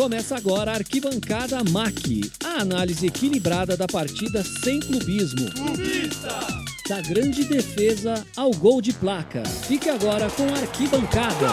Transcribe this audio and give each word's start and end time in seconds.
Começa 0.00 0.34
agora 0.34 0.70
a 0.70 0.74
Arquibancada 0.76 1.62
MAC, 1.62 2.22
a 2.42 2.62
análise 2.62 3.06
equilibrada 3.06 3.76
da 3.76 3.86
partida 3.86 4.42
sem 4.42 4.80
clubismo. 4.80 5.52
Clubista! 5.52 6.38
Da 6.88 7.02
grande 7.02 7.44
defesa 7.44 8.26
ao 8.34 8.50
gol 8.50 8.80
de 8.80 8.94
placa. 8.94 9.44
Fique 9.44 9.90
agora 9.90 10.30
com 10.30 10.44
a 10.44 10.58
Arquibancada. 10.58 11.48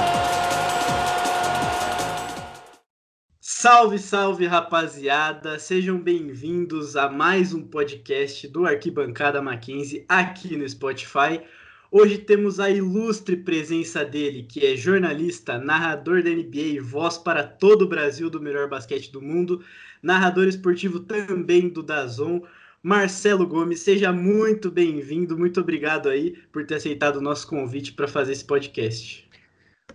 Salve, 3.41 3.99
salve, 3.99 4.45
rapaziada! 4.45 5.59
Sejam 5.59 5.99
bem-vindos 5.99 6.95
a 6.95 7.09
mais 7.09 7.53
um 7.53 7.61
podcast 7.67 8.47
do 8.47 8.65
Arquibancada 8.65 9.41
Mackenzie 9.41 10.05
aqui 10.07 10.55
no 10.55 10.67
Spotify. 10.69 11.41
Hoje 11.89 12.17
temos 12.17 12.59
a 12.59 12.69
ilustre 12.69 13.37
presença 13.37 14.03
dele, 14.03 14.43
que 14.43 14.65
é 14.65 14.75
jornalista, 14.75 15.57
narrador 15.57 16.21
da 16.21 16.29
NBA, 16.29 16.81
voz 16.81 17.17
para 17.17 17.43
todo 17.43 17.83
o 17.83 17.87
Brasil 17.87 18.29
do 18.29 18.41
melhor 18.41 18.67
basquete 18.67 19.09
do 19.09 19.21
mundo, 19.21 19.63
narrador 20.03 20.47
esportivo 20.47 20.99
também 20.99 21.69
do 21.69 21.81
Dazon, 21.81 22.41
Marcelo 22.83 23.47
Gomes. 23.47 23.79
Seja 23.79 24.11
muito 24.11 24.69
bem-vindo, 24.69 25.37
muito 25.37 25.61
obrigado 25.61 26.09
aí 26.09 26.31
por 26.51 26.65
ter 26.65 26.75
aceitado 26.75 27.17
o 27.17 27.21
nosso 27.21 27.47
convite 27.47 27.93
para 27.93 28.07
fazer 28.07 28.33
esse 28.33 28.43
podcast. 28.43 29.25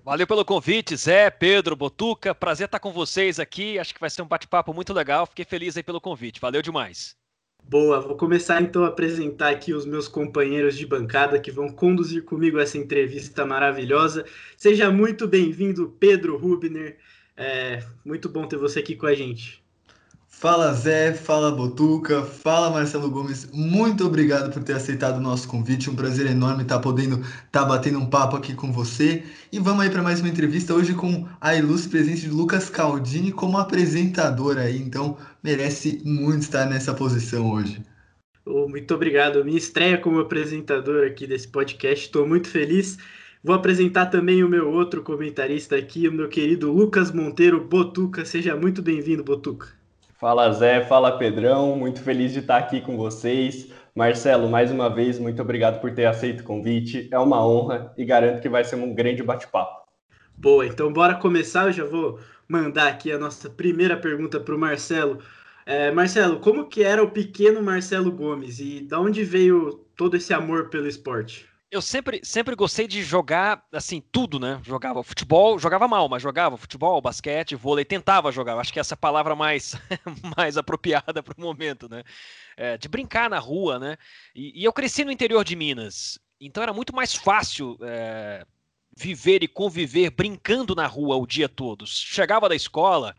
Valeu 0.03 0.27
pelo 0.27 0.47
convite, 0.47 0.97
Zé, 0.97 1.29
Pedro, 1.29 1.77
Botuca. 1.77 2.35
Prazer 2.35 2.65
estar 2.65 2.81
com 2.81 2.91
vocês 2.91 3.39
aqui. 3.39 3.79
Acho 3.79 3.93
que 3.93 4.01
vai 4.01 4.09
ser 4.09 4.23
um 4.23 4.27
bate-papo 4.27 4.73
muito 4.73 4.95
legal. 4.95 5.27
Fiquei 5.27 5.45
feliz 5.45 5.77
aí 5.77 5.83
pelo 5.83 6.01
convite. 6.01 6.41
Valeu 6.41 6.63
demais. 6.63 7.22
Boa, 7.63 8.01
vou 8.01 8.17
começar 8.17 8.61
então 8.61 8.85
a 8.85 8.89
apresentar 8.89 9.51
aqui 9.51 9.73
os 9.73 9.87
meus 9.87 10.07
companheiros 10.07 10.77
de 10.77 10.87
bancada 10.87 11.41
que 11.41 11.51
vão 11.51 11.69
conduzir 11.71 12.23
comigo 12.25 12.59
essa 12.59 12.77
entrevista 12.77 13.47
maravilhosa. 13.47 14.27
Seja 14.57 14.91
muito 14.91 15.27
bem-vindo, 15.27 15.97
Pedro 15.99 16.37
Rubner. 16.37 16.99
É 17.37 17.83
muito 18.05 18.29
bom 18.29 18.47
ter 18.47 18.59
você 18.59 18.81
aqui 18.81 18.95
com 18.95 19.07
a 19.07 19.15
gente. 19.15 19.62
Fala 20.43 20.73
Zé, 20.73 21.13
fala 21.13 21.53
Botuca, 21.53 22.25
fala 22.25 22.69
Marcelo 22.69 23.09
Gomes, 23.09 23.49
muito 23.53 24.05
obrigado 24.05 24.53
por 24.53 24.61
ter 24.65 24.73
aceitado 24.73 25.19
o 25.19 25.21
nosso 25.21 25.47
convite, 25.47 25.89
um 25.89 25.95
prazer 25.95 26.27
enorme 26.27 26.65
estar 26.65 26.81
podendo 26.81 27.21
estar 27.21 27.47
tá 27.61 27.65
batendo 27.65 28.01
um 28.01 28.11
papo 28.11 28.35
aqui 28.35 28.53
com 28.53 28.73
você. 28.73 29.23
E 29.53 29.61
vamos 29.61 29.85
aí 29.85 29.89
para 29.89 30.03
mais 30.03 30.19
uma 30.19 30.29
entrevista 30.29 30.75
hoje 30.75 30.95
com 30.95 31.29
a 31.41 31.55
ilustre 31.55 31.91
presença 31.91 32.23
de 32.23 32.31
Lucas 32.31 32.69
Caldini 32.69 33.31
como 33.31 33.57
apresentador 33.57 34.59
aí, 34.59 34.83
então 34.83 35.17
merece 35.45 36.03
muito 36.05 36.43
estar 36.43 36.67
nessa 36.67 36.93
posição 36.93 37.49
hoje. 37.49 37.81
Oh, 38.45 38.69
muito 38.69 38.93
obrigado, 38.97 39.45
minha 39.45 39.57
estreia 39.57 39.97
como 39.97 40.19
apresentador 40.19 41.07
aqui 41.07 41.25
desse 41.25 41.47
podcast, 41.47 42.07
estou 42.07 42.27
muito 42.27 42.49
feliz. 42.49 42.99
Vou 43.45 43.55
apresentar 43.55 44.07
também 44.07 44.43
o 44.43 44.49
meu 44.49 44.69
outro 44.69 45.05
comentarista 45.05 45.77
aqui, 45.77 46.09
o 46.09 46.13
meu 46.13 46.29
querido 46.29 46.73
Lucas 46.73 47.13
Monteiro 47.13 47.63
Botuca. 47.63 48.25
Seja 48.25 48.57
muito 48.57 48.83
bem-vindo, 48.83 49.23
Botuca. 49.23 49.82
Fala 50.23 50.53
Zé, 50.53 50.85
fala 50.85 51.19
Pedrão, 51.19 51.75
muito 51.75 52.01
feliz 52.01 52.33
de 52.33 52.39
estar 52.39 52.57
aqui 52.57 52.81
com 52.81 52.97
vocês. 52.97 53.73
Marcelo, 53.93 54.49
mais 54.49 54.71
uma 54.71 54.89
vez, 54.89 55.19
muito 55.19 55.43
obrigado 55.43 55.81
por 55.81 55.93
ter 55.93 56.05
aceito 56.05 56.43
o 56.43 56.45
convite. 56.45 57.09
É 57.11 57.19
uma 57.19 57.45
honra 57.45 57.93
e 57.99 58.05
garanto 58.05 58.41
que 58.41 58.49
vai 58.49 58.63
ser 58.63 58.77
um 58.77 58.95
grande 58.95 59.21
bate-papo. 59.21 59.85
Boa, 60.39 60.65
então 60.65 60.93
bora 60.93 61.17
começar. 61.17 61.67
Eu 61.67 61.73
já 61.73 61.85
vou 61.85 62.21
mandar 62.47 62.87
aqui 62.87 63.11
a 63.11 63.19
nossa 63.19 63.51
primeira 63.51 63.97
pergunta 63.97 64.39
para 64.39 64.55
o 64.55 64.59
Marcelo. 64.59 65.19
É, 65.67 65.91
Marcelo, 65.91 66.39
como 66.39 66.69
que 66.69 66.85
era 66.85 67.03
o 67.03 67.11
pequeno 67.11 67.61
Marcelo 67.61 68.13
Gomes 68.13 68.61
e 68.61 68.81
da 68.81 69.01
onde 69.01 69.25
veio 69.25 69.85
todo 69.97 70.17
esse 70.17 70.33
amor 70.33 70.69
pelo 70.69 70.87
esporte? 70.87 71.52
Eu 71.73 71.81
sempre, 71.81 72.21
sempre 72.23 72.55
gostei 72.55 72.87
de 72.87 73.03
jogar, 73.03 73.67
assim, 73.73 73.99
tudo, 74.13 74.39
né? 74.39 74.61
Jogava 74.63 75.03
futebol, 75.03 75.59
jogava 75.59 75.89
mal, 75.89 76.07
mas 76.07 76.23
jogava 76.23 76.59
futebol, 76.59 77.01
basquete, 77.01 77.57
vôlei, 77.57 77.83
tentava 77.83 78.31
jogar. 78.31 78.59
Acho 78.59 78.71
que 78.71 78.79
essa 78.79 78.93
é 78.93 78.97
a 78.97 78.99
palavra 78.99 79.35
mais, 79.35 79.75
mais 80.37 80.59
apropriada 80.59 81.23
para 81.23 81.35
o 81.35 81.41
momento, 81.41 81.89
né? 81.89 82.05
É, 82.59 82.77
de 82.77 82.89
brincar 82.89 83.31
na 83.31 83.39
rua, 83.39 83.79
né? 83.79 83.97
E, 84.35 84.61
e, 84.61 84.65
eu 84.65 84.73
cresci 84.73 85.03
no 85.03 85.11
interior 85.11 85.43
de 85.43 85.57
Minas, 85.57 86.21
então 86.39 86.63
era 86.63 86.75
muito 86.75 86.95
mais 86.95 87.15
fácil 87.15 87.79
é, 87.81 88.45
viver 88.95 89.43
e 89.43 89.49
conviver 89.49 90.11
brincando 90.11 90.75
na 90.75 90.87
rua 90.87 91.17
o 91.17 91.27
dia 91.27 91.49
todo. 91.49 91.87
Chegava 91.87 92.51
da 92.51 92.55
escola, 92.55 93.17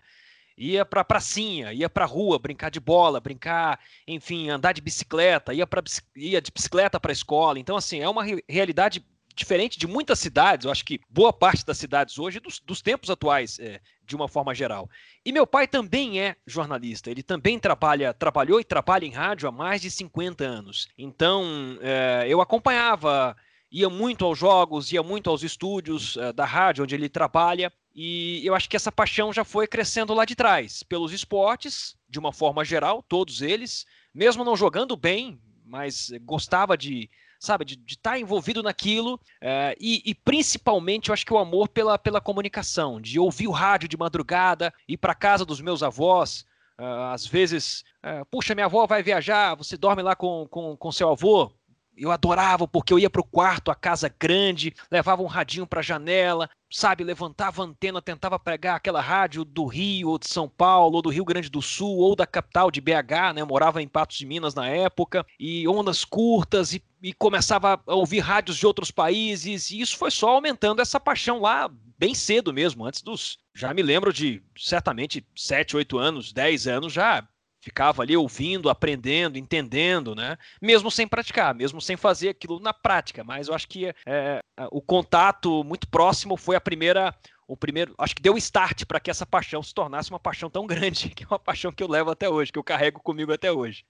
ia 0.58 0.86
para 0.86 1.03
pracinha, 1.03 1.74
ia 1.74 1.90
para 1.90 2.06
rua 2.06 2.40
brincar 2.40 2.69
de 2.69 2.80
bola, 2.80 3.19
brincar, 3.19 3.80
enfim, 4.08 4.50
andar 4.50 4.74
de 4.74 4.81
bicicleta, 4.81 5.53
ia, 5.53 5.66
pra, 5.66 5.84
ia 6.16 6.41
de 6.41 6.52
bicicleta 6.52 7.00
para 7.00 7.12
a 7.12 7.14
escola. 7.14 7.59
Então, 7.59 7.75
assim, 7.75 8.00
é 8.00 8.09
uma 8.09 8.24
realidade 8.47 9.06
diferente 9.36 9.80
de 9.80 9.88
muitas 9.88 10.19
cidades, 10.19 10.66
eu 10.66 10.72
acho 10.72 10.86
que 10.86 11.02
boa 11.09 11.34
parte 11.34 11.66
das 11.66 11.78
cidades 11.78 12.19
hoje, 12.19 12.40
dos, 12.40 12.59
dos 12.59 12.81
tempos 12.81 13.09
atuais, 13.09 13.59
é, 13.59 13.80
de 14.06 14.16
uma 14.16 14.28
forma 14.28 14.53
geral. 14.53 14.90
E 15.25 15.31
meu 15.31 15.47
pai 15.47 15.68
também 15.68 16.22
é 16.22 16.36
jornalista, 16.46 17.09
ele 17.09 17.24
também 17.24 17.58
trabalha, 17.59 18.13
trabalhou 18.13 18.59
e 18.59 18.63
trabalha 18.63 19.06
em 19.06 19.12
rádio 19.12 19.47
há 19.47 19.52
mais 19.52 19.81
de 19.81 19.90
50 19.90 20.44
anos. 20.44 20.88
Então, 20.97 21.78
é, 21.81 22.25
eu 22.28 22.42
acompanhava, 22.42 23.36
ia 23.72 23.90
muito 23.90 24.24
aos 24.25 24.38
jogos, 24.38 24.92
ia 24.92 25.02
muito 25.02 25.30
aos 25.30 25.44
estúdios 25.44 26.16
é, 26.18 26.31
da 26.31 26.46
rádio 26.46 26.84
onde 26.84 26.96
ele 26.96 27.09
trabalha, 27.09 27.74
e 27.96 28.42
eu 28.44 28.56
acho 28.56 28.70
que 28.70 28.76
essa 28.76 28.92
paixão 28.92 29.31
já 29.31 29.44
foi 29.44 29.68
crescendo 29.68 30.14
lá 30.14 30.26
de 30.26 30.36
trás, 30.36 30.81
pelos 30.84 31.12
esportes, 31.12 31.96
de 32.09 32.18
uma 32.18 32.34
forma 32.34 32.66
geral, 32.66 33.04
todos 33.04 33.42
eles, 33.42 33.86
mesmo 34.14 34.44
não 34.44 34.56
jogando 34.56 34.96
bem, 34.96 35.40
mas 35.66 36.12
gostava 36.22 36.76
de, 36.76 37.09
sabe, 37.40 37.66
de 37.66 37.80
estar 37.88 38.12
tá 38.12 38.20
envolvido 38.20 38.64
naquilo, 38.64 39.20
é, 39.42 39.76
e, 39.80 40.02
e, 40.06 40.16
principalmente 40.16 41.09
eu 41.09 41.14
acho 41.14 41.26
que 41.26 41.34
o 41.34 41.38
amor 41.38 41.68
pela, 41.70 41.98
pela 41.98 42.22
comunicação, 42.22 43.00
de 43.00 43.20
ouvir 43.20 43.48
o 43.48 43.52
rádio 43.52 43.88
de 43.88 43.98
madrugada, 43.98 44.74
ir 44.88 44.98
para 44.98 45.14
casa 45.14 45.46
dos 45.46 45.62
meus 45.62 45.84
avós, 45.84 46.46
uh, 46.80 47.12
às 47.14 47.25
vezes, 47.28 47.84
uh, 48.04 48.25
puxa, 48.25 48.56
minha 48.56 48.66
avó 48.66 48.88
vai 48.88 49.04
viajar, 49.04 49.56
você 49.56 49.78
dorme 49.78 50.02
lá 50.02 50.16
com, 50.16 50.48
com, 50.50 50.75
com 50.75 50.92
seu 50.92 51.10
avô, 51.10 51.52
eu 51.98 52.12
adorava 52.12 52.68
porque 52.68 52.92
eu 52.94 53.00
ia 53.00 53.09
para 53.09 53.22
o 53.22 53.26
quarto, 53.26 53.72
a 53.72 53.76
casa 53.76 54.14
grande, 54.20 54.74
levava 54.92 55.22
um 55.22 55.28
radinho 55.28 55.68
para 55.68 55.80
a 55.80 55.84
janela, 55.84 56.50
sabe, 56.72 57.04
levantava 57.04 57.62
a 57.62 57.66
antena, 57.66 58.02
tentava 58.02 58.40
pegar 58.40 58.76
aquela 58.76 59.02
rádio 59.02 59.46
do 59.46 59.66
Rio, 59.66 60.09
ou 60.09 60.18
de 60.18 60.28
São 60.28 60.50
Paulo, 60.50 60.96
ou 60.96 61.02
do 61.02 61.09
Rio 61.09 61.26
Grande 61.26 61.50
do 61.50 61.62
Sul, 61.62 61.98
ou 61.98 62.16
da 62.16 62.26
capital 62.26 62.72
de 62.72 62.81
BH, 62.81 63.34
né? 63.36 63.44
Morava 63.44 63.81
em 63.81 63.88
Patos 63.88 64.18
de 64.18 64.26
Minas 64.26 64.56
na 64.56 64.68
época, 64.68 65.26
e 65.40 65.68
ondas 65.68 66.04
curtas, 66.04 66.74
e, 66.74 66.84
e 67.02 67.14
começava 67.14 67.80
a 67.86 67.96
ouvir 67.96 68.20
rádios 68.20 68.58
de 68.58 68.66
outros 68.66 68.90
países, 68.90 69.70
e 69.70 69.80
isso 69.80 69.98
foi 69.98 70.10
só 70.10 70.30
aumentando 70.30 70.81
essa 70.81 71.00
paixão 71.00 71.40
lá 71.40 71.70
bem 71.98 72.16
cedo 72.16 72.52
mesmo, 72.52 72.86
antes 72.86 73.02
dos. 73.02 73.38
Já 73.54 73.74
me 73.74 73.84
lembro 73.84 74.12
de 74.12 74.42
certamente 74.58 75.25
7, 75.36 75.78
8 75.78 75.98
anos, 75.98 76.34
10 76.34 76.68
anos, 76.68 76.92
já 76.92 77.25
ficava 77.63 78.01
ali 78.01 78.18
ouvindo, 78.18 78.69
aprendendo, 78.69 79.38
entendendo, 79.38 80.13
né? 80.13 80.38
Mesmo 80.62 80.91
sem 80.91 81.07
praticar, 81.07 81.56
mesmo 81.56 81.79
sem 81.79 81.96
fazer 81.96 82.29
aquilo 82.29 82.59
na 82.59 82.74
prática. 82.74 83.24
Mas 83.24 83.47
eu 83.47 83.56
acho 83.56 83.69
que 83.69 83.85
é, 83.85 83.96
é 84.06 84.41
o 84.69 84.81
contato 84.81 85.63
muito 85.63 85.88
próximo 85.88 86.35
foi 86.35 86.57
a 86.57 86.62
primeira, 86.62 87.16
o 87.47 87.56
primeiro, 87.56 87.96
acho 87.97 88.16
que 88.16 88.22
deu 88.22 88.38
start 88.38 88.84
para 88.85 89.00
que 89.00 89.09
essa 89.09 89.25
paixão 89.25 89.63
se 89.63 89.74
tornasse 89.74 90.09
uma 90.09 90.19
paixão 90.19 90.50
tão 90.50 90.68
grande, 90.68 91.09
que 91.09 91.24
é 91.24 91.28
uma 91.28 91.40
paixão 91.40 91.72
que 91.72 91.81
eu 91.81 91.88
levo 91.88 92.12
até 92.12 92.29
hoje, 92.29 92.51
que 92.51 92.59
eu 92.59 92.63
carrego 92.63 93.00
comigo 93.01 93.31
até 93.31 93.50
hoje. 93.50 93.85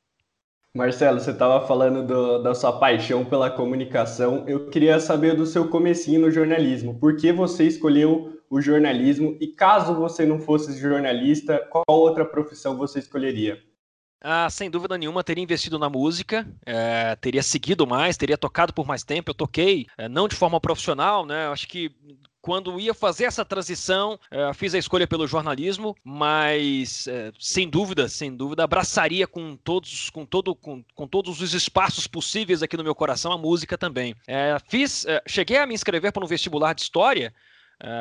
Marcelo, 0.76 1.20
você 1.20 1.30
estava 1.30 1.68
falando 1.68 2.04
do, 2.04 2.40
da 2.40 2.56
sua 2.56 2.80
paixão 2.80 3.24
pela 3.24 3.48
comunicação. 3.52 4.44
Eu 4.48 4.72
queria 4.72 5.00
saber 5.00 5.36
do 5.36 5.46
seu 5.46 5.70
comecinho 5.70 6.22
no 6.22 6.32
jornalismo. 6.32 6.98
Por 6.98 7.16
que 7.16 7.32
você 7.32 7.68
escolheu 7.68 8.42
o 8.50 8.60
jornalismo? 8.60 9.38
E 9.40 9.50
caso 9.50 9.94
você 9.94 10.26
não 10.26 10.40
fosse 10.40 10.76
jornalista, 10.80 11.60
qual 11.70 11.86
outra 11.88 12.26
profissão 12.26 12.76
você 12.76 12.98
escolheria? 12.98 13.62
Ah, 14.20 14.50
sem 14.50 14.68
dúvida 14.68 14.98
nenhuma, 14.98 15.24
teria 15.24 15.44
investido 15.44 15.78
na 15.78 15.90
música, 15.90 16.48
é, 16.66 17.16
teria 17.18 17.44
seguido 17.44 17.86
mais, 17.86 18.18
teria 18.18 18.38
tocado 18.38 18.74
por 18.74 18.88
mais 18.88 19.04
tempo. 19.04 19.30
Eu 19.30 19.36
toquei, 19.36 19.86
é, 19.96 20.10
não 20.10 20.28
de 20.28 20.36
forma 20.36 20.60
profissional, 20.60 21.24
né? 21.24 21.50
Acho 21.50 21.68
que 21.68 21.92
quando 22.44 22.78
ia 22.78 22.94
fazer 22.94 23.24
essa 23.24 23.46
transição, 23.46 24.20
é, 24.30 24.54
fiz 24.54 24.76
a 24.76 24.78
escolha 24.78 25.08
pelo 25.08 25.26
jornalismo, 25.26 25.96
mas 26.04 27.08
é, 27.08 27.32
sem 27.40 27.70
dúvida, 27.70 28.10
sem 28.10 28.36
dúvida, 28.36 28.66
abraçaria 28.66 29.26
com 29.26 29.56
todos, 29.56 30.10
com 30.10 30.26
todo, 30.26 30.54
com, 30.54 30.84
com, 30.94 31.08
todos 31.08 31.42
os 31.42 31.54
espaços 31.54 32.06
possíveis 32.06 32.62
aqui 32.62 32.76
no 32.76 32.84
meu 32.84 32.94
coração 32.94 33.32
a 33.32 33.38
música 33.38 33.78
também. 33.78 34.14
É, 34.28 34.58
fiz, 34.68 35.06
cheguei 35.26 35.58
a 35.58 35.66
me 35.66 35.74
inscrever 35.74 36.12
para 36.12 36.22
um 36.22 36.28
vestibular 36.28 36.74
de 36.74 36.82
história 36.82 37.34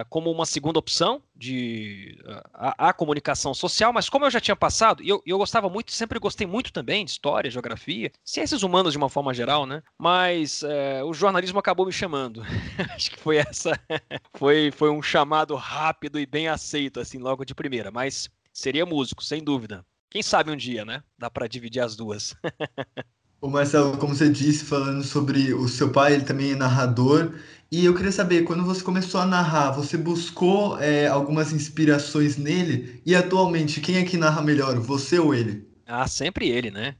como 0.09 0.31
uma 0.31 0.47
segunda 0.47 0.79
opção 0.79 1.23
de 1.35 2.17
a, 2.55 2.89
a, 2.89 2.93
comunicação 2.93 3.53
social, 3.53 3.93
mas 3.93 4.09
como 4.09 4.25
eu 4.25 4.31
já 4.31 4.41
tinha 4.41 4.55
passado, 4.55 5.03
e 5.03 5.09
eu, 5.09 5.21
eu 5.27 5.39
gostava 5.39 5.69
muito, 5.69 5.93
sempre 5.93 6.19
gostei 6.19 6.47
muito 6.47 6.73
também 6.73 7.05
de 7.05 7.11
história, 7.11 7.51
geografia, 7.51 8.13
ciências 8.25 8.63
humanas 8.63 8.93
de 8.93 8.99
uma 8.99 9.09
forma 9.09 9.35
geral, 9.35 9.67
né? 9.67 9.83
Mas 9.99 10.63
é, 10.63 11.03
o 11.03 11.13
jornalismo 11.13 11.59
acabou 11.59 11.85
me 11.85 11.93
chamando. 11.93 12.43
Acho 12.95 13.11
que 13.11 13.19
foi 13.19 13.39
essa, 13.39 13.79
foi, 14.35 14.71
foi 14.71 14.91
um 14.91 15.03
chamado 15.03 15.55
rápido 15.57 16.19
e 16.19 16.27
bem 16.27 16.49
aceito, 16.49 17.01
assim, 17.01 17.19
logo 17.19 17.45
de 17.45 17.55
primeira. 17.55 17.91
Mas 17.91 18.31
seria 18.53 18.87
músico, 18.87 19.23
sem 19.23 19.43
dúvida. 19.43 19.85
Quem 20.11 20.23
sabe 20.23 20.51
um 20.51 20.57
dia, 20.57 20.85
né? 20.85 21.03
Dá 21.19 21.31
para 21.31 21.49
dividir 21.49 21.81
as 21.81 21.97
duas. 21.97 22.35
O 23.43 23.51
Marcelo, 23.51 23.99
como 23.99 24.15
você 24.15 24.29
disse, 24.29 24.65
falando 24.65 25.03
sobre 25.03 25.53
o 25.53 25.67
seu 25.67 25.91
pai, 25.91 26.15
ele 26.15 26.23
também 26.23 26.53
é 26.53 26.55
narrador. 26.55 27.35
E 27.73 27.87
eu 27.87 27.95
queria 27.95 28.13
saber, 28.13 28.43
quando 28.43 28.67
você 28.67 28.85
começou 28.85 29.19
a 29.19 29.25
narrar, 29.25 29.71
você 29.71 29.97
buscou 29.97 30.79
é, 30.79 31.07
algumas 31.07 31.55
inspirações 31.55 32.37
nele? 32.37 33.01
E 33.07 33.17
atualmente, 33.17 33.81
quem 33.81 33.97
é 33.97 34.05
que 34.05 34.19
narra 34.19 34.43
melhor, 34.43 34.79
você 34.79 35.19
ou 35.19 35.35
ele? 35.35 35.67
Ah, 35.87 36.07
sempre 36.07 36.51
ele, 36.51 36.71
né? 36.71 36.97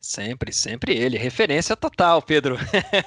Sempre, 0.00 0.52
sempre 0.52 0.96
ele. 0.96 1.18
Referência 1.18 1.74
total, 1.74 2.22
Pedro. 2.22 2.56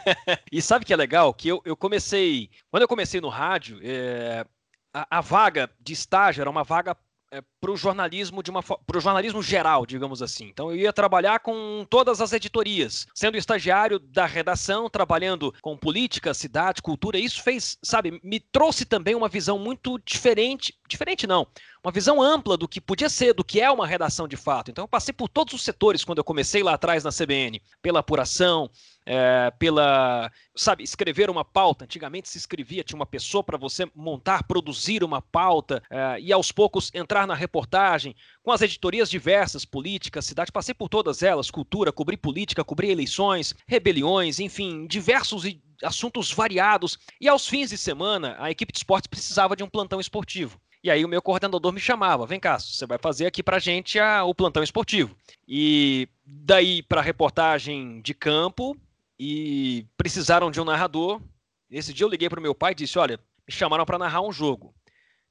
e 0.52 0.62
sabe 0.62 0.84
que 0.84 0.92
é 0.92 0.98
legal? 0.98 1.34
Que 1.34 1.48
eu, 1.48 1.62
eu 1.64 1.78
comecei. 1.78 2.50
Quando 2.70 2.82
eu 2.82 2.90
comecei 2.90 3.22
no 3.22 3.30
rádio, 3.30 3.80
é, 3.82 4.46
a, 4.94 5.20
a, 5.20 5.22
vaga 5.22 5.70
de 5.80 5.94
estágio 5.94 6.42
era 6.42 6.50
uma 6.50 6.66
vaga 6.66 6.94
é, 7.32 7.42
para 7.60 7.72
o 7.72 7.78
jornalismo 7.78 8.42
de 8.42 8.50
uma 8.50 8.64
para 8.64 8.98
o 8.98 9.02
jornalismo 9.02 9.42
geral, 9.42 9.86
digamos 9.86 10.22
assim. 10.22 10.46
Então 10.46 10.72
eu 10.72 10.78
ia 10.78 10.94
trabalhar 10.94 11.40
com 11.40 11.86
todas 11.90 12.22
as 12.22 12.34
editorias, 12.34 13.08
sendo 13.14 13.38
estagiário 13.38 14.00
da 14.00 14.26
redação, 14.26 14.90
trabalhando 14.90 15.54
com 15.62 15.78
política, 15.78 16.34
cidade, 16.34 16.82
cultura. 16.82 17.18
Isso 17.18 17.44
fez, 17.44 17.78
sabe, 17.84 18.20
me 18.24 18.40
trouxe 18.40 18.86
também 18.86 19.16
uma 19.16 19.30
visão 19.30 19.60
muito 19.60 20.00
diferente, 20.06 20.74
diferente 20.88 21.28
não, 21.28 21.48
uma 21.84 21.92
visão 21.92 22.22
ampla 22.22 22.58
do 22.58 22.68
que 22.68 22.82
podia 22.82 23.10
ser, 23.10 23.34
do 23.34 23.44
que 23.44 23.62
é 23.62 23.70
uma 23.70 23.86
redação 23.86 24.28
de 24.28 24.36
fato. 24.36 24.72
Então 24.72 24.84
eu 24.84 24.88
passei 24.88 25.14
por 25.14 25.30
todos 25.30 25.54
os 25.54 25.64
setores 25.64 26.04
quando 26.04 26.18
eu 26.18 26.24
comecei 26.24 26.64
lá 26.64 26.74
atrás 26.74 27.04
na 27.04 27.12
CBN, 27.12 27.62
pela 27.82 28.00
apuração, 28.00 28.70
é, 29.06 29.52
pela, 29.58 30.32
sabe, 30.56 30.84
escrever 30.84 31.30
uma 31.30 31.46
pauta. 31.46 31.86
Antigamente 31.86 32.30
se 32.30 32.38
escrevia, 32.38 32.84
tinha 32.84 32.98
uma 32.98 33.06
pessoa 33.06 33.44
para 33.44 33.58
você 33.58 33.90
montar, 33.96 34.44
produzir 34.44 35.04
uma 35.04 35.22
pauta 35.22 35.82
é, 35.90 36.20
e 36.20 36.34
aos 36.34 36.52
poucos 36.52 36.92
entrar 36.94 37.26
na 37.26 37.36
reportagem, 37.36 38.16
com 38.44 38.52
as 38.52 38.62
editorias 38.62 39.10
diversas, 39.10 39.66
política, 39.66 40.22
cidade, 40.22 40.52
passei 40.52 40.74
por 40.74 40.90
todas 40.90 41.24
elas, 41.24 41.50
cultura, 41.50 41.92
cobri 41.92 42.18
política, 42.18 42.64
cobri 42.64 42.90
eleições, 42.90 43.56
rebeliões, 43.68 44.40
enfim, 44.40 44.86
diversos 44.88 45.46
assuntos 45.84 46.32
variados. 46.32 46.98
E 47.20 47.28
aos 47.28 47.48
fins 47.48 47.70
de 47.70 47.78
semana, 47.78 48.36
a 48.40 48.52
equipe 48.52 48.72
de 48.72 48.80
esportes 48.80 49.08
precisava 49.08 49.56
de 49.56 49.64
um 49.64 49.70
plantão 49.70 50.00
esportivo. 50.00 50.60
E 50.84 50.92
aí 50.92 51.04
o 51.04 51.10
meu 51.10 51.22
coordenador 51.22 51.74
me 51.74 51.80
chamava, 51.80 52.26
vem 52.26 52.40
cá, 52.40 52.60
você 52.60 52.86
vai 52.86 52.98
fazer 52.98 53.26
aqui 53.26 53.42
pra 53.42 53.60
gente 53.60 54.00
a, 54.00 54.24
o 54.24 54.34
plantão 54.34 54.64
esportivo. 54.64 55.16
E 55.48 56.08
daí 56.26 56.84
para 56.84 57.02
reportagem 57.02 58.00
de 58.02 58.14
campo, 58.14 58.78
e 59.20 59.86
precisaram 59.98 60.52
de 60.52 60.62
um 60.62 60.66
narrador. 60.66 61.22
Esse 61.70 61.94
dia 61.94 62.06
eu 62.06 62.10
liguei 62.10 62.30
para 62.30 62.40
o 62.40 62.44
meu 62.44 62.54
pai 62.54 62.74
e 62.74 62.76
disse: 62.76 63.00
Olha, 63.00 63.20
me 63.48 63.54
chamaram 63.54 63.86
para 63.86 63.98
narrar 63.98 64.22
um 64.22 64.32
jogo. 64.32 64.74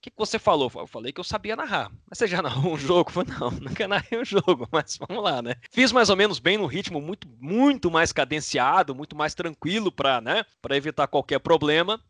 Que, 0.06 0.10
que, 0.10 0.18
você 0.18 0.38
falou? 0.38 0.70
Eu 0.72 0.86
falei 0.86 1.12
que 1.12 1.18
eu 1.18 1.24
sabia 1.24 1.56
narrar. 1.56 1.90
Mas 2.08 2.18
você 2.18 2.28
já 2.28 2.40
narrou 2.40 2.74
um 2.74 2.78
jogo? 2.78 3.10
Falei, 3.10 3.34
não, 3.40 3.50
nunca 3.50 3.88
narrei 3.88 4.20
um 4.20 4.24
jogo, 4.24 4.68
mas 4.70 4.96
vamos 4.96 5.22
lá, 5.22 5.42
né? 5.42 5.56
Fiz 5.72 5.90
mais 5.90 6.08
ou 6.08 6.14
menos 6.14 6.38
bem 6.38 6.56
no 6.56 6.66
ritmo 6.66 7.00
muito, 7.00 7.28
muito 7.40 7.90
mais 7.90 8.12
cadenciado, 8.12 8.94
muito 8.94 9.16
mais 9.16 9.34
tranquilo 9.34 9.90
para 9.90 10.20
né, 10.20 10.44
evitar 10.70 11.08
qualquer 11.08 11.40
problema. 11.40 12.00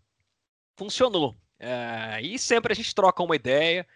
Funcionou. 0.76 1.34
É, 1.58 2.20
e 2.20 2.38
sempre 2.38 2.70
a 2.70 2.76
gente 2.76 2.94
troca 2.94 3.22
uma 3.22 3.34
ideia. 3.34 3.87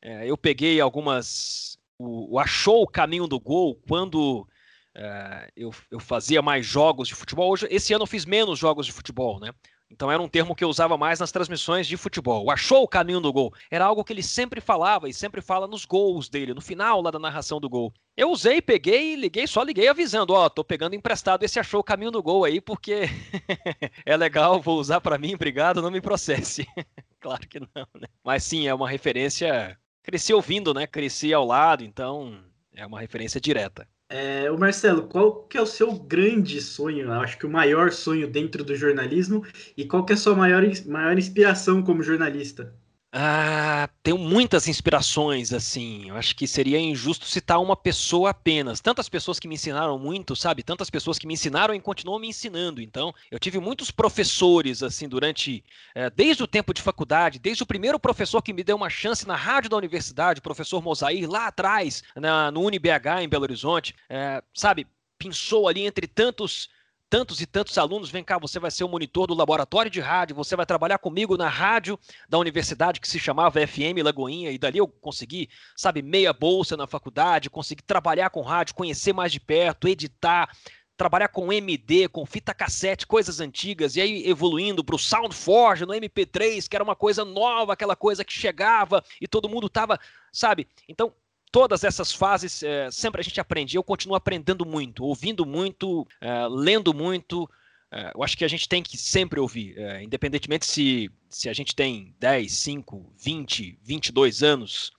É, 0.00 0.30
eu 0.30 0.36
peguei 0.36 0.80
algumas. 0.80 1.76
O, 1.98 2.34
o 2.34 2.38
Achou 2.38 2.84
o 2.84 2.88
caminho 2.88 3.26
do 3.26 3.40
gol 3.40 3.74
quando 3.88 4.46
é, 4.94 5.50
eu, 5.56 5.74
eu 5.90 5.98
fazia 5.98 6.40
mais 6.40 6.64
jogos 6.64 7.08
de 7.08 7.16
futebol. 7.16 7.50
Hoje, 7.50 7.66
esse 7.68 7.92
ano 7.92 8.04
eu 8.04 8.06
fiz 8.06 8.24
menos 8.24 8.60
jogos 8.60 8.86
de 8.86 8.92
futebol, 8.92 9.40
né? 9.40 9.52
Então 9.90 10.10
era 10.10 10.22
um 10.22 10.28
termo 10.28 10.54
que 10.54 10.62
eu 10.62 10.68
usava 10.68 10.96
mais 10.96 11.18
nas 11.18 11.32
transmissões 11.32 11.86
de 11.86 11.96
futebol. 11.96 12.50
Achou 12.50 12.84
o 12.84 12.88
caminho 12.88 13.20
do 13.20 13.32
gol. 13.32 13.52
Era 13.70 13.84
algo 13.84 14.04
que 14.04 14.12
ele 14.12 14.22
sempre 14.22 14.60
falava 14.60 15.08
e 15.08 15.14
sempre 15.14 15.40
fala 15.40 15.66
nos 15.66 15.84
gols 15.84 16.28
dele, 16.28 16.54
no 16.54 16.60
final 16.60 17.02
lá 17.02 17.10
da 17.10 17.18
narração 17.18 17.60
do 17.60 17.68
gol. 17.68 17.92
Eu 18.16 18.30
usei, 18.30 18.62
peguei 18.62 19.16
liguei, 19.16 19.46
só 19.46 19.62
liguei 19.62 19.88
avisando, 19.88 20.32
ó, 20.32 20.46
oh, 20.46 20.50
tô 20.50 20.62
pegando 20.62 20.94
emprestado 20.94 21.42
esse 21.42 21.58
achou 21.58 21.80
o 21.80 21.84
caminho 21.84 22.10
do 22.10 22.22
gol 22.22 22.44
aí 22.44 22.60
porque 22.60 23.08
é 24.06 24.16
legal, 24.16 24.60
vou 24.60 24.78
usar 24.78 25.00
para 25.00 25.18
mim, 25.18 25.34
obrigado, 25.34 25.82
não 25.82 25.90
me 25.90 26.00
processe. 26.00 26.66
claro 27.18 27.46
que 27.48 27.58
não, 27.58 27.86
né? 27.98 28.06
Mas 28.24 28.44
sim, 28.44 28.68
é 28.68 28.74
uma 28.74 28.88
referência. 28.88 29.76
Cresci 30.02 30.32
ouvindo, 30.32 30.72
né? 30.72 30.86
Cresci 30.86 31.34
ao 31.34 31.44
lado, 31.44 31.84
então 31.84 32.38
é 32.74 32.86
uma 32.86 33.00
referência 33.00 33.40
direta. 33.40 33.88
É, 34.12 34.50
o 34.50 34.58
Marcelo, 34.58 35.06
qual 35.06 35.44
que 35.44 35.56
é 35.56 35.62
o 35.62 35.66
seu 35.66 35.92
grande 35.94 36.60
sonho? 36.60 37.12
Acho 37.12 37.38
que 37.38 37.46
o 37.46 37.50
maior 37.50 37.92
sonho 37.92 38.28
dentro 38.28 38.64
do 38.64 38.74
jornalismo 38.76 39.44
e 39.76 39.86
qual 39.86 40.04
que 40.04 40.12
é 40.12 40.16
a 40.16 40.18
sua 40.18 40.34
maior, 40.34 40.64
maior 40.86 41.16
inspiração 41.16 41.80
como 41.82 42.02
jornalista? 42.02 42.74
Ah, 43.12 43.88
tenho 44.04 44.16
muitas 44.16 44.68
inspirações, 44.68 45.52
assim. 45.52 46.08
Eu 46.08 46.16
acho 46.16 46.34
que 46.36 46.46
seria 46.46 46.78
injusto 46.78 47.26
citar 47.26 47.60
uma 47.60 47.74
pessoa 47.74 48.30
apenas. 48.30 48.80
Tantas 48.80 49.08
pessoas 49.08 49.40
que 49.40 49.48
me 49.48 49.56
ensinaram 49.56 49.98
muito, 49.98 50.36
sabe? 50.36 50.62
Tantas 50.62 50.88
pessoas 50.88 51.18
que 51.18 51.26
me 51.26 51.34
ensinaram 51.34 51.74
e 51.74 51.80
continuam 51.80 52.20
me 52.20 52.28
ensinando. 52.28 52.80
Então, 52.80 53.12
eu 53.28 53.40
tive 53.40 53.58
muitos 53.58 53.90
professores, 53.90 54.80
assim, 54.80 55.08
durante. 55.08 55.64
É, 55.92 56.08
desde 56.08 56.44
o 56.44 56.46
tempo 56.46 56.72
de 56.72 56.82
faculdade, 56.82 57.40
desde 57.40 57.64
o 57.64 57.66
primeiro 57.66 57.98
professor 57.98 58.40
que 58.42 58.52
me 58.52 58.62
deu 58.62 58.76
uma 58.76 58.90
chance 58.90 59.26
na 59.26 59.34
rádio 59.34 59.70
da 59.70 59.76
universidade, 59.76 60.38
o 60.38 60.42
professor 60.42 60.80
Mosair, 60.80 61.28
lá 61.28 61.48
atrás, 61.48 62.04
na, 62.14 62.52
no 62.52 62.60
UniBH, 62.62 63.22
em 63.22 63.28
Belo 63.28 63.42
Horizonte, 63.42 63.92
é, 64.08 64.40
sabe? 64.54 64.86
Pensou 65.18 65.66
ali 65.66 65.84
entre 65.84 66.06
tantos 66.06 66.68
tantos 67.10 67.40
e 67.40 67.46
tantos 67.46 67.76
alunos, 67.76 68.08
vem 68.08 68.22
cá, 68.22 68.38
você 68.38 68.60
vai 68.60 68.70
ser 68.70 68.84
o 68.84 68.88
monitor 68.88 69.26
do 69.26 69.34
laboratório 69.34 69.90
de 69.90 70.00
rádio, 70.00 70.36
você 70.36 70.54
vai 70.54 70.64
trabalhar 70.64 70.98
comigo 70.98 71.36
na 71.36 71.48
rádio 71.48 71.98
da 72.28 72.38
universidade 72.38 73.00
que 73.00 73.08
se 73.08 73.18
chamava 73.18 73.66
FM 73.66 73.98
Lagoinha, 74.04 74.52
e 74.52 74.56
dali 74.56 74.78
eu 74.78 74.86
consegui, 74.86 75.50
sabe, 75.76 76.02
meia 76.02 76.32
bolsa 76.32 76.76
na 76.76 76.86
faculdade, 76.86 77.50
consegui 77.50 77.82
trabalhar 77.82 78.30
com 78.30 78.42
rádio, 78.42 78.76
conhecer 78.76 79.12
mais 79.12 79.32
de 79.32 79.40
perto, 79.40 79.88
editar, 79.88 80.48
trabalhar 80.96 81.28
com 81.28 81.52
MD, 81.52 82.08
com 82.08 82.24
fita 82.24 82.54
cassete, 82.54 83.06
coisas 83.06 83.40
antigas, 83.40 83.96
e 83.96 84.02
aí 84.02 84.28
evoluindo 84.28 84.84
para 84.84 84.94
o 84.94 84.98
SoundForge 84.98 85.86
no 85.86 85.94
MP3, 85.94 86.68
que 86.68 86.76
era 86.76 86.84
uma 86.84 86.94
coisa 86.94 87.24
nova, 87.24 87.72
aquela 87.72 87.96
coisa 87.96 88.24
que 88.24 88.32
chegava 88.32 89.02
e 89.20 89.26
todo 89.26 89.48
mundo 89.48 89.68
tava, 89.68 89.98
sabe? 90.30 90.68
Então, 90.88 91.12
todas 91.52 91.84
essas 91.84 92.12
fases, 92.12 92.62
é, 92.62 92.90
sempre 92.90 93.20
a 93.20 93.24
gente 93.24 93.40
aprende. 93.40 93.76
Eu 93.76 93.82
continuo 93.82 94.16
aprendendo 94.16 94.64
muito, 94.64 95.04
ouvindo 95.04 95.44
muito, 95.44 96.06
é, 96.20 96.46
lendo 96.48 96.94
muito. 96.94 97.48
É, 97.92 98.12
eu 98.14 98.22
acho 98.22 98.36
que 98.36 98.44
a 98.44 98.48
gente 98.48 98.68
tem 98.68 98.82
que 98.82 98.96
sempre 98.96 99.40
ouvir, 99.40 99.76
independentemente 100.00 100.64
se, 100.64 101.10
se 101.28 101.48
a 101.48 101.52
gente 101.52 101.74
tem 101.74 102.14
10, 102.20 102.52
5, 102.52 103.14
20, 103.18 103.78
22 103.82 104.42
anos 104.42 104.92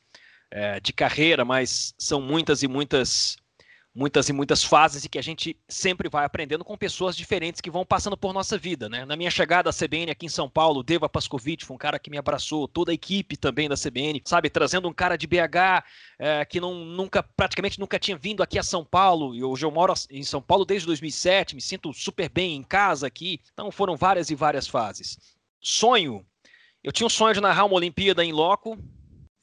de 0.84 0.92
carreira, 0.92 1.46
mas 1.46 1.96
são 1.98 2.20
muitas 2.20 2.62
e 2.62 2.68
muitas 2.68 3.38
muitas 3.94 4.30
e 4.30 4.34
muitas 4.34 4.64
fases 4.64 5.04
e 5.04 5.10
que 5.10 5.20
a 5.20 5.22
gente 5.22 5.58
sempre 5.68 6.08
vai 6.10 6.24
aprendendo 6.24 6.64
com 6.64 6.78
pessoas 6.78 7.16
diferentes 7.16 7.60
que 7.60 7.70
vão 7.70 7.86
passando 7.86 8.16
por 8.16 8.34
nossa 8.34 8.58
vida, 8.58 8.88
né? 8.88 9.06
Na 9.06 9.18
minha 9.18 9.30
chegada 9.30 9.70
à 9.70 9.74
CBN 9.74 10.12
aqui 10.12 10.26
em 10.26 10.30
São 10.30 10.50
Paulo, 10.50 10.82
Deva 10.82 11.10
Pascovitch 11.10 11.66
foi 11.66 11.76
um 11.76 11.80
cara 11.80 12.00
que 12.00 12.10
me 12.10 12.18
abraçou, 12.18 12.68
toda 12.68 12.92
a 12.92 12.94
equipe 12.94 13.36
também 13.36 13.68
da 13.68 13.76
CBN, 13.76 14.22
sabe, 14.26 14.50
trazendo 14.50 14.88
um 14.88 14.94
cara 14.94 15.18
de 15.18 15.28
BH 15.28 15.84
é, 16.18 16.46
que 16.46 16.62
não, 16.62 16.74
nunca, 16.86 17.22
praticamente 17.22 17.80
nunca 17.80 18.00
tinha 18.00 18.18
vindo 18.18 18.42
aqui 18.42 18.58
a 18.58 18.64
São 18.64 18.86
Paulo, 18.86 19.36
e 19.36 19.44
hoje 19.44 19.66
eu 19.66 19.72
moro 19.72 19.94
em 20.10 20.24
São 20.24 20.42
Paulo 20.42 20.64
desde 20.64 20.88
2007, 20.88 21.56
me 21.56 21.62
sinto 21.62 21.94
super 21.94 22.30
bem 22.30 22.56
em 22.56 22.64
casa 22.64 23.08
aqui, 23.08 23.42
então 23.52 23.72
foram 23.72 23.98
várias 23.98 24.30
e 24.30 24.36
várias 24.36 24.68
fases. 24.68 25.18
Sonho, 25.60 26.26
eu 26.84 26.92
tinha 26.92 27.06
um 27.06 27.10
sonho 27.10 27.34
de 27.34 27.42
narrar 27.42 27.66
uma 27.66 27.76
Olimpíada 27.76 28.24
em 28.24 28.32
loco, 28.32 28.78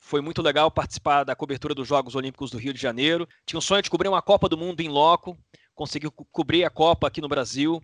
foi 0.08 0.22
muito 0.22 0.40
legal 0.40 0.70
participar 0.70 1.22
da 1.22 1.36
cobertura 1.36 1.74
dos 1.74 1.86
Jogos 1.86 2.14
Olímpicos 2.14 2.50
do 2.50 2.56
Rio 2.56 2.72
de 2.72 2.80
Janeiro. 2.80 3.28
Tinha 3.44 3.58
um 3.58 3.60
sonho 3.60 3.82
de 3.82 3.90
cobrir 3.90 4.08
uma 4.08 4.22
Copa 4.22 4.48
do 4.48 4.56
Mundo 4.56 4.80
em 4.80 4.88
loco, 4.88 5.36
consegui 5.74 6.10
co 6.10 6.24
cobrir 6.32 6.64
a 6.64 6.70
Copa 6.70 7.06
aqui 7.06 7.20
no 7.20 7.28
Brasil. 7.28 7.78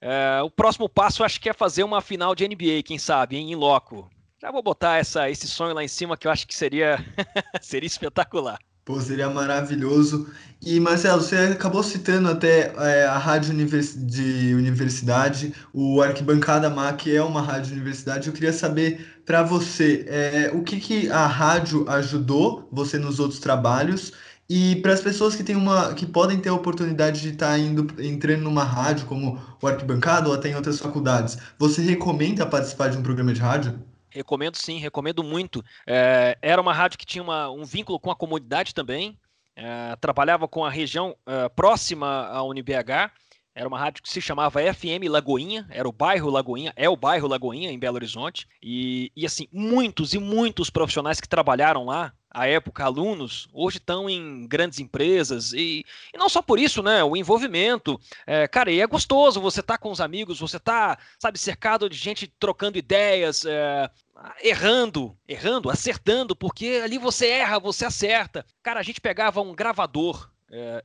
É, 0.00 0.42
o 0.42 0.50
próximo 0.50 0.88
passo 0.88 1.22
acho 1.22 1.40
que 1.40 1.48
é 1.48 1.52
fazer 1.52 1.84
uma 1.84 2.00
final 2.00 2.34
de 2.34 2.48
NBA, 2.48 2.82
quem 2.84 2.98
sabe, 2.98 3.36
em 3.36 3.54
loco. 3.54 4.10
Já 4.42 4.50
vou 4.50 4.60
botar 4.60 4.96
essa, 4.96 5.30
esse 5.30 5.46
sonho 5.46 5.72
lá 5.72 5.84
em 5.84 5.88
cima 5.88 6.16
que 6.16 6.26
eu 6.26 6.32
acho 6.32 6.48
que 6.48 6.54
seria, 6.54 6.98
seria 7.62 7.86
espetacular. 7.86 8.58
Pô, 8.88 8.98
seria 9.02 9.28
maravilhoso. 9.28 10.26
E, 10.62 10.80
Marcelo, 10.80 11.20
você 11.20 11.36
acabou 11.36 11.82
citando 11.82 12.26
até 12.30 12.72
é, 12.74 13.04
a 13.04 13.18
rádio 13.18 13.52
univers 13.52 13.94
de 13.94 14.54
universidade, 14.54 15.52
o 15.74 16.00
Arquibancada 16.00 16.70
MAC 16.70 17.14
é 17.14 17.22
uma 17.22 17.42
rádio 17.42 17.74
universidade. 17.74 18.28
Eu 18.28 18.32
queria 18.32 18.50
saber 18.50 19.20
para 19.26 19.42
você 19.42 20.06
é, 20.08 20.50
o 20.54 20.62
que, 20.62 20.80
que 20.80 21.10
a 21.10 21.26
rádio 21.26 21.84
ajudou 21.86 22.66
você 22.72 22.96
nos 22.98 23.20
outros 23.20 23.40
trabalhos 23.40 24.14
e 24.48 24.76
para 24.76 24.94
as 24.94 25.02
pessoas 25.02 25.36
que 25.36 25.44
têm 25.44 25.54
uma 25.54 25.92
que 25.92 26.06
podem 26.06 26.40
ter 26.40 26.48
a 26.48 26.54
oportunidade 26.54 27.20
de 27.20 27.28
estar 27.28 27.48
tá 27.48 27.58
indo 27.58 27.86
entrando 28.02 28.40
numa 28.44 28.64
rádio 28.64 29.04
como 29.04 29.38
o 29.60 29.66
Arquibancada 29.66 30.28
ou 30.30 30.34
até 30.34 30.48
em 30.48 30.54
outras 30.54 30.78
faculdades, 30.80 31.36
você 31.58 31.82
recomenda 31.82 32.46
participar 32.46 32.88
de 32.88 32.96
um 32.96 33.02
programa 33.02 33.34
de 33.34 33.40
rádio? 33.40 33.78
Recomendo 34.10 34.56
sim, 34.56 34.78
recomendo 34.78 35.22
muito. 35.22 35.62
É, 35.86 36.36
era 36.40 36.60
uma 36.60 36.72
rádio 36.72 36.98
que 36.98 37.06
tinha 37.06 37.22
uma, 37.22 37.50
um 37.50 37.64
vínculo 37.64 37.98
com 38.00 38.10
a 38.10 38.16
comunidade 38.16 38.74
também, 38.74 39.18
é, 39.56 39.96
trabalhava 39.96 40.46
com 40.46 40.64
a 40.64 40.70
região 40.70 41.16
é, 41.26 41.48
próxima 41.48 42.26
à 42.28 42.42
UniBH, 42.42 43.10
era 43.58 43.66
uma 43.66 43.78
rádio 43.78 44.04
que 44.04 44.08
se 44.08 44.20
chamava 44.20 44.60
FM 44.72 45.10
Lagoinha, 45.10 45.66
era 45.68 45.88
o 45.88 45.92
bairro 45.92 46.30
Lagoinha, 46.30 46.72
é 46.76 46.88
o 46.88 46.96
bairro 46.96 47.26
Lagoinha 47.26 47.72
em 47.72 47.78
Belo 47.78 47.96
Horizonte, 47.96 48.46
e, 48.62 49.10
e 49.16 49.26
assim, 49.26 49.48
muitos 49.52 50.14
e 50.14 50.18
muitos 50.18 50.70
profissionais 50.70 51.20
que 51.20 51.28
trabalharam 51.28 51.84
lá 51.84 52.12
à 52.30 52.46
época 52.46 52.84
alunos, 52.84 53.48
hoje 53.52 53.78
estão 53.78 54.08
em 54.08 54.46
grandes 54.46 54.78
empresas 54.78 55.52
e, 55.52 55.84
e, 56.14 56.18
não 56.18 56.28
só 56.28 56.40
por 56.40 56.56
isso, 56.56 56.84
né? 56.84 57.02
O 57.02 57.16
envolvimento, 57.16 57.98
é, 58.24 58.46
cara, 58.46 58.70
e 58.70 58.80
é 58.80 58.86
gostoso 58.86 59.40
você 59.40 59.60
tá 59.60 59.76
com 59.76 59.90
os 59.90 60.00
amigos, 60.00 60.38
você 60.38 60.60
tá, 60.60 60.96
sabe, 61.18 61.36
cercado 61.36 61.90
de 61.90 61.96
gente 61.96 62.32
trocando 62.38 62.78
ideias, 62.78 63.44
é, 63.44 63.90
errando, 64.40 65.16
errando, 65.26 65.68
acertando, 65.68 66.36
porque 66.36 66.80
ali 66.84 66.96
você 66.96 67.26
erra, 67.26 67.58
você 67.58 67.84
acerta. 67.84 68.46
Cara, 68.62 68.78
a 68.78 68.84
gente 68.84 69.00
pegava 69.00 69.40
um 69.40 69.52
gravador, 69.52 70.30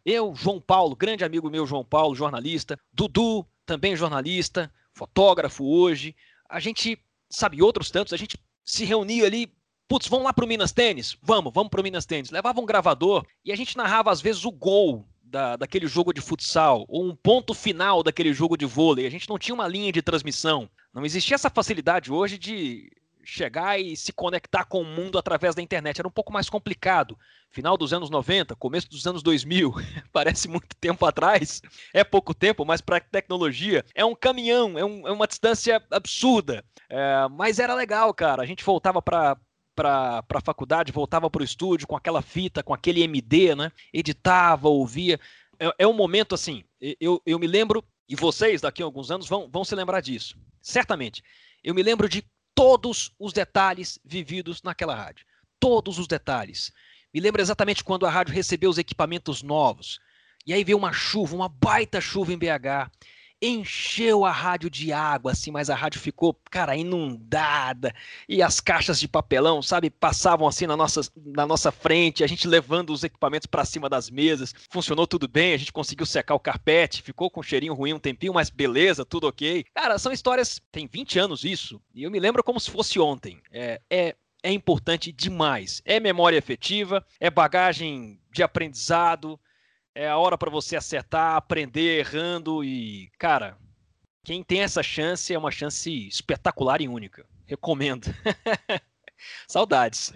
eu, 0.06 0.34
João 0.36 0.60
Paulo, 0.60 0.96
grande 0.96 1.24
amigo 1.24 1.50
meu, 1.50 1.66
João 1.66 1.86
Paulo, 1.86 2.16
jornalista, 2.16 2.80
Dudu, 2.92 3.46
também 3.66 3.96
jornalista, 3.96 4.72
fotógrafo 4.94 5.66
hoje, 5.66 6.16
a 6.50 6.60
gente, 6.60 7.00
sabe, 7.30 7.62
outros 7.62 7.90
tantos, 7.90 8.14
a 8.14 8.18
gente 8.18 8.38
se 8.64 8.86
reunia 8.86 9.26
ali 9.26 9.52
Putz, 9.88 10.08
vamos 10.08 10.26
lá 10.26 10.34
pro 10.34 10.48
Minas 10.48 10.72
Tênis? 10.72 11.18
Vamos, 11.22 11.54
vamos 11.54 11.70
pro 11.70 11.84
Minas 11.84 12.06
Tênis. 12.06 12.32
Levava 12.32 12.60
um 12.60 12.66
gravador 12.66 13.26
e 13.44 13.52
a 13.52 13.56
gente 13.56 13.78
narrava 13.78 14.12
às 14.12 14.22
vezes 14.22 14.46
o 14.46 14.52
gol 14.52 15.06
da, 15.22 15.56
daquele 15.56 15.88
jogo 15.88 16.14
de 16.14 16.22
futsal 16.22 16.86
ou 16.88 17.06
um 17.06 17.16
ponto 17.16 17.54
final 17.54 18.02
daquele 18.02 18.34
jogo 18.34 18.56
de 18.58 18.66
vôlei. 18.66 19.06
A 19.06 19.10
gente 19.12 19.30
não 19.30 19.38
tinha 19.38 19.54
uma 19.54 19.68
linha 19.68 19.92
de 19.92 20.02
transmissão. 20.02 20.70
Não 20.94 21.06
existia 21.06 21.36
essa 21.36 21.50
facilidade 21.50 22.12
hoje 22.12 22.38
de 22.38 22.92
chegar 23.24 23.80
e 23.80 23.96
se 23.96 24.12
conectar 24.12 24.66
com 24.66 24.82
o 24.82 24.86
mundo 24.86 25.18
através 25.18 25.56
da 25.56 25.62
internet. 25.62 26.00
Era 26.00 26.08
um 26.08 26.12
pouco 26.12 26.34
mais 26.34 26.50
complicado. 26.50 27.18
Final 27.50 27.78
dos 27.78 27.94
anos 27.94 28.10
90, 28.10 28.56
começo 28.56 28.90
dos 28.90 29.06
anos 29.06 29.24
2000, 29.24 29.74
parece 30.12 30.48
muito 30.48 30.76
tempo 30.80 31.06
atrás. 31.06 31.62
É 31.94 32.04
pouco 32.04 32.34
tempo, 32.34 32.66
mas 32.66 32.82
para 32.82 33.00
tecnologia 33.00 33.86
é 33.94 34.04
um 34.04 34.16
caminhão, 34.16 34.78
é, 34.78 34.84
um, 34.84 35.08
é 35.08 35.12
uma 35.12 35.28
distância 35.28 35.82
absurda. 35.92 36.64
É, 36.90 37.28
mas 37.32 37.60
era 37.60 37.74
legal, 37.74 38.14
cara. 38.14 38.42
A 38.42 38.46
gente 38.46 38.64
voltava 38.64 39.02
para 39.02 39.38
para 39.76 40.24
a 40.30 40.42
faculdade, 40.42 40.92
voltava 40.92 41.30
para 41.32 41.42
o 41.42 41.44
estúdio 41.44 41.88
com 41.88 41.96
aquela 41.96 42.22
fita, 42.22 42.62
com 42.62 42.76
aquele 42.76 43.02
MD, 43.02 43.56
né? 43.56 43.72
Editava, 43.92 44.70
ouvia. 44.70 45.20
É, 45.60 45.74
é 45.80 45.88
um 45.88 45.94
momento 45.94 46.36
assim, 46.36 46.64
eu, 47.00 47.22
eu 47.26 47.40
me 47.40 47.48
lembro, 47.48 47.84
e 48.08 48.16
vocês 48.16 48.62
daqui 48.62 48.82
a 48.84 48.86
alguns 48.86 49.10
anos 49.10 49.28
vão, 49.28 49.50
vão 49.50 49.64
se 49.64 49.74
lembrar 49.74 50.02
disso, 50.02 50.38
certamente. 50.62 51.24
Eu 51.64 51.74
me 51.74 51.82
lembro 51.82 52.08
de 52.08 52.24
todos 52.56 53.12
os 53.20 53.34
detalhes 53.34 54.00
vividos 54.04 54.62
naquela 54.62 54.96
rádio. 54.96 55.26
Todos 55.60 56.00
os 56.00 56.08
detalhes. 56.08 56.72
Me 57.14 57.20
lembro 57.20 57.42
exatamente 57.42 57.84
quando 57.84 58.06
a 58.06 58.10
rádio 58.10 58.34
recebeu 58.34 58.70
os 58.70 58.78
equipamentos 58.78 59.42
novos. 59.42 60.00
E 60.46 60.54
aí 60.54 60.64
veio 60.64 60.78
uma 60.78 60.92
chuva, 60.92 61.36
uma 61.36 61.48
baita 61.48 62.02
chuva 62.02 62.34
em 62.34 62.38
BH 62.38 62.92
encheu 63.46 64.24
a 64.24 64.32
rádio 64.32 64.70
de 64.70 64.94
água, 64.94 65.34
assim, 65.34 65.52
mas 65.52 65.70
a 65.70 65.76
rádio 65.76 66.00
ficou, 66.00 66.34
cara, 66.50 66.76
inundada. 66.76 67.94
E 68.28 68.42
as 68.42 68.60
caixas 68.60 69.00
de 69.00 69.08
papelão, 69.08 69.62
sabe, 69.62 69.90
passavam 69.90 70.48
assim 70.48 70.66
na 70.66 70.78
nossa, 70.78 71.02
na 71.26 71.46
nossa 71.46 71.72
frente, 71.72 72.24
a 72.24 72.28
gente 72.28 72.48
levando 72.48 72.92
os 72.92 73.04
equipamentos 73.04 73.46
para 73.46 73.66
cima 73.66 73.90
das 73.90 74.10
mesas. 74.10 74.54
Funcionou 74.70 75.06
tudo 75.06 75.28
bem, 75.28 75.54
a 75.54 75.58
gente 75.58 75.74
conseguiu 75.74 76.06
secar 76.06 76.36
o 76.36 76.40
carpete, 76.40 77.02
ficou 77.02 77.30
com 77.30 77.42
um 77.42 77.44
cheirinho 77.44 77.74
ruim 77.74 77.94
um 77.94 78.00
tempinho, 78.00 78.34
mas 78.34 78.50
beleza, 78.50 79.06
tudo 79.06 79.28
ok. 79.28 79.66
Cara, 79.74 79.98
são 79.98 80.12
histórias, 80.12 80.62
tem 80.72 80.88
20 80.88 81.20
anos 81.20 81.44
isso, 81.44 81.82
e 81.94 82.04
eu 82.04 82.12
me 82.12 82.20
lembro 82.20 82.44
como 82.44 82.60
se 82.60 82.72
fosse 82.72 83.00
ontem. 83.00 83.42
É, 83.52 83.82
é, 83.90 84.16
é 84.42 84.52
importante 84.52 85.12
demais. 85.12 85.82
É 85.86 86.00
memória 86.00 86.38
efetiva, 86.38 87.06
é 87.20 87.30
bagagem 87.30 88.20
de 88.32 88.44
aprendizado, 88.44 89.40
é 89.96 90.08
a 90.08 90.18
hora 90.18 90.38
para 90.38 90.50
você 90.50 90.76
acertar, 90.76 91.36
aprender 91.36 92.00
errando 92.00 92.64
e, 92.64 93.10
cara, 93.20 93.58
quem 94.24 94.44
tem 94.44 94.62
essa 94.62 94.82
chance 94.82 95.34
é 95.34 95.38
uma 95.38 95.52
chance 95.52 96.08
espetacular 96.08 96.82
e 96.82 96.88
única. 96.88 97.26
Recomendo. 97.46 98.08
Saudades. 99.48 100.14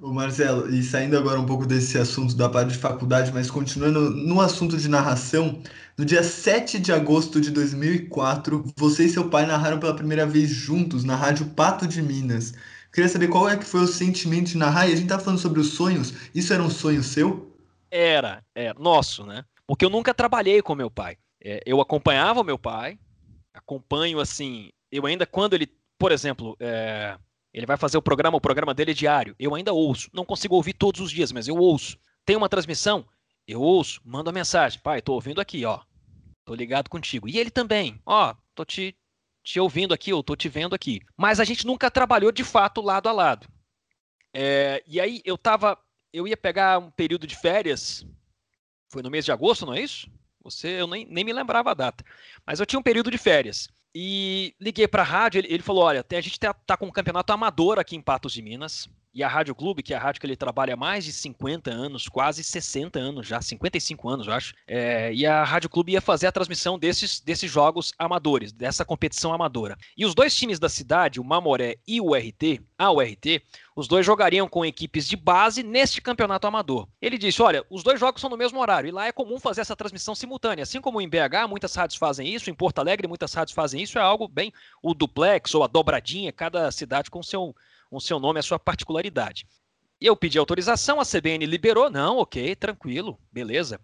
Ô 0.00 0.12
Marcelo, 0.12 0.68
e 0.68 0.82
saindo 0.82 1.16
agora 1.16 1.38
um 1.38 1.46
pouco 1.46 1.64
desse 1.64 1.96
assunto 1.96 2.34
da 2.34 2.48
parte 2.48 2.72
de 2.72 2.78
faculdade, 2.78 3.30
mas 3.32 3.50
continuando 3.50 4.10
no 4.10 4.40
assunto 4.40 4.76
de 4.76 4.88
narração, 4.88 5.62
no 5.96 6.04
dia 6.04 6.24
7 6.24 6.80
de 6.80 6.92
agosto 6.92 7.40
de 7.40 7.50
2004, 7.52 8.64
você 8.76 9.04
e 9.04 9.08
seu 9.08 9.30
pai 9.30 9.46
narraram 9.46 9.78
pela 9.78 9.94
primeira 9.94 10.26
vez 10.26 10.50
juntos 10.50 11.04
na 11.04 11.14
Rádio 11.14 11.46
Pato 11.50 11.86
de 11.86 12.02
Minas. 12.02 12.52
Queria 12.92 13.08
saber 13.08 13.28
qual 13.28 13.48
é 13.48 13.56
que 13.56 13.64
foi 13.64 13.82
o 13.82 13.86
sentimento 13.86 14.48
de 14.48 14.58
narrar, 14.58 14.88
e 14.88 14.92
a 14.92 14.96
gente 14.96 15.08
tá 15.08 15.18
falando 15.18 15.38
sobre 15.38 15.60
os 15.60 15.68
sonhos, 15.68 16.12
isso 16.34 16.52
era 16.52 16.62
um 16.62 16.70
sonho 16.70 17.02
seu? 17.02 17.51
Era, 17.94 18.42
é, 18.54 18.72
nosso, 18.72 19.26
né? 19.26 19.44
Porque 19.66 19.84
eu 19.84 19.90
nunca 19.90 20.14
trabalhei 20.14 20.62
com 20.62 20.74
meu 20.74 20.90
pai. 20.90 21.18
É, 21.44 21.62
eu 21.66 21.78
acompanhava 21.78 22.42
meu 22.42 22.58
pai, 22.58 22.98
acompanho 23.52 24.18
assim, 24.18 24.70
eu 24.90 25.04
ainda 25.04 25.26
quando 25.26 25.52
ele, 25.52 25.68
por 25.98 26.10
exemplo, 26.10 26.56
é, 26.58 27.18
ele 27.52 27.66
vai 27.66 27.76
fazer 27.76 27.98
o 27.98 28.02
programa, 28.02 28.38
o 28.38 28.40
programa 28.40 28.72
dele 28.72 28.92
é 28.92 28.94
diário, 28.94 29.36
eu 29.38 29.54
ainda 29.54 29.74
ouço. 29.74 30.08
Não 30.10 30.24
consigo 30.24 30.54
ouvir 30.54 30.72
todos 30.72 31.02
os 31.02 31.10
dias, 31.10 31.32
mas 31.32 31.48
eu 31.48 31.56
ouço. 31.56 31.98
Tem 32.24 32.34
uma 32.34 32.48
transmissão, 32.48 33.04
eu 33.46 33.60
ouço, 33.60 34.00
mando 34.04 34.30
a 34.30 34.32
mensagem, 34.32 34.80
pai, 34.80 35.02
tô 35.02 35.12
ouvindo 35.12 35.40
aqui, 35.40 35.62
ó. 35.66 35.80
Tô 36.46 36.54
ligado 36.54 36.88
contigo. 36.88 37.28
E 37.28 37.38
ele 37.38 37.50
também, 37.50 38.00
ó, 38.06 38.34
tô 38.54 38.64
te, 38.64 38.96
te 39.44 39.60
ouvindo 39.60 39.92
aqui, 39.92 40.14
ou 40.14 40.22
tô 40.22 40.34
te 40.34 40.48
vendo 40.48 40.74
aqui. 40.74 41.00
Mas 41.14 41.40
a 41.40 41.44
gente 41.44 41.66
nunca 41.66 41.90
trabalhou 41.90 42.32
de 42.32 42.42
fato 42.42 42.80
lado 42.80 43.08
a 43.08 43.12
lado. 43.12 43.46
É, 44.32 44.82
e 44.86 44.98
aí 44.98 45.20
eu 45.26 45.36
tava 45.36 45.78
eu 46.12 46.28
ia 46.28 46.36
pegar 46.36 46.78
um 46.78 46.90
período 46.90 47.26
de 47.26 47.36
férias, 47.36 48.06
foi 48.88 49.02
no 49.02 49.10
mês 49.10 49.24
de 49.24 49.32
agosto, 49.32 49.64
não 49.64 49.74
é 49.74 49.80
isso? 49.80 50.10
Você, 50.44 50.68
eu 50.80 50.86
nem, 50.86 51.06
nem 51.06 51.24
me 51.24 51.32
lembrava 51.32 51.70
a 51.70 51.74
data. 51.74 52.04
Mas 52.44 52.60
eu 52.60 52.66
tinha 52.66 52.78
um 52.78 52.82
período 52.82 53.10
de 53.10 53.18
férias. 53.18 53.68
E 53.94 54.54
liguei 54.60 54.88
para 54.88 55.02
a 55.02 55.06
rádio, 55.06 55.38
ele, 55.38 55.52
ele, 55.52 55.62
falou: 55.62 55.84
olha, 55.84 56.04
a 56.08 56.20
gente 56.20 56.38
tá, 56.38 56.52
tá, 56.52 56.76
com 56.76 56.86
um 56.86 56.90
campeonato 56.90 57.32
amador 57.32 57.78
aqui 57.78 57.94
em 57.94 58.00
Patos 58.00 58.32
de 58.32 58.42
Minas. 58.42 58.88
E 59.14 59.22
a 59.22 59.28
Rádio 59.28 59.54
Clube, 59.54 59.82
que 59.82 59.92
é 59.92 59.96
a 59.96 60.00
rádio 60.00 60.20
que 60.20 60.26
ele 60.26 60.36
trabalha 60.36 60.72
há 60.72 60.76
mais 60.76 61.04
de 61.04 61.12
50 61.12 61.70
anos, 61.70 62.08
quase 62.08 62.42
60 62.42 62.98
anos 62.98 63.26
já, 63.26 63.42
55 63.42 64.08
anos, 64.08 64.26
eu 64.26 64.32
acho. 64.32 64.54
É, 64.66 65.12
e 65.12 65.26
a 65.26 65.44
Rádio 65.44 65.68
Clube 65.68 65.92
ia 65.92 66.00
fazer 66.00 66.26
a 66.26 66.32
transmissão 66.32 66.78
desses, 66.78 67.20
desses 67.20 67.50
jogos 67.50 67.92
amadores, 67.98 68.52
dessa 68.52 68.86
competição 68.86 69.34
amadora. 69.34 69.76
E 69.94 70.06
os 70.06 70.14
dois 70.14 70.34
times 70.34 70.58
da 70.58 70.68
cidade, 70.68 71.20
o 71.20 71.24
Mamoré 71.24 71.76
e 71.86 72.00
o 72.00 72.14
RT, 72.14 72.62
a 72.78 72.90
URT, 72.90 73.42
os 73.76 73.86
dois 73.86 74.04
jogariam 74.04 74.48
com 74.48 74.64
equipes 74.64 75.06
de 75.06 75.16
base 75.16 75.62
neste 75.62 76.00
campeonato 76.00 76.46
amador. 76.46 76.88
Ele 77.00 77.18
disse: 77.18 77.42
olha, 77.42 77.64
os 77.68 77.82
dois 77.82 78.00
jogos 78.00 78.20
são 78.20 78.30
no 78.30 78.36
mesmo 78.36 78.60
horário, 78.60 78.88
e 78.88 78.92
lá 78.92 79.06
é 79.06 79.12
comum 79.12 79.38
fazer 79.38 79.60
essa 79.60 79.76
transmissão 79.76 80.14
simultânea. 80.14 80.62
Assim 80.62 80.80
como 80.80 81.00
em 81.02 81.08
BH, 81.08 81.48
muitas 81.50 81.74
rádios 81.74 81.98
fazem 81.98 82.26
isso, 82.26 82.48
em 82.48 82.54
Porto 82.54 82.78
Alegre, 82.78 83.06
muitas 83.06 83.34
rádios 83.34 83.54
fazem 83.54 83.82
isso, 83.82 83.98
é 83.98 84.02
algo 84.02 84.26
bem 84.26 84.52
o 84.82 84.94
duplex 84.94 85.54
ou 85.54 85.62
a 85.62 85.66
dobradinha, 85.66 86.32
cada 86.32 86.70
cidade 86.70 87.10
com 87.10 87.22
seu 87.22 87.54
com 87.92 88.00
seu 88.00 88.18
nome 88.18 88.40
a 88.40 88.42
sua 88.42 88.58
particularidade. 88.58 89.46
E 90.00 90.06
eu 90.06 90.16
pedi 90.16 90.38
autorização, 90.38 90.98
a 90.98 91.04
CBN 91.04 91.44
liberou, 91.44 91.90
não, 91.90 92.16
ok, 92.16 92.56
tranquilo, 92.56 93.20
beleza. 93.30 93.78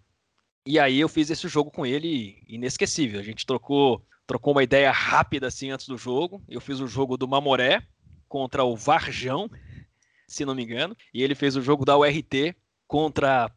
E 0.65 0.79
aí 0.79 0.99
eu 0.99 1.07
fiz 1.07 1.29
esse 1.29 1.47
jogo 1.47 1.69
com 1.69 1.85
ele 1.85 2.43
inesquecível. 2.47 3.19
A 3.19 3.23
gente 3.23 3.45
trocou, 3.45 4.03
trocou 4.25 4.51
uma 4.51 4.63
ideia 4.63 4.91
rápida 4.91 5.45
assim 5.45 5.69
antes 5.69 5.87
do 5.87 5.95
jogo. 5.95 6.43
Eu 6.49 6.59
fiz 6.59 6.79
o 6.79 6.87
jogo 6.87 7.17
do 7.17 7.27
Mamoré 7.27 7.83
contra 8.27 8.63
o 8.63 8.75
Varjão, 8.75 9.47
se 10.27 10.43
não 10.43 10.55
me 10.55 10.63
engano, 10.63 10.97
e 11.13 11.21
ele 11.21 11.35
fez 11.35 11.55
o 11.55 11.61
jogo 11.61 11.85
da 11.85 11.95
URT 11.95 12.55
contra 12.87 13.51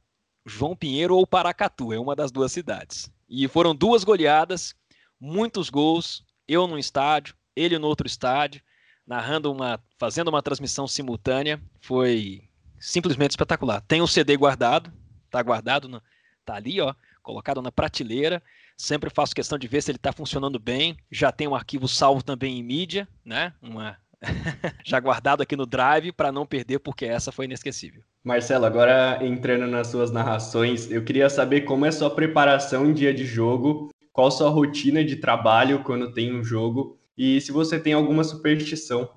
João 0.45 0.77
Pinheiro 0.77 1.17
ou 1.17 1.27
Paracatu, 1.27 1.95
é 1.95 1.99
uma 1.99 2.15
das 2.15 2.31
duas 2.31 2.53
cidades. 2.53 3.11
E 3.27 3.49
foram 3.49 3.75
duas 3.75 4.05
goleadas, 4.05 4.75
muitos 5.19 5.71
gols, 5.71 6.23
eu 6.47 6.67
no 6.67 6.79
estádio, 6.79 7.35
ele 7.57 7.79
no 7.79 7.87
outro 7.87 8.07
estádio 8.07 8.61
narrando 9.07 9.53
uma, 9.53 9.81
fazendo 9.99 10.29
uma 10.29 10.43
transmissão 10.43 10.87
simultânea, 10.87 11.61
foi 11.81 12.43
simplesmente 12.79 13.31
espetacular. 13.31 13.81
Tem 13.83 14.01
o 14.01 14.07
CD 14.07 14.37
guardado, 14.37 14.93
tá 15.31 15.43
guardado, 15.43 15.89
no, 15.89 16.03
tá 16.45 16.55
ali, 16.55 16.81
ó, 16.81 16.95
colocado 17.23 17.63
na 17.63 17.71
prateleira. 17.71 18.43
Sempre 18.77 19.11
faço 19.11 19.35
questão 19.35 19.59
de 19.59 19.69
ver 19.69 19.83
se 19.83 19.91
ele 19.91 19.97
está 19.97 20.13
funcionando 20.13 20.59
bem. 20.59 20.97
Já 21.11 21.31
tem 21.31 21.47
um 21.47 21.55
arquivo 21.55 21.87
salvo 21.87 22.23
também 22.23 22.59
em 22.59 22.63
mídia, 22.63 23.07
né? 23.25 23.53
Uma 23.63 23.97
já 24.85 24.99
guardado 25.01 25.43
aqui 25.43 25.57
no 25.57 25.67
Drive 25.67 26.13
para 26.13 26.33
não 26.33 26.47
perder, 26.47 26.79
porque 26.79 27.05
essa 27.05 27.33
foi 27.33 27.45
inesquecível. 27.45 28.03
Marcelo, 28.25 28.65
agora 28.65 29.19
entrando 29.25 29.67
nas 29.67 29.89
suas 29.89 30.11
narrações, 30.13 30.91
eu 30.91 31.05
queria 31.05 31.29
saber 31.29 31.63
como 31.63 31.85
é 31.85 31.91
sua 31.91 32.11
preparação 32.11 32.87
em 32.87 32.93
dia 32.93 33.13
de 33.13 33.25
jogo, 33.25 33.91
qual 34.13 34.31
sua 34.31 34.49
rotina 34.49 35.05
de 35.05 35.17
trabalho 35.17 35.83
quando 35.83 36.13
tem 36.13 36.33
um 36.35 36.45
jogo 36.45 36.99
e 37.17 37.41
se 37.41 37.53
você 37.53 37.79
tem 37.79 37.93
alguma 37.93 38.25
superstição. 38.25 39.11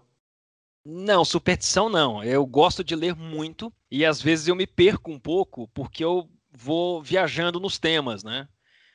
Não, 0.86 1.25
superstição 1.25 1.90
não. 1.90 2.24
Eu 2.24 2.46
gosto 2.46 2.84
de 2.84 2.96
ler 2.96 3.16
muito 3.16 3.74
e 3.90 4.06
às 4.06 4.22
vezes 4.22 4.48
eu 4.48 4.56
me 4.56 4.68
perco 4.68 5.12
um 5.12 5.20
pouco 5.20 5.68
porque 5.70 6.04
eu 6.04 6.30
vou 6.52 7.02
viajando 7.02 7.60
nos 7.60 7.80
temas, 7.80 8.24
né? 8.24 8.48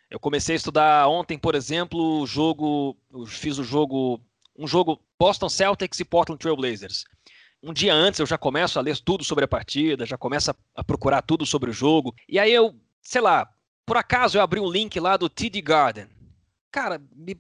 Eu 0.09 0.19
comecei 0.19 0.55
a 0.55 0.57
estudar 0.57 1.09
ontem, 1.09 1.39
por 1.39 1.55
exemplo, 1.55 2.21
o 2.21 2.27
jogo, 2.27 2.97
fiz 3.27 3.59
o 3.59 3.65
jogo, 3.65 4.21
um 4.57 4.67
jogo 4.67 5.01
Boston 5.19 5.49
Celtics 5.49 6.01
e 6.01 6.05
Portland 6.05 6.39
Trail 6.39 6.57
Blazers. 6.57 7.05
Um 7.63 7.73
dia 7.73 7.95
antes 7.95 8.19
eu 8.19 8.27
já 8.27 8.39
começo 8.39 8.79
a 8.79 8.83
ler 8.83 8.99
tudo 8.99 9.23
sobre 9.23 9.45
a 9.45 9.49
partida, 9.49 10.07
já 10.07 10.17
começo 10.17 10.55
a 10.75 10.85
procurar 10.85 11.23
tudo 11.23 11.45
sobre 11.45 11.71
o 11.71 11.75
jogo. 11.75 12.15
E 12.29 12.39
aí 12.39 12.53
eu, 12.53 12.75
sei 13.03 13.21
lá, 13.21 13.49
por 13.85 13.97
acaso 13.97 14.39
eu 14.39 14.43
abri 14.43 14.59
um 14.59 14.71
link 14.71 14.99
lá 14.99 15.17
do 15.17 15.29
TD 15.29 15.61
Garden. 15.61 16.07
Cara, 16.71 17.03
me 17.15 17.37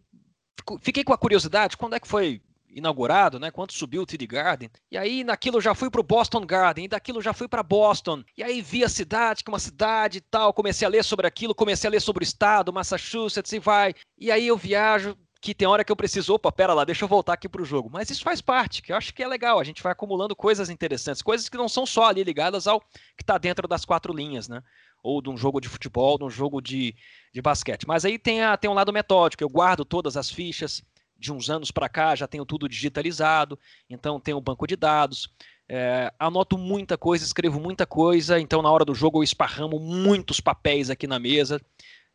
fiquei 0.80 1.04
com 1.04 1.12
a 1.12 1.18
curiosidade, 1.18 1.76
quando 1.76 1.94
é 1.94 2.00
que 2.00 2.08
foi 2.08 2.40
inaugurado, 2.72 3.38
né? 3.38 3.50
Quando 3.50 3.72
subiu 3.72 4.02
o 4.02 4.06
TD 4.06 4.26
Garden. 4.26 4.70
E 4.90 4.96
aí 4.96 5.24
naquilo 5.24 5.56
eu 5.56 5.60
já 5.60 5.74
fui 5.74 5.90
pro 5.90 6.02
Boston 6.02 6.46
Garden, 6.46 6.84
e 6.84 6.88
daquilo 6.88 7.20
já 7.20 7.32
fui 7.32 7.48
para 7.48 7.62
Boston. 7.62 8.22
E 8.36 8.42
aí 8.42 8.62
vi 8.62 8.84
a 8.84 8.88
cidade, 8.88 9.42
que 9.42 9.50
é 9.50 9.52
uma 9.52 9.58
cidade 9.58 10.18
e 10.18 10.20
tal, 10.20 10.52
comecei 10.52 10.86
a 10.86 10.90
ler 10.90 11.04
sobre 11.04 11.26
aquilo, 11.26 11.54
comecei 11.54 11.88
a 11.88 11.90
ler 11.90 12.00
sobre 12.00 12.22
o 12.22 12.26
estado, 12.26 12.72
Massachusetts 12.72 13.52
e 13.52 13.58
vai. 13.58 13.94
E 14.18 14.30
aí 14.30 14.46
eu 14.46 14.56
viajo, 14.56 15.16
que 15.40 15.54
tem 15.54 15.66
hora 15.66 15.82
que 15.82 15.90
eu 15.90 15.96
preciso, 15.96 16.34
opa, 16.34 16.52
pera 16.52 16.74
lá, 16.74 16.84
deixa 16.84 17.04
eu 17.04 17.08
voltar 17.08 17.32
aqui 17.32 17.48
pro 17.48 17.64
jogo. 17.64 17.88
Mas 17.90 18.10
isso 18.10 18.22
faz 18.22 18.42
parte, 18.42 18.82
que 18.82 18.92
eu 18.92 18.96
acho 18.96 19.14
que 19.14 19.22
é 19.22 19.26
legal. 19.26 19.58
A 19.58 19.64
gente 19.64 19.82
vai 19.82 19.92
acumulando 19.92 20.36
coisas 20.36 20.68
interessantes, 20.68 21.22
coisas 21.22 21.48
que 21.48 21.56
não 21.56 21.68
são 21.68 21.86
só 21.86 22.08
ali 22.08 22.22
ligadas 22.22 22.66
ao 22.66 22.80
que 22.80 23.22
está 23.22 23.38
dentro 23.38 23.66
das 23.66 23.84
quatro 23.84 24.12
linhas, 24.12 24.48
né? 24.48 24.62
Ou 25.02 25.22
de 25.22 25.30
um 25.30 25.36
jogo 25.36 25.58
de 25.58 25.68
futebol, 25.68 26.18
de 26.18 26.24
um 26.24 26.30
jogo 26.30 26.60
de, 26.60 26.94
de 27.32 27.40
basquete. 27.40 27.86
Mas 27.86 28.04
aí 28.04 28.18
tem, 28.18 28.42
a, 28.42 28.54
tem 28.54 28.70
um 28.70 28.74
lado 28.74 28.92
metódico, 28.92 29.42
eu 29.42 29.48
guardo 29.48 29.84
todas 29.84 30.16
as 30.16 30.30
fichas. 30.30 30.82
De 31.18 31.30
uns 31.30 31.50
anos 31.50 31.70
para 31.70 31.86
cá 31.86 32.14
já 32.16 32.26
tenho 32.26 32.46
tudo 32.46 32.66
digitalizado, 32.66 33.58
então 33.90 34.18
tenho 34.18 34.38
um 34.38 34.40
banco 34.40 34.66
de 34.66 34.74
dados. 34.74 35.30
É, 35.68 36.10
anoto 36.18 36.56
muita 36.56 36.96
coisa, 36.96 37.22
escrevo 37.22 37.60
muita 37.60 37.84
coisa, 37.84 38.40
então 38.40 38.62
na 38.62 38.70
hora 38.70 38.86
do 38.86 38.94
jogo 38.94 39.18
eu 39.18 39.22
esparramo 39.22 39.78
muitos 39.78 40.40
papéis 40.40 40.88
aqui 40.88 41.06
na 41.06 41.18
mesa. 41.18 41.60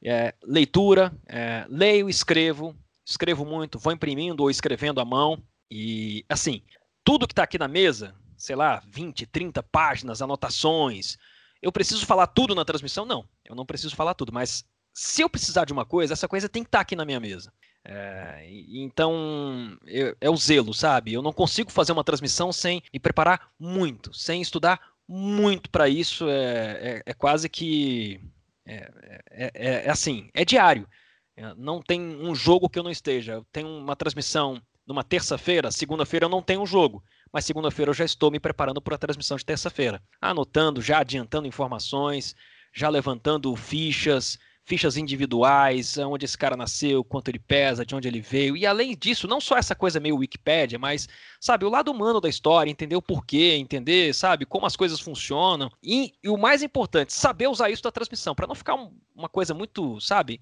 É, 0.04 0.34
leitura, 0.44 1.16
é, 1.28 1.68
leio, 1.70 2.10
escrevo, 2.10 2.76
escrevo 3.06 3.46
muito, 3.46 3.80
vou 3.80 3.94
imprimindo 3.94 4.42
ou 4.44 4.50
escrevendo 4.50 5.00
à 5.00 5.06
mão. 5.06 5.42
E, 5.70 6.26
assim, 6.28 6.62
tudo 7.04 7.28
que 7.28 7.34
está 7.34 7.44
aqui 7.44 7.58
na 7.58 7.68
mesa, 7.68 8.16
sei 8.38 8.56
lá, 8.56 8.82
20, 8.88 9.26
30 9.28 9.62
páginas, 9.64 10.22
anotações. 10.22 11.18
Eu 11.62 11.72
preciso 11.72 12.06
falar 12.06 12.28
tudo 12.28 12.56
na 12.56 12.66
transmissão? 12.66 13.06
Não, 13.06 13.28
eu 13.46 13.56
não 13.56 13.66
preciso 13.66 13.96
falar 13.96 14.14
tudo, 14.14 14.34
mas 14.34 14.66
se 14.94 15.22
eu 15.22 15.30
precisar 15.30 15.66
de 15.66 15.74
uma 15.74 15.86
coisa, 15.86 16.14
essa 16.14 16.28
coisa 16.28 16.50
tem 16.50 16.64
que 16.64 16.68
estar 16.68 16.80
tá 16.80 16.82
aqui 16.82 16.96
na 16.96 17.06
minha 17.06 17.20
mesa. 17.20 17.52
É, 17.88 18.48
então, 18.70 19.78
eu, 19.86 20.16
é 20.20 20.30
o 20.30 20.36
zelo, 20.36 20.74
sabe? 20.74 21.14
Eu 21.14 21.22
não 21.22 21.32
consigo 21.32 21.72
fazer 21.72 21.92
uma 21.92 22.04
transmissão 22.04 22.52
sem 22.52 22.82
me 22.92 23.00
preparar 23.00 23.52
muito, 23.60 24.12
sem 24.14 24.42
estudar 24.42 24.80
muito 25.08 25.70
para 25.70 25.88
isso. 25.88 26.28
É, 26.28 26.34
é, 26.36 27.04
é, 27.06 27.14
quase 27.14 27.48
que. 27.48 28.20
É, 28.66 28.92
é, 29.30 29.52
é, 29.54 29.86
é 29.86 29.90
assim, 29.90 30.30
é 30.34 30.44
diário. 30.44 30.88
É, 31.38 31.54
não 31.56 31.82
tem 31.82 32.02
um 32.02 32.34
jogo 32.34 32.70
que 32.70 32.80
eu 32.80 32.84
não 32.84 32.92
esteja. 32.92 33.34
Eu 33.34 33.46
tenho 33.52 33.68
uma 33.68 33.96
transmissão 33.96 34.62
numa 34.86 35.04
terça-feira, 35.04 35.72
segunda-feira 35.72 36.26
eu 36.26 36.30
não 36.30 36.42
tenho 36.42 36.62
um 36.62 36.66
jogo, 36.66 37.04
mas 37.34 37.44
segunda-feira 37.44 37.90
eu 37.90 37.94
já 37.94 38.06
estou 38.06 38.30
me 38.30 38.40
preparando 38.40 38.80
para 38.80 38.96
a 38.96 39.00
transmissão 39.00 39.36
de 39.36 39.44
terça-feira, 39.44 40.02
anotando, 40.22 40.80
já 40.80 41.00
adiantando 41.00 41.48
informações, 41.48 42.36
já 42.72 42.88
levantando 42.88 43.56
fichas, 43.56 44.38
fichas 44.64 44.96
individuais, 44.96 45.98
onde 45.98 46.26
esse 46.26 46.38
cara 46.38 46.56
nasceu, 46.56 47.04
quanto 47.04 47.30
ele 47.30 47.40
pesa, 47.40 47.86
de 47.86 47.96
onde 47.96 48.08
ele 48.08 48.22
veio. 48.22 48.56
E 48.56 48.66
além 48.66 48.96
disso, 48.96 49.28
não 49.28 49.42
só 49.42 49.58
essa 49.58 49.76
coisa 49.76 50.00
meio 50.00 50.18
Wikipédia, 50.18 50.78
mas, 50.78 51.08
sabe, 51.40 51.66
o 51.66 51.70
lado 51.70 51.92
humano 51.92 52.22
da 52.22 52.30
história, 52.30 52.70
entender 52.70 52.96
o 52.96 53.02
porquê, 53.02 53.56
entender, 53.56 54.14
sabe, 54.14 54.46
como 54.46 54.66
as 54.66 54.76
coisas 54.76 55.00
funcionam. 55.00 55.72
E, 55.82 56.14
e 56.24 56.30
o 56.30 56.38
mais 56.38 56.62
importante, 56.62 57.14
saber 57.14 57.48
usar 57.48 57.70
isso 57.70 57.84
da 57.84 57.92
transmissão, 57.92 58.36
para 58.36 58.48
não 58.48 58.56
ficar 58.56 58.76
um, 58.76 58.92
uma 59.16 59.30
coisa 59.30 59.54
muito, 59.54 60.00
sabe, 60.00 60.42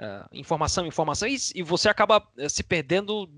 uh, 0.00 0.28
informação, 0.32 0.86
informação, 0.86 1.28
e, 1.28 1.36
e 1.54 1.62
você 1.62 1.88
acaba 1.88 2.18
uh, 2.18 2.50
se 2.50 2.62
perdendo 2.62 3.28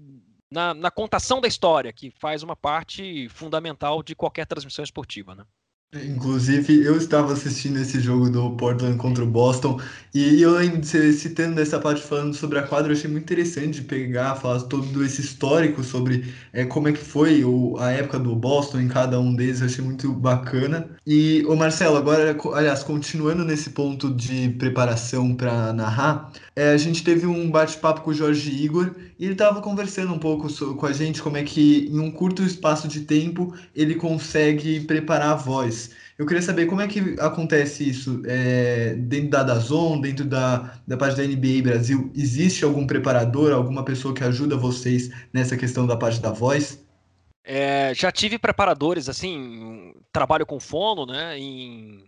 na, 0.51 0.75
na, 0.75 0.91
contação 0.91 1.41
da 1.41 1.49
história, 1.49 1.93
que 1.93 2.11
faz 2.11 2.43
uma 2.43 2.57
parte 2.57 3.29
fundamental 3.29 4.03
de 4.03 4.15
qualquer 4.15 4.47
transmissão 4.47 4.85
esportiva, 4.85 5.35
né? 5.35 5.45
Inclusive, 5.95 6.85
eu 6.85 6.97
estava 6.97 7.33
assistindo 7.33 7.79
esse 7.79 8.01
jogo 8.01 8.29
do 8.29 8.51
Portland 8.57 8.99
contra 8.99 9.23
o 9.23 9.27
Boston 9.27 9.81
e 10.13 10.43
eu 10.43 10.57
citando 10.83 11.61
essa 11.61 11.79
parte 11.79 12.03
falando 12.03 12.35
sobre 12.35 12.59
a 12.59 12.63
quadra, 12.65 12.93
eu 12.93 12.97
achei 12.97 13.09
muito 13.09 13.23
interessante 13.23 13.81
de 13.81 13.87
pegar, 13.87 14.35
falar 14.35 14.61
todo 14.63 15.05
esse 15.05 15.21
histórico 15.21 15.85
sobre 15.85 16.35
é, 16.53 16.65
como 16.65 16.89
é 16.89 16.93
que 16.93 16.99
foi 16.99 17.45
o, 17.45 17.77
a 17.79 17.93
época 17.93 18.19
do 18.19 18.35
Boston 18.35 18.81
em 18.81 18.89
cada 18.89 19.19
um 19.21 19.35
deles, 19.35 19.61
eu 19.61 19.67
achei 19.67 19.85
muito 19.85 20.13
bacana. 20.13 20.91
E, 21.07 21.45
o 21.47 21.55
Marcelo, 21.55 21.97
agora, 21.97 22.37
aliás, 22.55 22.83
continuando 22.83 23.45
nesse 23.45 23.71
ponto 23.71 24.13
de 24.13 24.51
preparação 24.51 25.35
para 25.35 25.73
narrar, 25.73 26.33
é, 26.59 26.71
a 26.71 26.77
gente 26.79 27.05
teve 27.05 27.27
um 27.27 27.51
bate-papo 27.51 28.01
com 28.01 28.11
o 28.11 28.15
Jorge 28.15 28.51
Igor 28.51 28.95
e 29.19 29.25
ele 29.25 29.35
estava 29.35 29.61
conversando 29.61 30.15
um 30.15 30.19
pouco 30.19 30.49
com 30.75 30.87
a 30.87 30.93
gente 30.93 31.23
como 31.23 31.37
é 31.37 31.43
que 31.43 31.87
em 31.93 32.01
um 32.01 32.11
curto 32.11 32.43
espaço 32.43 32.89
de 32.89 33.01
tempo 33.01 33.55
ele 33.75 33.95
consegue 33.95 34.81
preparar 34.81 35.33
a 35.33 35.35
voz. 35.35 35.91
Eu 36.19 36.25
queria 36.25 36.41
saber 36.41 36.65
como 36.65 36.81
é 36.81 36.89
que 36.89 37.15
acontece 37.21 37.87
isso 37.87 38.23
é, 38.25 38.95
dentro 38.95 39.29
da 39.29 39.43
Dazon, 39.43 40.01
dentro 40.01 40.25
da, 40.25 40.81
da 40.87 40.97
parte 40.97 41.19
da 41.19 41.25
NBA 41.25 41.63
Brasil. 41.63 42.11
Existe 42.17 42.65
algum 42.65 42.87
preparador, 42.87 43.53
alguma 43.53 43.85
pessoa 43.85 44.15
que 44.15 44.25
ajuda 44.25 44.57
vocês 44.57 45.11
nessa 45.35 45.59
questão 45.59 45.87
da 45.87 45.95
parte 45.95 46.21
da 46.21 46.33
voz? 46.33 46.83
É, 47.45 47.93
já 47.95 48.11
tive 48.11 48.39
preparadores, 48.39 49.11
assim, 49.11 49.93
trabalho 50.11 50.47
com 50.47 50.59
fono, 50.59 51.05
né, 51.05 51.39
em, 51.39 52.03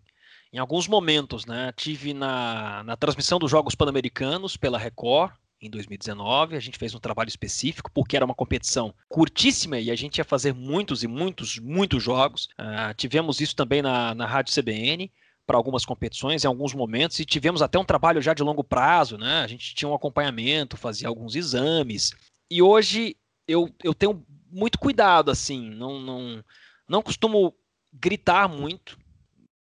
em 0.52 0.58
alguns 0.58 0.88
momentos, 0.88 1.44
né, 1.44 1.72
tive 1.76 2.14
na, 2.14 2.82
na 2.84 2.96
transmissão 2.96 3.38
dos 3.38 3.50
Jogos 3.50 3.74
Pan-Americanos 3.74 4.56
pela 4.56 4.78
Record, 4.78 5.32
em 5.60 5.68
2019. 5.68 6.56
A 6.56 6.60
gente 6.60 6.78
fez 6.78 6.94
um 6.94 7.00
trabalho 7.00 7.28
específico 7.28 7.90
porque 7.92 8.16
era 8.16 8.24
uma 8.24 8.34
competição 8.34 8.94
curtíssima 9.08 9.78
e 9.78 9.90
a 9.90 9.96
gente 9.96 10.18
ia 10.18 10.24
fazer 10.24 10.54
muitos 10.54 11.02
e 11.02 11.08
muitos, 11.08 11.58
muitos 11.58 12.02
jogos. 12.02 12.48
Uh, 12.58 12.94
tivemos 12.96 13.40
isso 13.40 13.54
também 13.56 13.82
na, 13.82 14.14
na 14.14 14.26
Rádio 14.26 14.54
CBN 14.54 15.10
para 15.46 15.56
algumas 15.56 15.84
competições 15.84 16.44
em 16.44 16.46
alguns 16.46 16.74
momentos 16.74 17.18
e 17.18 17.24
tivemos 17.24 17.62
até 17.62 17.78
um 17.78 17.84
trabalho 17.84 18.20
já 18.20 18.34
de 18.34 18.42
longo 18.42 18.62
prazo, 18.62 19.16
né? 19.16 19.40
A 19.42 19.46
gente 19.46 19.74
tinha 19.74 19.88
um 19.88 19.94
acompanhamento, 19.94 20.76
fazia 20.76 21.08
alguns 21.08 21.34
exames. 21.34 22.12
E 22.50 22.60
hoje 22.62 23.16
eu, 23.46 23.74
eu 23.82 23.94
tenho 23.94 24.24
muito 24.50 24.78
cuidado, 24.78 25.30
assim, 25.30 25.70
não, 25.70 25.98
não, 26.00 26.44
não 26.86 27.02
costumo 27.02 27.54
gritar 27.92 28.46
muito, 28.48 28.98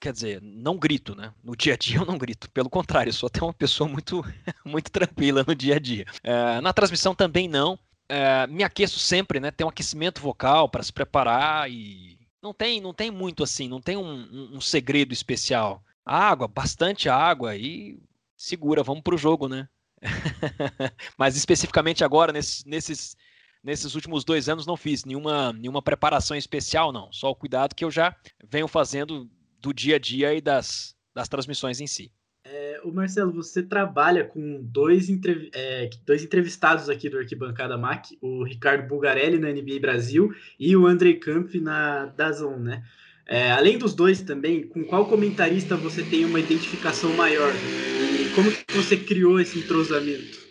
quer 0.06 0.14
dizer, 0.14 0.40
não 0.40 0.78
grito, 0.78 1.16
né? 1.16 1.34
No 1.44 1.56
dia 1.56 1.74
a 1.74 1.78
dia 1.78 1.98
eu 1.98 2.06
não 2.06 2.16
grito. 2.16 2.48
Pelo 2.52 2.70
contrário, 2.70 3.12
sou 3.12 3.26
até 3.26 3.44
uma 3.44 3.54
pessoa 3.54 3.90
muito, 3.90 4.24
muito 4.64 4.92
tranquila 4.92 5.44
no 5.48 5.56
dia 5.56 5.78
a 5.78 5.80
dia. 5.80 6.06
É, 6.24 6.62
na 6.62 6.72
transmissão 6.72 7.16
também 7.16 7.48
não. 7.48 7.80
É, 8.08 8.46
me 8.46 8.64
aqueço 8.64 9.00
sempre, 9.00 9.40
né? 9.40 9.50
Tem 9.50 9.66
um 9.66 9.70
aquecimento 9.70 10.22
vocal 10.22 10.70
para 10.70 10.84
se 10.84 10.94
preparar 10.94 11.72
e 11.72 12.20
não 12.40 12.54
tem, 12.54 12.80
não 12.80 12.94
tem 12.94 13.10
muito 13.10 13.42
assim, 13.42 13.68
não 13.68 13.82
tem 13.82 13.98
um, 13.98 14.04
um, 14.04 14.58
um 14.58 14.62
segredo 14.62 15.12
especial. 15.12 15.84
Água, 16.06 16.48
bastante 16.48 17.10
água 17.10 17.56
e 17.56 17.98
segura, 18.38 18.84
vamos 18.84 19.02
pro 19.02 19.18
jogo, 19.18 19.48
né? 19.48 19.68
Mas 21.18 21.36
especificamente 21.36 22.04
agora, 22.04 22.32
nesses, 22.32 22.64
nesses, 22.64 23.18
nesses 23.64 23.96
últimos 23.96 24.24
dois 24.24 24.48
anos, 24.48 24.68
não 24.68 24.78
fiz 24.78 25.04
nenhuma, 25.04 25.52
nenhuma 25.52 25.82
preparação 25.82 26.38
especial, 26.38 26.92
não. 26.92 27.12
Só 27.12 27.32
o 27.32 27.36
cuidado 27.36 27.74
que 27.74 27.84
eu 27.84 27.90
já 27.90 28.16
venho 28.48 28.68
fazendo 28.68 29.28
do 29.66 29.74
dia 29.74 29.96
a 29.96 30.00
dia 30.00 30.36
e 30.36 30.40
das, 30.40 30.96
das 31.14 31.28
transmissões 31.28 31.82
em 31.82 31.88
si. 31.88 32.12
É, 32.44 32.80
o 32.84 32.92
Marcelo, 32.92 33.34
você 33.34 33.64
trabalha 33.64 34.24
com 34.24 34.62
dois, 34.62 35.10
entrev 35.10 35.50
é, 35.52 35.90
dois 36.06 36.24
entrevistados 36.24 36.88
aqui 36.88 37.10
do 37.10 37.18
Arquibancada 37.18 37.76
MAC, 37.76 38.16
o 38.22 38.44
Ricardo 38.44 38.88
Bugarelli 38.88 39.40
na 39.40 39.52
NBA 39.52 39.80
Brasil 39.82 40.32
e 40.60 40.76
o 40.78 40.86
Andrei 40.86 41.16
Camp 41.16 41.56
na 41.56 42.06
Dazon, 42.06 42.58
né? 42.58 42.84
É, 43.28 43.52
além 43.52 43.80
dos 43.80 43.96
dois 43.96 44.22
também, 44.22 44.68
com 44.68 44.84
qual 44.84 45.08
comentarista 45.08 45.76
você 45.76 46.04
tem 46.04 46.24
uma 46.26 46.40
identificação 46.40 47.12
maior? 47.16 47.52
E 47.52 48.30
como 48.36 48.52
que 48.52 48.72
você 48.76 48.96
criou 48.96 49.40
esse 49.40 49.58
entrosamento? 49.58 50.46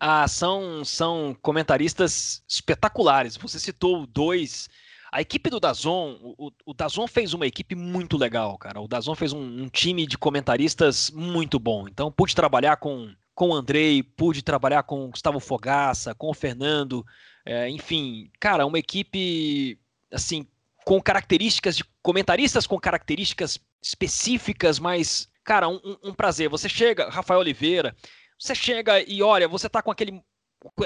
Ah, 0.00 0.26
são, 0.26 0.82
são 0.86 1.36
comentaristas 1.42 2.42
espetaculares. 2.48 3.36
Você 3.36 3.58
citou 3.58 4.06
dois 4.06 4.70
a 5.12 5.20
equipe 5.20 5.50
do 5.50 5.60
Dazon, 5.60 6.16
o, 6.22 6.50
o 6.64 6.72
Dazon 6.72 7.06
fez 7.06 7.34
uma 7.34 7.46
equipe 7.46 7.74
muito 7.74 8.16
legal, 8.16 8.56
cara. 8.56 8.80
O 8.80 8.88
Dazon 8.88 9.14
fez 9.14 9.34
um, 9.34 9.62
um 9.64 9.68
time 9.68 10.06
de 10.06 10.16
comentaristas 10.16 11.10
muito 11.10 11.58
bom. 11.58 11.86
Então, 11.86 12.10
pude 12.10 12.34
trabalhar 12.34 12.78
com, 12.78 13.12
com 13.34 13.50
o 13.50 13.54
Andrei, 13.54 14.02
pude 14.02 14.40
trabalhar 14.40 14.84
com 14.84 15.04
o 15.04 15.08
Gustavo 15.10 15.38
Fogaça, 15.38 16.14
com 16.14 16.30
o 16.30 16.34
Fernando, 16.34 17.04
é, 17.44 17.68
enfim, 17.68 18.30
cara, 18.40 18.64
uma 18.64 18.78
equipe 18.78 19.78
assim 20.10 20.46
com 20.84 21.00
características 21.00 21.76
de 21.76 21.84
comentaristas 22.02 22.66
com 22.66 22.78
características 22.80 23.58
específicas, 23.82 24.78
mas 24.78 25.28
cara, 25.44 25.68
um, 25.68 25.80
um 26.02 26.14
prazer. 26.14 26.48
Você 26.48 26.68
chega, 26.68 27.10
Rafael 27.10 27.40
Oliveira, 27.40 27.94
você 28.38 28.54
chega 28.54 29.02
e 29.06 29.22
olha, 29.22 29.46
você 29.46 29.68
tá 29.68 29.82
com 29.82 29.90
aquele 29.90 30.22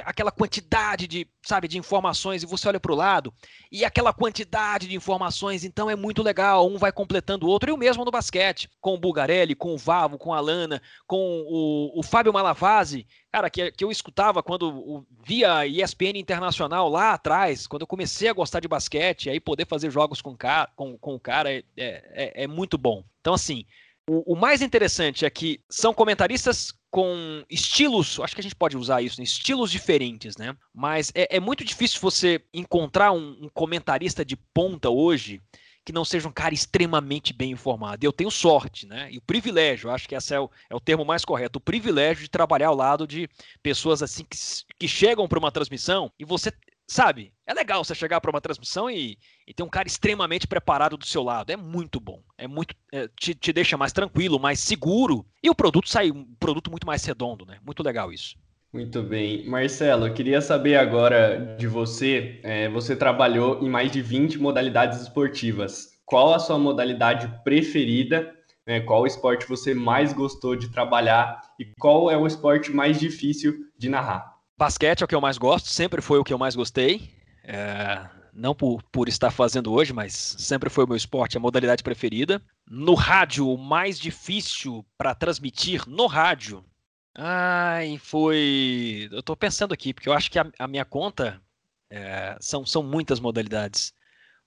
aquela 0.05 0.31
quantidade 0.31 1.07
de, 1.07 1.27
sabe, 1.45 1.69
de 1.69 1.79
informações 1.79 2.43
e 2.43 2.47
você 2.47 2.69
olha 2.69 2.81
para 2.81 2.93
o 2.93 2.97
lado 2.97 3.33
e 3.71 3.85
aquela 3.85 4.13
quantidade 4.13 4.89
de 4.89 4.97
informações, 4.97 5.65
então 5.65 5.91
é 5.91 5.97
muito 5.97 6.23
legal, 6.23 6.69
um 6.69 6.79
vai 6.79 6.93
completando 6.93 7.47
o 7.47 7.49
outro, 7.49 7.71
e 7.71 7.73
o 7.73 7.77
mesmo 7.77 8.05
no 8.05 8.11
basquete, 8.11 8.69
com 8.81 8.95
o 8.95 8.99
Bulgarelli, 8.99 9.55
com 9.55 9.75
o 9.75 9.79
Vavo, 9.79 10.19
com 10.19 10.33
a 10.33 10.41
Lana, 10.41 10.81
com 11.07 11.19
o, 11.47 11.99
o 11.99 12.03
Fábio 12.03 12.33
Malavasi, 12.33 13.07
cara, 13.33 13.51
que, 13.51 13.71
que 13.73 13.85
eu 13.85 13.91
escutava 13.91 14.43
quando 14.43 15.07
via 15.25 15.67
ESPN 15.67 16.19
Internacional 16.19 16.89
lá 16.89 17.13
atrás, 17.13 17.67
quando 17.67 17.83
eu 17.83 17.87
comecei 17.87 18.29
a 18.29 18.33
gostar 18.33 18.61
de 18.61 18.69
basquete, 18.69 19.31
aí 19.31 19.41
poder 19.41 19.67
fazer 19.67 19.91
jogos 19.91 20.23
com, 20.23 20.37
com, 20.75 20.99
com 20.99 21.15
o 21.15 21.21
cara 21.21 21.53
é, 21.53 21.63
é, 21.77 22.35
é, 22.35 22.45
é 22.45 22.47
muito 22.47 22.79
bom. 22.79 23.05
Então, 23.21 23.35
assim, 23.35 23.65
o, 24.09 24.35
o 24.35 24.37
mais 24.37 24.63
interessante 24.63 25.25
é 25.25 25.31
que 25.31 25.61
são 25.69 25.93
comentaristas 25.93 26.73
com 26.97 27.45
estilos, 27.51 28.19
acho 28.21 28.35
que 28.35 28.41
a 28.41 28.43
gente 28.43 28.55
pode 28.55 28.75
usar 28.75 29.03
isso, 29.03 29.21
né? 29.21 29.25
estilos 29.25 29.71
diferentes, 29.71 30.35
né? 30.39 30.57
Mas 30.73 31.13
é, 31.15 31.37
é 31.37 31.39
muito 31.39 31.63
difícil 31.63 32.01
você 32.01 32.41
encontrar 32.55 33.13
um, 33.13 33.37
um 33.43 33.51
comentarista 33.51 34.25
de 34.25 34.35
ponta 34.35 34.89
hoje 34.89 35.43
que 35.85 35.93
não 35.93 36.07
seja 36.07 36.27
um 36.27 36.33
cara 36.33 36.55
extremamente 36.55 37.35
bem 37.35 37.51
informado. 37.51 38.03
Eu 38.03 38.15
tenho 38.15 38.31
sorte, 38.31 38.87
né? 38.87 39.11
E 39.13 39.19
o 39.19 39.21
privilégio, 39.21 39.91
acho 39.91 40.09
que 40.09 40.15
esse 40.15 40.35
é 40.35 40.41
o, 40.41 40.51
é 40.71 40.75
o 40.75 40.81
termo 40.81 41.05
mais 41.05 41.23
correto, 41.23 41.59
o 41.59 41.61
privilégio 41.61 42.23
de 42.23 42.31
trabalhar 42.31 42.69
ao 42.69 42.75
lado 42.75 43.07
de 43.07 43.29
pessoas 43.63 44.03
assim 44.03 44.25
que, 44.25 44.39
que 44.79 44.89
chegam 44.89 45.29
para 45.29 45.39
uma 45.39 45.53
transmissão 45.53 46.11
e 46.19 46.25
você 46.25 46.51
sabe, 46.87 47.33
é 47.47 47.53
legal 47.53 47.85
você 47.85 47.95
chegar 47.95 48.21
para 48.21 48.31
uma 48.31 48.41
transmissão 48.41 48.91
e, 48.91 49.19
e, 49.47 49.53
ter 49.53 49.63
um 49.63 49.69
cara 49.69 49.89
extremamente 49.89 50.47
preparado 50.47 50.97
do 50.97 51.07
seu 51.07 51.23
lado. 51.23 51.51
É 51.51 51.57
muito 51.57 52.01
bom. 52.01 52.23
É 52.39 52.47
muito. 52.47 52.75
É, 52.93 53.09
te, 53.19 53.35
te, 53.35 53.53
deixa 53.53 53.77
mais 53.77 53.93
tranquilo, 53.93 54.39
mais 54.39 54.61
seguro. 54.61 55.27
E 55.43 55.51
o 55.51 55.55
produto 55.55 55.89
sai 55.89 56.11
um 56.11 56.25
produto 56.39 56.71
muito 56.71 56.87
mais 56.87 57.05
redondo, 57.05 57.45
né? 57.45 57.59
Muito 57.65 57.83
legal 57.83 58.13
isso. 58.13 58.37
Muito 58.73 59.03
bem. 59.03 59.47
Marcelo, 59.49 60.07
eu 60.07 60.15
queria 60.15 60.41
saber 60.41 60.77
agora 60.77 61.57
de 61.59 61.67
você. 61.67 62.41
É, 62.43 62.69
você 62.69 62.95
trabalhou 62.95 63.63
em 63.63 63.69
mais 63.69 63.91
de 63.91 64.03
20 64.03 64.39
modalidades 64.39 65.01
esportivas. 65.01 65.97
Qual 66.05 66.35
a 66.35 66.39
sua 66.39 66.59
modalidade 66.59 67.27
preferida? 67.43 68.35
Né? 68.67 68.81
Qual 68.81 69.07
esporte 69.07 69.49
você 69.49 69.73
mais 69.73 70.13
gostou 70.13 70.57
de 70.57 70.69
trabalhar? 70.69 71.41
E 71.59 71.65
qual 71.79 72.11
é 72.11 72.17
o 72.17 72.27
esporte 72.27 72.71
mais 72.73 72.99
difícil 72.99 73.55
de 73.79 73.89
narrar? 73.89 74.36
Basquete 74.59 75.03
é 75.03 75.05
o 75.05 75.09
que 75.09 75.15
eu 75.15 75.21
mais 75.21 75.39
gosto, 75.39 75.69
sempre 75.69 76.01
foi 76.01 76.19
o 76.19 76.25
que 76.25 76.33
eu 76.33 76.39
mais 76.39 76.57
gostei. 76.57 77.11
É, 77.45 78.09
não 78.33 78.55
por, 78.55 78.83
por 78.91 79.09
estar 79.09 79.31
fazendo 79.31 79.73
hoje, 79.73 79.93
mas 79.93 80.13
sempre 80.15 80.69
foi 80.69 80.85
o 80.85 80.89
meu 80.89 80.97
esporte, 80.97 81.37
a 81.37 81.41
modalidade 81.41 81.83
preferida. 81.83 82.43
No 82.69 82.95
rádio, 82.95 83.49
o 83.49 83.59
mais 83.59 83.99
difícil 83.99 84.85
para 84.99 85.15
transmitir 85.15 85.89
no 85.89 86.07
rádio 86.07 86.65
Ai, 87.19 87.99
foi. 87.99 89.09
Eu 89.11 89.23
tô 89.23 89.35
pensando 89.35 89.73
aqui, 89.73 89.95
porque 89.95 90.09
eu 90.09 90.13
acho 90.13 90.31
que 90.31 90.39
a, 90.39 90.47
a 90.59 90.69
minha 90.69 90.85
conta 90.85 91.41
é, 91.89 92.37
são, 92.41 92.67
são 92.67 92.83
muitas 92.83 93.19
modalidades. 93.19 93.95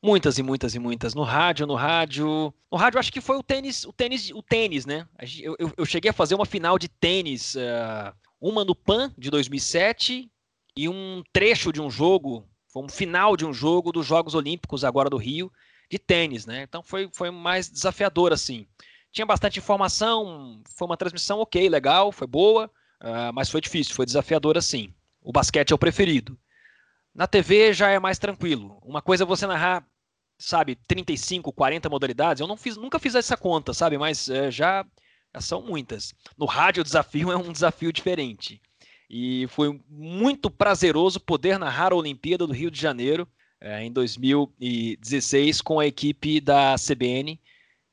Muitas 0.01 0.37
e 0.37 0.43
muitas 0.43 0.75
e 0.75 0.79
muitas. 0.79 1.15
No 1.15 1.23
rádio, 1.23 1.65
no 1.65 1.73
rádio. 1.73 2.53
No 2.71 2.77
rádio, 2.77 2.99
acho 2.99 3.11
que 3.11 3.21
foi 3.21 3.37
o 3.37 3.43
tênis, 3.43 3.85
o 3.85 3.91
tênis, 3.91 4.29
o 4.29 4.43
tênis, 4.43 4.85
né? 4.85 5.07
Eu, 5.41 5.55
eu, 5.57 5.73
eu 5.77 5.85
cheguei 5.85 6.11
a 6.11 6.13
fazer 6.13 6.35
uma 6.35 6.45
final 6.45 6.77
de 6.77 6.87
tênis, 6.87 7.55
uh, 7.55 8.13
uma 8.39 8.63
no 8.63 8.75
PAN 8.75 9.13
de 9.17 9.29
2007 9.29 10.31
e 10.75 10.87
um 10.89 11.23
trecho 11.33 11.73
de 11.73 11.81
um 11.81 11.89
jogo, 11.89 12.47
foi 12.71 12.83
um 12.83 12.89
final 12.89 13.35
de 13.35 13.45
um 13.45 13.53
jogo 13.53 13.91
dos 13.91 14.05
Jogos 14.05 14.35
Olímpicos 14.35 14.83
agora 14.83 15.09
do 15.09 15.17
Rio, 15.17 15.51
de 15.89 15.97
tênis, 15.97 16.45
né? 16.45 16.63
Então 16.63 16.83
foi, 16.83 17.09
foi 17.13 17.31
mais 17.31 17.69
desafiador, 17.69 18.31
assim. 18.31 18.67
Tinha 19.11 19.25
bastante 19.25 19.57
informação, 19.57 20.61
foi 20.77 20.85
uma 20.85 20.97
transmissão 20.97 21.39
ok, 21.39 21.67
legal, 21.67 22.11
foi 22.11 22.27
boa, 22.27 22.69
uh, 23.01 23.33
mas 23.33 23.49
foi 23.49 23.59
difícil, 23.59 23.95
foi 23.95 24.05
desafiador 24.05 24.57
assim. 24.57 24.93
O 25.21 25.31
basquete 25.31 25.71
é 25.71 25.75
o 25.75 25.79
preferido. 25.79 26.37
Na 27.13 27.27
TV 27.27 27.73
já 27.73 27.89
é 27.89 27.99
mais 27.99 28.19
tranquilo. 28.19 28.79
Uma 28.83 29.01
coisa 29.01 29.23
é 29.23 29.27
você 29.27 29.47
narrar, 29.47 29.85
sabe, 30.37 30.75
35, 30.87 31.51
40 31.51 31.89
modalidades. 31.89 32.39
Eu 32.39 32.47
não 32.47 32.55
fiz, 32.55 32.77
nunca 32.77 32.99
fiz 32.99 33.15
essa 33.15 33.35
conta, 33.35 33.73
sabe, 33.73 33.97
mas 33.97 34.25
já, 34.25 34.49
já 34.51 34.85
são 35.39 35.61
muitas. 35.61 36.13
No 36.37 36.45
rádio 36.45 36.81
o 36.81 36.83
desafio 36.83 37.31
é 37.31 37.37
um 37.37 37.51
desafio 37.51 37.91
diferente. 37.93 38.61
E 39.09 39.47
foi 39.49 39.79
muito 39.89 40.49
prazeroso 40.51 41.19
poder 41.19 41.57
narrar 41.57 41.93
a 41.93 41.95
Olimpíada 41.95 42.45
do 42.45 42.53
Rio 42.53 42.69
de 42.69 42.79
Janeiro 42.79 43.27
eh, 43.59 43.83
em 43.83 43.91
2016 43.91 45.61
com 45.61 45.79
a 45.79 45.87
equipe 45.87 46.39
da 46.39 46.75
CBN 46.75 47.39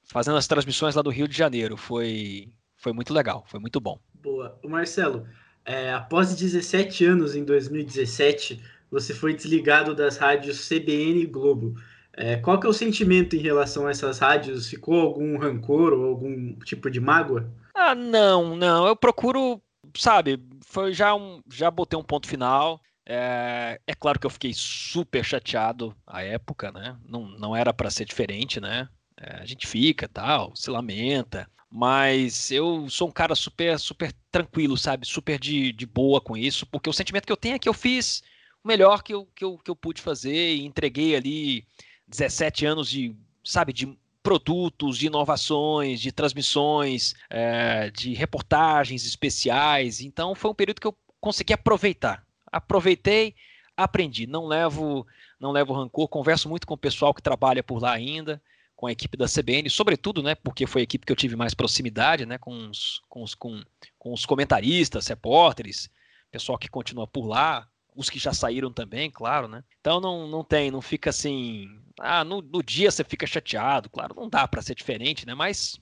fazendo 0.07 0.37
as 0.37 0.47
transmissões 0.47 0.95
lá 0.95 1.03
do 1.03 1.11
Rio 1.11 1.29
de 1.29 1.37
Janeiro. 1.37 1.77
Foi, 1.77 2.49
foi 2.77 2.93
muito 2.93 3.13
legal, 3.13 3.45
foi 3.49 3.61
muito 3.61 3.81
bom. 3.81 3.99
Boa. 4.15 4.59
O 4.63 4.69
Marcelo, 4.69 5.27
é, 5.65 5.93
após 5.93 6.35
17 6.35 7.05
anos, 7.05 7.35
em 7.37 7.45
2017, 7.45 8.63
você 8.91 9.13
foi 9.13 9.35
desligado 9.35 9.95
das 9.95 10.17
rádios 10.17 10.69
CBN 10.69 11.23
e 11.23 11.27
Globo. 11.27 11.75
É, 12.17 12.37
qual 12.37 12.59
que 12.59 12.67
é 12.67 12.71
o 12.71 12.73
sentimento 12.73 13.37
em 13.37 13.41
relação 13.41 13.87
a 13.87 13.91
essas 13.91 14.19
rádios? 14.19 14.69
Ficou 14.69 15.01
algum 15.01 15.37
rancor 15.37 15.93
ou 15.93 16.07
algum 16.07 16.55
tipo 16.61 16.91
de 16.91 16.99
mágoa? 16.99 17.53
Ah, 17.75 17.95
não, 17.95 18.57
não. 18.57 18.87
Eu 18.87 18.97
procuro, 18.97 19.61
sabe, 19.97 20.43
foi 20.65 20.95
já 20.95 21.15
um, 21.15 21.43
já 21.53 21.71
botei 21.71 21.99
um 21.99 22.03
ponto 22.03 22.27
final. 22.27 22.81
É, 23.05 23.79
é 23.87 23.95
claro 23.95 24.19
que 24.19 24.27
eu 24.27 24.31
fiquei 24.31 24.53
super 24.55 25.23
chateado 25.23 25.95
à 26.07 26.23
época, 26.23 26.73
né? 26.73 26.97
Não, 27.07 27.29
não 27.39 27.55
era 27.55 27.73
para 27.73 27.91
ser 27.91 28.07
diferente, 28.07 28.61
né? 28.61 28.89
É, 29.21 29.37
a 29.37 29.45
gente 29.45 29.67
fica, 29.67 30.09
tal, 30.09 30.57
se 30.57 30.71
lamenta, 30.71 31.49
mas 31.71 32.51
eu 32.51 32.89
sou 32.89 33.09
um 33.09 33.13
cara 33.13 33.35
super, 33.35 33.79
super 33.79 34.13
tranquilo, 34.31 34.77
sabe? 34.77 35.07
Super 35.07 35.39
de, 35.39 35.73
de 35.73 35.87
boa 35.87 36.21
com 36.21 36.37
isso, 36.37 36.67
porque 36.67 36.89
o 36.89 36.93
sentimento 36.93 37.27
que 37.27 37.33
eu 37.33 37.37
tenho 37.37 37.57
é 37.57 37.59
que 37.59 37.69
eu 37.69 37.75
fiz 37.75 38.23
o 38.65 38.69
melhor 38.69 39.03
que 39.03 39.15
eu, 39.15 39.27
que 39.35 39.45
eu, 39.45 39.59
que 39.59 39.71
eu 39.71 39.77
pude 39.77 40.01
fazer 40.01 40.55
e 40.55 40.65
entreguei 40.65 41.15
ali 41.15 41.67
17 42.09 42.67
anos 42.67 42.89
de, 42.89 43.15
sabe, 43.45 43.73
de 43.73 43.97
produtos, 44.23 44.99
de 44.99 45.07
inovações, 45.07 46.01
de 46.01 46.11
transmissões, 46.11 47.15
é, 47.31 47.91
de 47.91 48.13
reportagens 48.15 49.07
especiais. 49.07 50.01
Então 50.01 50.35
foi 50.35 50.51
um 50.51 50.55
período 50.55 50.81
que 50.81 50.87
eu 50.87 50.97
consegui 51.21 51.53
aproveitar. 51.53 52.27
Aproveitei, 52.51 53.35
aprendi. 53.77 54.27
Não 54.27 54.47
levo, 54.47 55.07
não 55.39 55.53
levo 55.53 55.73
rancor. 55.73 56.09
Converso 56.09 56.49
muito 56.49 56.67
com 56.67 56.75
o 56.75 56.79
pessoal 56.79 57.15
que 57.15 57.23
trabalha 57.23 57.63
por 57.63 57.81
lá 57.81 57.93
ainda 57.93 58.41
com 58.77 58.87
a 58.87 58.93
equipe 58.93 59.17
da 59.17 59.27
CBN, 59.27 59.71
sobretudo, 59.71 60.23
né, 60.23 60.35
porque 60.35 60.67
foi 60.67 60.83
a 60.83 60.85
equipe 60.85 61.07
que 61.07 61.11
eu 61.11 61.17
tive 61.17 61.35
mais 61.35 61.55
proximidade, 61.55 62.27
né, 62.27 62.37
com 62.37 62.69
os, 62.69 63.01
com 63.09 63.23
os, 63.23 63.35
com, 63.35 63.63
com 63.99 64.13
os 64.13 64.27
comentaristas, 64.27 65.07
repórteres, 65.07 65.91
pessoal 66.31 66.59
que 66.59 66.69
continua 66.69 67.07
por 67.07 67.27
lá, 67.27 67.67
os 67.97 68.11
que 68.11 68.19
já 68.19 68.33
saíram 68.33 68.73
também, 68.73 69.11
claro, 69.11 69.49
né? 69.49 69.65
Então 69.81 70.01
não, 70.01 70.29
não 70.29 70.45
tem, 70.45 70.71
não 70.71 70.83
fica 70.83 71.11
assim, 71.11 71.69
ah, 71.99 72.23
no, 72.25 72.43
no 72.43 72.63
dia 72.63 72.91
você 72.91 73.03
fica 73.03 73.27
chateado, 73.27 73.89
claro, 73.89 74.15
não 74.15 74.29
dá 74.29 74.47
para 74.47 74.63
ser 74.63 74.75
diferente, 74.75 75.27
né? 75.27 75.35
Mas 75.35 75.81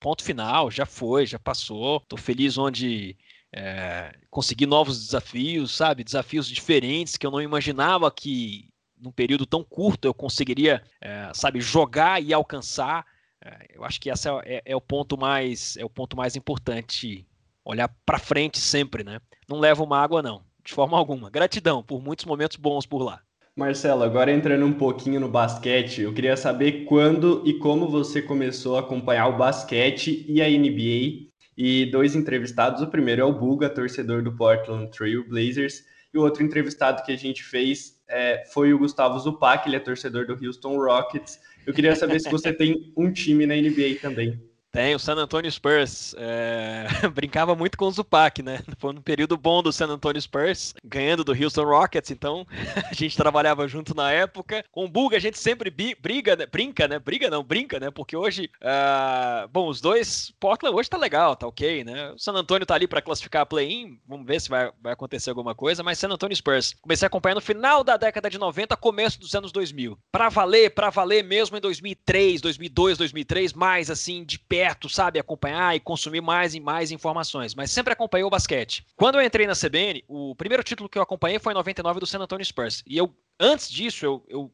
ponto 0.00 0.22
final, 0.22 0.70
já 0.70 0.86
foi, 0.86 1.26
já 1.26 1.38
passou. 1.38 2.00
Tô 2.00 2.16
feliz 2.16 2.56
onde 2.56 3.16
é, 3.52 4.14
consegui 4.30 4.66
novos 4.66 5.04
desafios, 5.04 5.74
sabe? 5.74 6.04
Desafios 6.04 6.48
diferentes 6.48 7.16
que 7.16 7.26
eu 7.26 7.30
não 7.30 7.40
imaginava 7.40 8.10
que 8.10 8.68
num 8.98 9.12
período 9.12 9.44
tão 9.46 9.62
curto 9.62 10.06
eu 10.06 10.14
conseguiria, 10.14 10.82
é, 11.00 11.30
sabe, 11.34 11.60
jogar 11.60 12.22
e 12.22 12.32
alcançar. 12.32 13.04
É, 13.44 13.66
eu 13.74 13.84
acho 13.84 14.00
que 14.00 14.10
esse 14.10 14.28
é, 14.44 14.62
é, 14.64 14.76
o 14.76 14.80
ponto 14.80 15.18
mais 15.18 15.76
é 15.76 15.84
o 15.84 15.90
ponto 15.90 16.16
mais 16.16 16.36
importante, 16.36 17.26
olhar 17.64 17.88
para 18.04 18.18
frente 18.18 18.58
sempre, 18.58 19.04
né? 19.04 19.20
Não 19.48 19.58
leva 19.58 19.82
uma 19.82 20.00
água 20.00 20.22
não, 20.22 20.44
de 20.66 20.74
forma 20.74 20.98
alguma. 20.98 21.30
Gratidão 21.30 21.82
por 21.82 22.02
muitos 22.02 22.24
momentos 22.24 22.56
bons 22.56 22.84
por 22.84 23.02
lá. 23.02 23.20
Marcelo, 23.54 24.02
agora 24.02 24.30
entrando 24.30 24.66
um 24.66 24.72
pouquinho 24.72 25.18
no 25.18 25.28
basquete, 25.28 26.02
eu 26.02 26.12
queria 26.12 26.36
saber 26.36 26.84
quando 26.84 27.42
e 27.46 27.54
como 27.54 27.88
você 27.88 28.20
começou 28.20 28.76
a 28.76 28.80
acompanhar 28.80 29.28
o 29.28 29.38
basquete 29.38 30.26
e 30.28 30.42
a 30.42 30.48
NBA. 30.48 31.30
E 31.56 31.90
dois 31.90 32.14
entrevistados, 32.14 32.82
o 32.82 32.86
primeiro 32.88 33.22
é 33.22 33.24
o 33.24 33.32
Buga, 33.32 33.70
torcedor 33.70 34.22
do 34.22 34.36
Portland 34.36 34.90
Trail 34.90 35.26
Blazers, 35.26 35.82
e 36.12 36.18
o 36.18 36.22
outro 36.22 36.42
entrevistado 36.42 37.02
que 37.02 37.10
a 37.10 37.16
gente 37.16 37.42
fez 37.42 37.96
é, 38.08 38.44
foi 38.52 38.74
o 38.74 38.78
Gustavo 38.78 39.18
Zupac, 39.18 39.66
ele 39.66 39.76
é 39.76 39.80
torcedor 39.80 40.26
do 40.26 40.34
Houston 40.34 40.76
Rockets. 40.76 41.40
Eu 41.66 41.72
queria 41.72 41.96
saber 41.96 42.20
se 42.20 42.30
você 42.30 42.52
tem 42.54 42.92
um 42.94 43.10
time 43.10 43.46
na 43.46 43.54
NBA 43.54 44.00
também. 44.02 44.38
Tem, 44.76 44.94
o 44.94 44.98
San 44.98 45.14
Antonio 45.14 45.50
Spurs. 45.50 46.14
É... 46.18 46.84
Brincava 47.08 47.54
muito 47.54 47.78
com 47.78 47.86
o 47.86 47.90
Zupac, 47.90 48.42
né? 48.42 48.60
Foi 48.76 48.92
um 48.92 49.00
período 49.00 49.34
bom 49.34 49.62
do 49.62 49.72
San 49.72 49.86
Antonio 49.86 50.20
Spurs, 50.20 50.74
ganhando 50.84 51.24
do 51.24 51.32
Houston 51.32 51.64
Rockets, 51.64 52.10
então 52.10 52.46
a 52.90 52.92
gente 52.92 53.16
trabalhava 53.16 53.66
junto 53.66 53.94
na 53.94 54.12
época. 54.12 54.62
Com 54.70 54.84
o 54.84 54.88
Buga 54.88 55.16
a 55.16 55.18
gente 55.18 55.38
sempre 55.38 55.70
briga, 55.70 56.36
né? 56.36 56.44
brinca, 56.44 56.86
né? 56.86 56.98
Briga 56.98 57.30
não, 57.30 57.42
brinca, 57.42 57.80
né? 57.80 57.90
Porque 57.90 58.14
hoje, 58.14 58.50
uh... 58.60 59.48
bom, 59.48 59.66
os 59.66 59.80
dois, 59.80 60.30
Portland 60.38 60.76
hoje 60.76 60.90
tá 60.90 60.98
legal, 60.98 61.34
tá 61.34 61.46
ok, 61.46 61.82
né? 61.82 62.10
O 62.10 62.18
San 62.18 62.34
Antonio 62.34 62.66
tá 62.66 62.74
ali 62.74 62.86
para 62.86 63.00
classificar 63.00 63.40
a 63.40 63.46
play-in, 63.46 63.98
vamos 64.06 64.26
ver 64.26 64.42
se 64.42 64.50
vai, 64.50 64.70
vai 64.82 64.92
acontecer 64.92 65.30
alguma 65.30 65.54
coisa, 65.54 65.82
mas 65.82 65.98
San 65.98 66.10
Antonio 66.10 66.36
Spurs. 66.36 66.74
Comecei 66.82 67.06
a 67.06 67.08
acompanhar 67.08 67.36
no 67.36 67.40
final 67.40 67.82
da 67.82 67.96
década 67.96 68.28
de 68.28 68.36
90, 68.36 68.76
começo 68.76 69.18
dos 69.18 69.34
anos 69.34 69.52
2000. 69.52 69.98
Pra 70.12 70.28
valer, 70.28 70.74
pra 70.74 70.90
valer 70.90 71.24
mesmo 71.24 71.56
em 71.56 71.62
2003, 71.62 72.42
2002, 72.42 72.98
2003, 72.98 73.54
mais 73.54 73.90
assim, 73.90 74.22
de 74.22 74.38
perto 74.38 74.65
sabe? 74.88 75.18
Acompanhar 75.18 75.74
e 75.76 75.80
consumir 75.80 76.20
mais 76.20 76.54
e 76.54 76.60
mais 76.60 76.90
informações, 76.90 77.54
mas 77.54 77.70
sempre 77.70 77.92
acompanhei 77.92 78.24
o 78.24 78.30
basquete. 78.30 78.86
Quando 78.96 79.16
eu 79.16 79.22
entrei 79.22 79.46
na 79.46 79.54
CBN, 79.54 80.04
o 80.08 80.34
primeiro 80.34 80.62
título 80.62 80.88
que 80.88 80.98
eu 80.98 81.02
acompanhei 81.02 81.38
foi 81.38 81.52
em 81.52 81.56
99 81.56 82.00
do 82.00 82.06
San 82.06 82.20
Antonio 82.20 82.44
Spurs. 82.44 82.82
E 82.86 82.96
eu, 82.96 83.14
antes 83.38 83.70
disso, 83.70 84.04
eu, 84.04 84.24
eu 84.28 84.52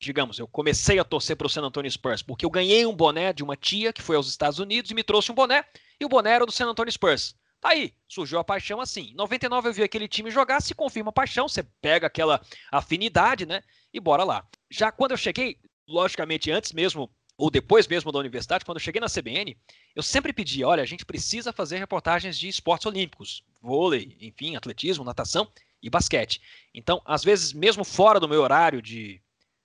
digamos, 0.00 0.38
eu 0.38 0.46
comecei 0.46 0.98
a 0.98 1.04
torcer 1.04 1.36
para 1.36 1.46
o 1.46 1.50
San 1.50 1.62
Antonio 1.62 1.90
Spurs, 1.90 2.22
porque 2.22 2.44
eu 2.44 2.50
ganhei 2.50 2.84
um 2.86 2.94
boné 2.94 3.32
de 3.32 3.42
uma 3.42 3.56
tia 3.56 3.92
que 3.92 4.02
foi 4.02 4.16
aos 4.16 4.28
Estados 4.28 4.58
Unidos 4.58 4.90
e 4.90 4.94
me 4.94 5.02
trouxe 5.02 5.32
um 5.32 5.34
boné, 5.34 5.64
e 5.98 6.04
o 6.04 6.08
boné 6.08 6.32
era 6.32 6.46
do 6.46 6.52
San 6.52 6.66
Antonio 6.66 6.92
Spurs. 6.92 7.34
Tá 7.60 7.70
aí, 7.70 7.94
surgiu 8.06 8.38
a 8.38 8.44
paixão 8.44 8.78
assim. 8.78 9.12
Em 9.12 9.14
99 9.14 9.70
eu 9.70 9.72
vi 9.72 9.82
aquele 9.82 10.06
time 10.06 10.30
jogar, 10.30 10.60
se 10.60 10.74
confirma 10.74 11.08
a 11.08 11.12
paixão, 11.12 11.48
você 11.48 11.62
pega 11.80 12.06
aquela 12.06 12.40
afinidade, 12.70 13.46
né? 13.46 13.62
E 13.92 13.98
bora 13.98 14.22
lá. 14.22 14.46
Já 14.70 14.92
quando 14.92 15.12
eu 15.12 15.16
cheguei, 15.16 15.56
logicamente, 15.88 16.50
antes 16.50 16.72
mesmo 16.72 17.10
ou 17.36 17.50
depois 17.50 17.86
mesmo 17.86 18.12
da 18.12 18.18
universidade, 18.18 18.64
quando 18.64 18.76
eu 18.76 18.82
cheguei 18.82 19.00
na 19.00 19.08
CBN, 19.08 19.56
eu 19.94 20.02
sempre 20.02 20.32
pedia, 20.32 20.68
olha, 20.68 20.82
a 20.82 20.86
gente 20.86 21.04
precisa 21.04 21.52
fazer 21.52 21.78
reportagens 21.78 22.38
de 22.38 22.48
esportes 22.48 22.86
olímpicos, 22.86 23.42
vôlei, 23.60 24.16
enfim, 24.20 24.56
atletismo, 24.56 25.04
natação 25.04 25.48
e 25.82 25.90
basquete. 25.90 26.40
Então, 26.72 27.02
às 27.04 27.24
vezes, 27.24 27.52
mesmo 27.52 27.84
fora 27.84 28.20
do 28.20 28.28
meu 28.28 28.40
horário 28.40 28.80
de, 28.80 29.20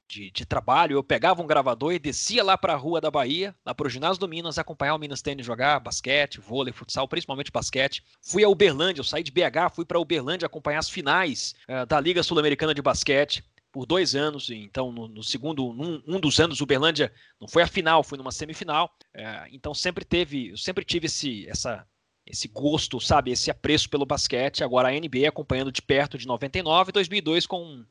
de, 0.08 0.32
de 0.32 0.46
trabalho, 0.46 0.98
eu 0.98 1.04
pegava 1.04 1.42
um 1.44 1.48
gravador 1.48 1.94
e 1.94 2.00
descia 2.00 2.44
lá 2.44 2.58
para 2.58 2.74
a 2.74 2.78
rua 2.78 3.00
da 3.00 3.12
Bahia, 3.12 3.56
lá 3.64 3.76
para 3.76 3.86
o 3.86 3.90
ginásio 3.90 4.20
do 4.20 4.28
Minas, 4.28 4.58
acompanhar 4.58 4.96
o 4.96 5.00
Minas 5.00 5.22
Tênis 5.22 5.46
jogar 5.46 5.80
basquete, 5.80 6.42
vôlei, 6.42 6.74
futsal, 6.74 7.08
principalmente 7.08 7.52
basquete. 7.52 8.04
Fui 8.20 8.44
a 8.44 8.50
Uberlândia, 8.50 9.02
eu 9.02 9.06
saí 9.06 9.22
de 9.22 9.32
BH, 9.32 9.76
fui 9.76 9.86
para 9.86 10.00
Uberlândia 10.00 10.48
acompanhar 10.48 10.80
as 10.80 10.90
finais 10.90 11.54
uh, 11.70 11.86
da 11.86 12.00
Liga 12.00 12.24
Sul-Americana 12.24 12.74
de 12.74 12.82
Basquete 12.82 13.44
por 13.72 13.86
dois 13.86 14.16
anos. 14.16 14.50
Então, 14.50 14.92
no, 14.92 15.08
no 15.08 15.24
segundo, 15.24 15.74
num, 15.74 16.02
um 16.08 16.20
dos 16.20 16.40
anos, 16.40 16.62
Uberlândia 16.62 17.12
não 17.40 17.48
foi 17.48 17.64
a 17.64 17.68
final, 17.68 18.04
foi 18.04 18.18
numa 18.18 18.32
semifinal. 18.32 18.92
É, 19.14 19.48
então, 19.52 19.74
sempre 19.74 20.04
teve, 20.06 20.50
eu 20.50 20.58
sempre 20.58 20.84
tive 20.84 21.06
esse, 21.06 21.48
essa, 21.50 21.86
esse 22.26 22.48
gosto, 22.48 23.00
sabe, 23.00 23.32
esse 23.32 23.50
apreço 23.50 23.90
pelo 23.90 24.06
basquete. 24.06 24.64
Agora 24.64 24.90
a 24.90 24.92
NBA 24.92 25.28
acompanhando 25.28 25.72
de 25.72 25.82
perto 25.82 26.18
de 26.18 26.28
99 26.28 26.90
e 26.90 26.94
2002 26.94 27.46
com 27.46 27.86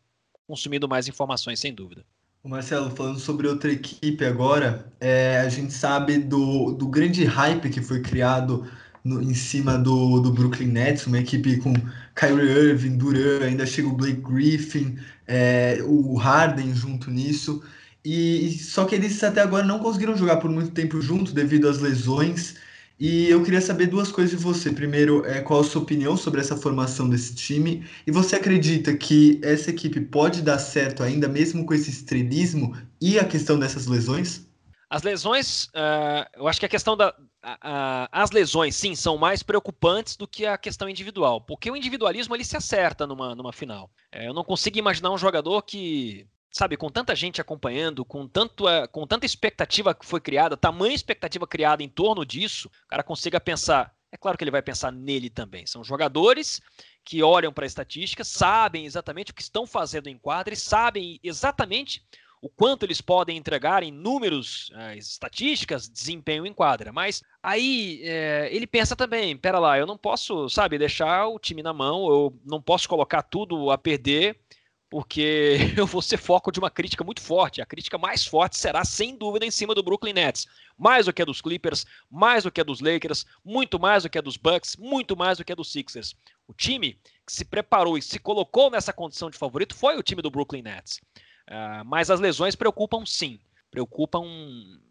consumindo 0.46 0.88
mais 0.88 1.06
informações, 1.06 1.60
sem 1.60 1.74
dúvida. 1.74 2.04
O 2.42 2.48
Marcelo, 2.48 2.88
falando 2.90 3.18
sobre 3.18 3.46
outra 3.46 3.70
equipe 3.70 4.24
agora, 4.24 4.90
é, 4.98 5.38
a 5.38 5.48
gente 5.48 5.72
sabe 5.72 6.18
do, 6.18 6.72
do 6.72 6.88
grande 6.88 7.24
hype 7.24 7.68
que 7.68 7.82
foi 7.82 8.00
criado 8.00 8.66
no, 9.04 9.22
em 9.22 9.34
cima 9.34 9.78
do, 9.78 10.20
do 10.20 10.32
Brooklyn 10.32 10.68
Nets, 10.68 11.06
uma 11.06 11.18
equipe 11.18 11.58
com 11.58 11.72
Kyrie 12.14 12.70
Irving, 12.70 12.96
Durant, 12.96 13.42
ainda 13.42 13.66
chega 13.66 13.88
o 13.88 13.92
Blake 13.92 14.20
Griffin, 14.20 14.98
é, 15.26 15.78
o 15.84 16.14
Harden 16.16 16.74
junto 16.74 17.10
nisso. 17.10 17.62
E 18.04 18.58
só 18.58 18.84
que 18.84 18.94
eles 18.94 19.22
até 19.22 19.42
agora 19.42 19.64
não 19.64 19.80
conseguiram 19.80 20.16
jogar 20.16 20.36
por 20.36 20.50
muito 20.50 20.70
tempo 20.70 21.00
junto 21.00 21.32
devido 21.32 21.68
às 21.68 21.78
lesões. 21.78 22.56
E 22.98 23.28
eu 23.28 23.44
queria 23.44 23.60
saber 23.60 23.86
duas 23.86 24.10
coisas 24.10 24.36
de 24.36 24.42
você. 24.42 24.72
Primeiro, 24.72 25.24
é, 25.24 25.40
qual 25.40 25.60
a 25.60 25.64
sua 25.64 25.82
opinião 25.82 26.16
sobre 26.16 26.40
essa 26.40 26.56
formação 26.56 27.08
desse 27.08 27.34
time? 27.34 27.86
E 28.06 28.10
você 28.10 28.34
acredita 28.34 28.96
que 28.96 29.40
essa 29.42 29.70
equipe 29.70 30.00
pode 30.00 30.42
dar 30.42 30.58
certo 30.58 31.02
ainda, 31.02 31.28
mesmo 31.28 31.64
com 31.64 31.74
esse 31.74 31.90
estrelismo 31.90 32.76
e 33.00 33.18
a 33.18 33.24
questão 33.24 33.58
dessas 33.58 33.86
lesões? 33.86 34.48
As 34.90 35.02
lesões, 35.02 35.64
uh, 35.66 36.26
eu 36.34 36.48
acho 36.48 36.58
que 36.58 36.66
a 36.66 36.68
questão 36.68 36.96
da. 36.96 37.14
As 38.12 38.30
lesões, 38.30 38.76
sim, 38.76 38.94
são 38.94 39.16
mais 39.16 39.42
preocupantes 39.42 40.16
do 40.16 40.26
que 40.26 40.44
a 40.46 40.58
questão 40.58 40.88
individual, 40.88 41.40
porque 41.40 41.70
o 41.70 41.76
individualismo 41.76 42.34
ele 42.34 42.44
se 42.44 42.56
acerta 42.56 43.06
numa, 43.06 43.34
numa 43.34 43.52
final. 43.52 43.90
É, 44.10 44.26
eu 44.26 44.34
não 44.34 44.44
consigo 44.44 44.78
imaginar 44.78 45.10
um 45.10 45.18
jogador 45.18 45.62
que, 45.62 46.26
sabe, 46.50 46.76
com 46.76 46.90
tanta 46.90 47.14
gente 47.14 47.40
acompanhando, 47.40 48.04
com, 48.04 48.26
tanto, 48.26 48.64
com 48.90 49.06
tanta 49.06 49.26
expectativa 49.26 49.94
que 49.94 50.06
foi 50.06 50.20
criada, 50.20 50.56
tamanha 50.56 50.94
expectativa 50.94 51.46
criada 51.46 51.82
em 51.82 51.88
torno 51.88 52.24
disso, 52.24 52.68
o 52.84 52.88
cara 52.88 53.02
consiga 53.02 53.40
pensar. 53.40 53.94
É 54.10 54.16
claro 54.16 54.38
que 54.38 54.44
ele 54.44 54.50
vai 54.50 54.62
pensar 54.62 54.90
nele 54.90 55.28
também. 55.28 55.66
São 55.66 55.84
jogadores 55.84 56.62
que 57.04 57.22
olham 57.22 57.52
para 57.52 57.64
a 57.64 57.66
estatística, 57.66 58.24
sabem 58.24 58.86
exatamente 58.86 59.32
o 59.32 59.34
que 59.34 59.42
estão 59.42 59.66
fazendo 59.66 60.08
em 60.08 60.18
quadra 60.18 60.54
e 60.54 60.56
sabem 60.56 61.20
exatamente 61.22 62.02
o 62.40 62.48
quanto 62.48 62.84
eles 62.84 63.00
podem 63.00 63.36
entregar 63.36 63.82
em 63.82 63.90
números, 63.90 64.70
uh, 64.70 64.96
estatísticas, 64.96 65.88
desempenho 65.88 66.46
em 66.46 66.52
quadra. 66.52 66.92
Mas 66.92 67.22
aí 67.42 68.00
é, 68.04 68.48
ele 68.52 68.66
pensa 68.66 68.94
também, 68.94 69.36
pera 69.36 69.58
lá, 69.58 69.78
eu 69.78 69.86
não 69.86 69.98
posso, 69.98 70.48
sabe, 70.48 70.78
deixar 70.78 71.26
o 71.26 71.38
time 71.38 71.62
na 71.62 71.72
mão, 71.72 72.08
eu 72.08 72.38
não 72.44 72.60
posso 72.60 72.88
colocar 72.88 73.22
tudo 73.22 73.70
a 73.70 73.78
perder, 73.78 74.38
porque 74.90 75.56
eu 75.76 75.86
vou 75.86 76.00
ser 76.00 76.16
foco 76.16 76.50
de 76.50 76.58
uma 76.58 76.70
crítica 76.70 77.04
muito 77.04 77.20
forte. 77.20 77.60
A 77.60 77.66
crítica 77.66 77.98
mais 77.98 78.24
forte 78.24 78.56
será, 78.56 78.84
sem 78.84 79.16
dúvida, 79.16 79.44
em 79.44 79.50
cima 79.50 79.74
do 79.74 79.82
Brooklyn 79.82 80.12
Nets. 80.12 80.46
Mais 80.76 81.06
do 81.06 81.12
que 81.12 81.22
a 81.22 81.24
dos 81.24 81.40
Clippers, 81.40 81.84
mais 82.10 82.44
do 82.44 82.52
que 82.52 82.60
a 82.60 82.64
dos 82.64 82.80
Lakers, 82.80 83.26
muito 83.44 83.78
mais 83.78 84.04
do 84.04 84.10
que 84.10 84.18
a 84.18 84.22
dos 84.22 84.36
Bucks, 84.36 84.76
muito 84.76 85.16
mais 85.16 85.38
do 85.38 85.44
que 85.44 85.52
a 85.52 85.56
dos 85.56 85.70
Sixers. 85.72 86.14
O 86.46 86.54
time 86.54 86.98
que 87.26 87.32
se 87.32 87.44
preparou 87.44 87.98
e 87.98 88.02
se 88.02 88.18
colocou 88.18 88.70
nessa 88.70 88.92
condição 88.92 89.28
de 89.28 89.36
favorito 89.36 89.74
foi 89.74 89.98
o 89.98 90.02
time 90.02 90.22
do 90.22 90.30
Brooklyn 90.30 90.62
Nets. 90.62 91.00
Uh, 91.48 91.84
mas 91.84 92.10
as 92.10 92.20
lesões 92.20 92.54
preocupam 92.54 93.04
sim. 93.06 93.40
Preocupam 93.70 94.24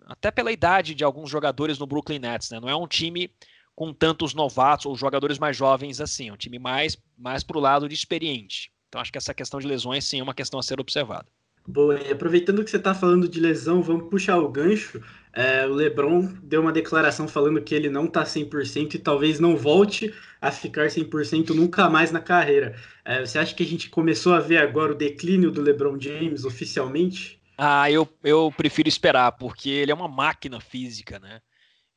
até 0.06 0.32
pela 0.32 0.52
idade 0.52 0.96
de 0.96 1.04
alguns 1.04 1.30
jogadores 1.30 1.78
no 1.78 1.88
Brooklyn 1.88 2.20
Nets. 2.20 2.50
Né? 2.50 2.60
Não 2.60 2.70
é 2.70 2.76
um 2.76 2.88
time 2.88 3.32
com 3.76 3.93
tantos 3.93 4.34
novatos 4.34 4.88
ou 4.88 4.96
jogadores 4.96 5.38
mais 5.38 5.56
jovens 5.56 6.02
assim. 6.02 6.30
É 6.30 6.34
um 6.34 6.38
time 6.38 6.58
mais, 6.58 6.98
mais 7.17 7.43
para 7.43 7.58
o 7.58 7.62
lado 7.62 7.88
de 7.88 7.96
experiente. 7.96 8.72
Então 8.89 9.00
acho 9.00 9.12
que 9.12 9.17
essa 9.17 9.34
questão 9.34 9.60
de 9.60 9.67
lesões 9.67 10.06
sim 10.06 10.20
é 10.20 10.24
uma 10.24 10.34
questão 10.34 10.60
a 10.60 10.63
ser 10.63 10.80
observada. 10.80 11.28
Bom, 11.67 11.91
aproveitando 11.91 12.63
que 12.63 12.72
você 12.72 12.78
está 12.78 12.96
falando 12.96 13.28
de 13.28 13.41
lesão, 13.41 13.82
vamos 13.82 14.10
puxar 14.10 14.38
o 14.38 14.50
gancho. 14.50 15.04
É, 15.38 15.67
o 15.67 15.73
LeBron 15.76 16.21
deu 16.41 16.62
uma 16.62 16.71
declaração 16.71 17.28
falando 17.28 17.62
que 17.62 17.76
ele 17.76 17.91
não 17.91 18.06
está 18.06 18.23
100% 18.23 18.95
e 18.95 18.97
talvez 18.97 19.39
não 19.39 19.56
volte 19.56 20.12
a 20.41 20.50
ficar 20.52 20.88
100% 20.88 21.50
nunca 21.52 21.88
mais 21.88 22.12
na 22.12 22.19
carreira. 22.19 22.76
É, 23.06 23.23
você 23.23 23.38
acha 23.38 23.54
que 23.54 23.62
a 23.62 23.65
gente 23.65 23.88
começou 23.88 24.34
a 24.34 24.39
ver 24.39 24.58
agora 24.58 24.93
o 24.93 24.97
declínio 24.97 25.52
do 25.52 25.62
LeBron 25.62 26.00
James 26.00 26.43
oficialmente? 26.43 27.39
Ah, 27.56 27.91
eu, 27.91 28.10
eu 28.23 28.52
prefiro 28.58 28.89
esperar, 28.89 29.34
porque 29.34 29.69
ele 29.69 29.91
é 29.91 29.93
uma 29.93 30.08
máquina 30.08 30.60
física, 30.60 31.19
né? 31.19 31.39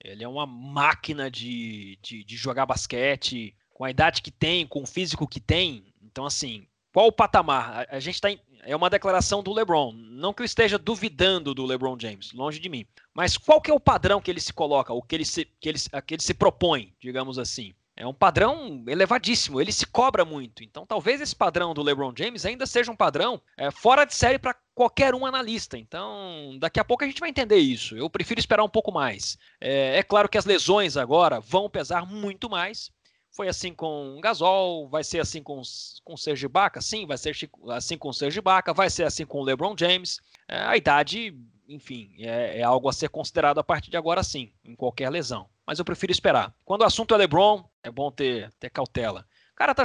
Ele 0.05 0.23
é 0.23 0.29
uma 0.29 0.45
máquina 0.45 1.31
de, 1.31 1.99
de, 2.03 2.23
de 2.23 2.37
jogar 2.37 2.67
basquete, 2.67 3.57
com 3.73 3.87
a 3.87 3.91
idade 3.91 4.21
que 4.21 4.31
tem, 4.31 4.67
com 4.67 4.83
o 4.83 4.87
físico 4.87 5.27
que 5.27 5.41
tem. 5.41 5.95
Então, 6.03 6.27
assim, 6.27 6.67
qual 6.93 7.07
o 7.07 7.13
patamar? 7.13 7.87
A, 7.91 7.97
a 7.97 8.01
gente 8.01 8.15
está 8.15 8.29
é 8.63 8.77
uma 8.77 8.91
declaração 8.91 9.43
do 9.43 9.53
LeBron. 9.53 9.93
Não 9.93 10.33
que 10.33 10.43
eu 10.43 10.47
esteja 10.47 10.79
duvidando 10.79 11.55
do 11.55 11.65
LeBron 11.65 11.97
James, 11.99 12.33
longe 12.33 12.59
de 12.59 12.69
mim. 12.69 12.87
Mas 13.15 13.37
qual 13.37 13.61
que 13.61 13.71
é 13.71 13.75
o 13.75 13.81
padrão 13.81 14.21
que 14.21 14.31
ele 14.31 14.41
se 14.41 14.53
coloca, 14.53 14.93
o 14.93 15.03
que 15.03 15.15
ele 15.15 15.25
se, 15.25 15.47
que 15.61 15.69
ele, 15.69 15.79
que 16.07 16.15
ele 16.15 16.23
se 16.23 16.35
propõe, 16.35 16.95
digamos 17.01 17.39
assim? 17.39 17.75
É 17.97 18.07
um 18.07 18.15
padrão 18.15 18.83
elevadíssimo, 18.87 19.61
ele 19.61 19.73
se 19.73 19.85
cobra 19.85 20.25
muito. 20.25 20.65
Então, 20.65 20.87
talvez 20.87 21.21
esse 21.21 21.37
padrão 21.37 21.75
do 21.75 21.83
LeBron 21.83 22.15
James 22.17 22.47
ainda 22.47 22.65
seja 22.65 22.91
um 22.91 22.97
padrão 22.97 23.43
é, 23.59 23.71
fora 23.71 24.07
de 24.07 24.15
série 24.15 24.39
para 24.39 24.57
qualquer 24.75 25.15
um 25.15 25.27
analista. 25.27 25.77
Então, 25.77 26.57
daqui 26.59 26.81
a 26.81 26.85
pouco 26.85 27.05
a 27.05 27.07
gente 27.07 27.21
vai 27.21 27.29
entender 27.29 27.59
isso. 27.59 27.95
Eu 27.95 28.09
prefiro 28.09 28.41
esperar 28.41 28.65
um 28.65 28.71
pouco 28.71 28.91
mais. 28.91 29.37
É, 29.61 29.99
é 29.99 30.03
claro 30.03 30.31
que 30.31 30.39
as 30.39 30.47
lesões 30.47 30.97
agora 30.97 31.41
vão 31.41 31.69
pesar 31.69 32.07
muito 32.07 32.49
mais. 32.49 32.91
Foi 33.33 33.49
assim 33.49 33.73
com 33.73 34.17
o 34.17 34.21
Gasol, 34.21 34.89
vai 34.89 35.05
ser 35.05 35.21
assim 35.21 35.43
com, 35.43 35.63
com 36.05 36.17
Serge 36.17 36.47
Ibaka? 36.47 36.81
Sim, 36.81 37.07
vai 37.07 37.17
ser 37.17 37.37
assim 37.71 37.97
com 37.97 38.09
o 38.09 38.13
Serge 38.13 38.39
Ibaka, 38.39 38.75
vai 38.75 38.91
ser 38.91 39.05
assim 39.05 39.25
com 39.25 39.43
LeBron 39.43 39.75
James. 39.79 40.21
É, 40.49 40.61
a 40.61 40.77
idade, 40.77 41.37
enfim, 41.69 42.13
é, 42.19 42.59
é, 42.59 42.63
algo 42.63 42.89
a 42.89 42.93
ser 42.93 43.09
considerado 43.09 43.59
a 43.59 43.65
partir 43.65 43.91
de 43.91 43.97
agora 43.97 44.23
sim, 44.23 44.53
em 44.65 44.75
qualquer 44.75 45.11
lesão. 45.11 45.49
Mas 45.65 45.79
eu 45.79 45.85
prefiro 45.85 46.11
esperar. 46.11 46.53
Quando 46.65 46.83
o 46.83 46.87
assunto 46.87 47.15
é 47.15 47.19
LeBron, 47.19 47.65
é 47.83 47.91
bom 47.91 48.11
ter, 48.11 48.53
ter 48.59 48.71
cautela. 48.71 49.25
O 49.53 49.55
cara 49.55 49.75
tá 49.75 49.85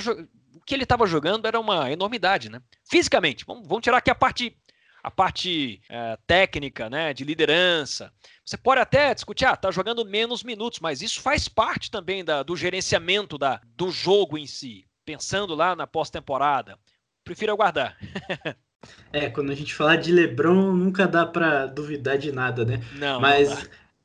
o 0.56 0.62
que 0.66 0.74
ele 0.74 0.84
estava 0.84 1.06
jogando 1.06 1.46
era 1.46 1.60
uma 1.60 1.92
enormidade, 1.92 2.50
né? 2.50 2.62
Fisicamente, 2.90 3.46
vamos, 3.46 3.68
vamos 3.68 3.84
tirar 3.84 3.98
aqui 3.98 4.10
a 4.10 4.16
parte 4.16 4.58
a 5.06 5.12
parte 5.12 5.80
é, 5.88 6.18
técnica, 6.26 6.90
né, 6.90 7.14
de 7.14 7.24
liderança. 7.24 8.12
Você 8.44 8.58
pode 8.58 8.82
até 8.82 9.14
discutir, 9.14 9.46
ah, 9.46 9.56
tá 9.56 9.70
jogando 9.70 10.04
menos 10.04 10.44
minutos, 10.44 10.80
mas 10.80 11.04
isso 11.04 11.22
faz 11.22 11.48
parte 11.48 11.92
também 11.92 12.26
da, 12.26 12.42
do 12.42 12.56
gerenciamento 12.56 13.38
da, 13.38 13.62
do 13.76 13.92
jogo 13.92 14.36
em 14.36 14.48
si, 14.48 14.84
pensando 15.06 15.54
lá 15.54 15.76
na 15.76 15.86
pós-temporada. 15.86 16.76
Prefiro 17.24 17.52
aguardar. 17.52 17.96
é, 19.14 19.30
quando 19.30 19.52
a 19.52 19.56
gente 19.56 19.76
falar 19.76 19.98
de 19.98 20.12
LeBron, 20.12 20.74
nunca 20.74 21.08
dá 21.08 21.24
para 21.24 21.68
duvidar 21.68 22.18
de 22.18 22.32
nada, 22.32 22.66
né? 22.66 22.82
Não. 22.94 23.22
Mas 23.22 23.50
não 23.50 23.58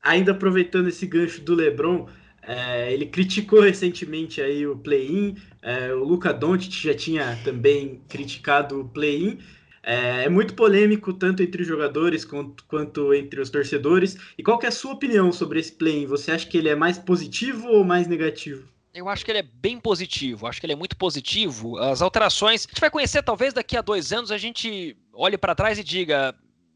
ainda 0.03 0.33
aproveitando 0.33 0.87
esse 0.87 1.07
gancho 1.07 1.41
do 1.41 1.55
LeBron, 1.55 2.07
é, 2.43 2.93
ele 2.93 3.07
criticou 3.07 3.61
recentemente 3.61 4.39
aí 4.39 4.67
o 4.67 4.77
play-in. 4.77 5.35
É, 5.63 5.91
o 5.93 6.03
Luca 6.03 6.31
Doncic 6.31 6.73
já 6.73 6.93
tinha 6.93 7.39
também 7.43 8.01
criticado 8.07 8.81
o 8.81 8.87
play-in 8.87 9.39
é, 9.83 10.25
é, 10.25 10.29
muito 10.29 10.53
polêmico 10.53 11.13
tanto 11.13 11.41
entre 11.41 11.61
os 11.61 11.67
jogadores 11.67 12.23
quanto, 12.23 12.63
quanto, 12.65 13.13
entre 13.13 13.41
os 13.41 13.49
torcedores. 13.49 14.17
E 14.37 14.43
qual 14.43 14.59
é 14.61 14.67
a 14.67 14.71
sua 14.71 14.93
opinião 14.93 15.31
sobre 15.31 15.59
esse 15.59 15.71
play? 15.71 16.05
Você 16.05 16.31
acha 16.31 16.47
que 16.47 16.57
ele 16.57 16.69
é 16.69 16.75
mais 16.75 16.97
positivo 16.97 17.67
ou 17.67 17.83
mais 17.83 18.07
negativo? 18.07 18.69
Eu 18.93 19.07
acho 19.07 19.23
que 19.23 19.31
ele 19.31 19.39
é 19.39 19.43
bem 19.43 19.79
positivo, 19.79 20.45
acho 20.45 20.59
que 20.59 20.65
ele 20.65 20.73
é 20.73 20.75
muito 20.75 20.97
positivo. 20.97 21.77
As 21.77 22.01
alterações, 22.01 22.65
a 22.65 22.69
gente 22.69 22.81
vai 22.81 22.89
conhecer 22.89 23.23
talvez 23.23 23.53
daqui 23.53 23.77
a 23.77 23.81
dois 23.81 24.11
anos 24.11 24.31
a 24.31 24.37
gente 24.37 24.97
olhe 25.13 25.37
para 25.37 25.55
trás 25.55 25.79
e 25.79 25.83
diga: 25.83 26.35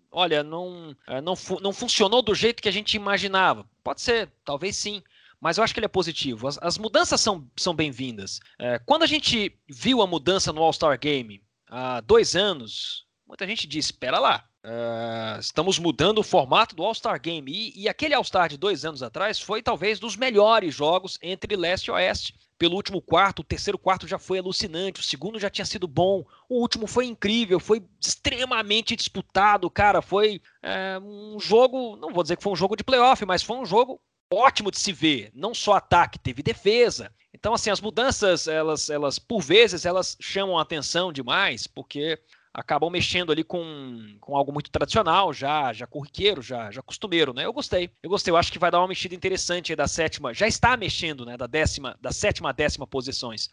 olha, 0.09 0.41
não, 0.41 0.95
é, 1.07 1.19
não, 1.19 1.33
não 1.61 1.73
funcionou 1.73 2.21
do 2.21 2.33
jeito 2.33 2.63
que 2.63 2.69
a 2.69 2.71
gente 2.71 2.95
imaginava. 2.95 3.65
Pode 3.83 4.01
ser, 4.01 4.29
talvez 4.43 4.77
sim 4.77 5.03
mas 5.37 5.59
eu 5.59 5.63
acho 5.63 5.75
que 5.75 5.79
ele 5.79 5.85
é 5.85 5.89
positivo. 5.89 6.47
As, 6.47 6.57
as 6.59 6.77
mudanças 6.77 7.21
são, 7.21 7.47
são 7.55 7.75
bem-vindas. 7.75 8.39
É, 8.57 8.79
quando 8.79 9.03
a 9.03 9.05
gente 9.05 9.55
viu 9.69 10.01
a 10.01 10.07
mudança 10.07 10.51
no 10.51 10.63
All-Star 10.63 10.97
Game 10.97 11.39
há 11.67 12.01
dois 12.01 12.35
anos, 12.35 13.05
muita 13.27 13.45
gente 13.47 13.67
disse: 13.67 13.91
espera 13.91 14.19
lá, 14.19 14.47
Uh, 14.65 15.39
estamos 15.39 15.77
mudando 15.77 16.17
o 16.17 16.23
formato 16.23 16.75
do 16.75 16.83
All-Star 16.83 17.21
Game. 17.21 17.51
E, 17.51 17.83
e 17.83 17.87
aquele 17.87 18.15
All-Star 18.15 18.49
de 18.49 18.57
dois 18.57 18.83
anos 18.83 19.03
atrás 19.03 19.39
foi 19.39 19.61
talvez 19.61 19.99
dos 19.99 20.15
melhores 20.15 20.73
jogos 20.73 21.19
entre 21.21 21.55
leste 21.55 21.85
e 21.85 21.91
oeste. 21.91 22.33
Pelo 22.57 22.75
último 22.75 22.99
quarto, 22.99 23.41
o 23.41 23.43
terceiro 23.43 23.77
quarto 23.77 24.07
já 24.07 24.17
foi 24.17 24.39
alucinante, 24.39 25.01
o 25.01 25.03
segundo 25.03 25.39
já 25.39 25.51
tinha 25.51 25.65
sido 25.65 25.87
bom, 25.87 26.25
o 26.49 26.61
último 26.61 26.87
foi 26.87 27.05
incrível, 27.05 27.59
foi 27.59 27.85
extremamente 28.01 28.95
disputado, 28.95 29.69
cara. 29.69 30.01
Foi 30.01 30.41
é, 30.63 30.97
um 30.99 31.37
jogo, 31.39 31.95
não 31.97 32.11
vou 32.11 32.23
dizer 32.23 32.35
que 32.35 32.43
foi 32.43 32.53
um 32.53 32.55
jogo 32.55 32.75
de 32.75 32.83
playoff, 32.83 33.23
mas 33.23 33.43
foi 33.43 33.57
um 33.57 33.65
jogo 33.65 34.01
ótimo 34.33 34.71
de 34.71 34.79
se 34.79 34.91
ver. 34.91 35.29
Não 35.35 35.53
só 35.53 35.73
ataque, 35.73 36.17
teve 36.17 36.41
defesa. 36.41 37.13
Então, 37.35 37.53
assim, 37.53 37.69
as 37.69 37.81
mudanças, 37.81 38.47
elas, 38.47 38.89
elas 38.89 39.19
por 39.19 39.41
vezes, 39.41 39.85
elas 39.85 40.17
chamam 40.21 40.57
a 40.57 40.61
atenção 40.61 41.11
demais, 41.11 41.67
porque 41.67 42.17
acabam 42.53 42.89
mexendo 42.89 43.29
ali 43.29 43.43
com, 43.43 44.17
com 44.21 44.37
algo 44.37 44.53
muito 44.53 44.71
tradicional, 44.71 45.33
já 45.33 45.73
já 45.73 45.85
corriqueiro, 45.85 46.41
já, 46.41 46.71
já 46.71 46.81
costumeiro, 46.81 47.33
né? 47.33 47.45
Eu 47.45 47.51
gostei. 47.51 47.91
Eu 48.01 48.09
gostei, 48.09 48.31
eu 48.31 48.37
acho 48.37 48.49
que 48.53 48.57
vai 48.57 48.71
dar 48.71 48.79
uma 48.79 48.87
mexida 48.87 49.13
interessante 49.13 49.73
aí 49.73 49.75
da 49.75 49.85
sétima, 49.85 50.33
já 50.33 50.47
está 50.47 50.77
mexendo, 50.77 51.25
né, 51.25 51.35
da 51.35 51.45
décima, 51.45 51.97
da 52.01 52.13
sétima 52.13 52.49
a 52.49 52.53
décima 52.53 52.87
posições. 52.87 53.49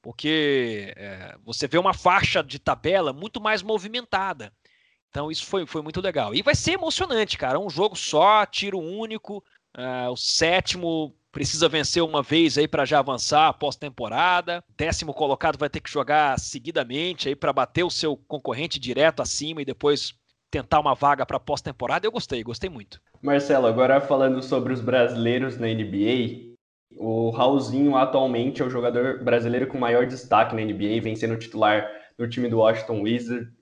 Porque 0.00 0.94
é, 0.96 1.36
você 1.44 1.66
vê 1.66 1.76
uma 1.76 1.92
faixa 1.92 2.40
de 2.40 2.60
tabela 2.60 3.12
muito 3.12 3.40
mais 3.40 3.62
movimentada. 3.62 4.52
Então 5.10 5.28
isso 5.28 5.44
foi, 5.46 5.66
foi 5.66 5.82
muito 5.82 6.00
legal. 6.00 6.32
E 6.34 6.40
vai 6.42 6.54
ser 6.54 6.72
emocionante, 6.72 7.36
cara. 7.36 7.58
Um 7.58 7.70
jogo 7.70 7.96
só, 7.96 8.46
tiro 8.46 8.78
único. 8.78 9.42
Uh, 9.76 10.12
o 10.12 10.16
sétimo 10.16 11.16
precisa 11.34 11.68
vencer 11.68 12.00
uma 12.00 12.22
vez 12.22 12.56
aí 12.56 12.68
para 12.68 12.84
já 12.84 13.00
avançar 13.00 13.52
pós-temporada. 13.54 14.62
Décimo 14.78 15.12
colocado 15.12 15.58
vai 15.58 15.68
ter 15.68 15.80
que 15.80 15.90
jogar 15.90 16.38
seguidamente 16.38 17.28
aí 17.28 17.34
para 17.34 17.52
bater 17.52 17.82
o 17.82 17.90
seu 17.90 18.16
concorrente 18.16 18.78
direto 18.78 19.20
acima 19.20 19.60
e 19.60 19.64
depois 19.64 20.14
tentar 20.48 20.78
uma 20.78 20.94
vaga 20.94 21.26
para 21.26 21.40
pós-temporada. 21.40 22.06
Eu 22.06 22.12
gostei, 22.12 22.40
gostei 22.44 22.70
muito. 22.70 23.00
Marcelo, 23.20 23.66
agora 23.66 24.00
falando 24.00 24.40
sobre 24.44 24.72
os 24.72 24.80
brasileiros 24.80 25.58
na 25.58 25.66
NBA, 25.66 26.54
o 26.96 27.30
Raulzinho 27.30 27.96
atualmente 27.96 28.62
é 28.62 28.64
o 28.64 28.70
jogador 28.70 29.24
brasileiro 29.24 29.66
com 29.66 29.76
maior 29.76 30.06
destaque 30.06 30.54
na 30.54 30.62
NBA, 30.62 31.00
vem 31.02 31.16
sendo 31.16 31.36
titular 31.36 31.90
no 32.16 32.28
time 32.28 32.48
do 32.48 32.58
Washington 32.58 33.02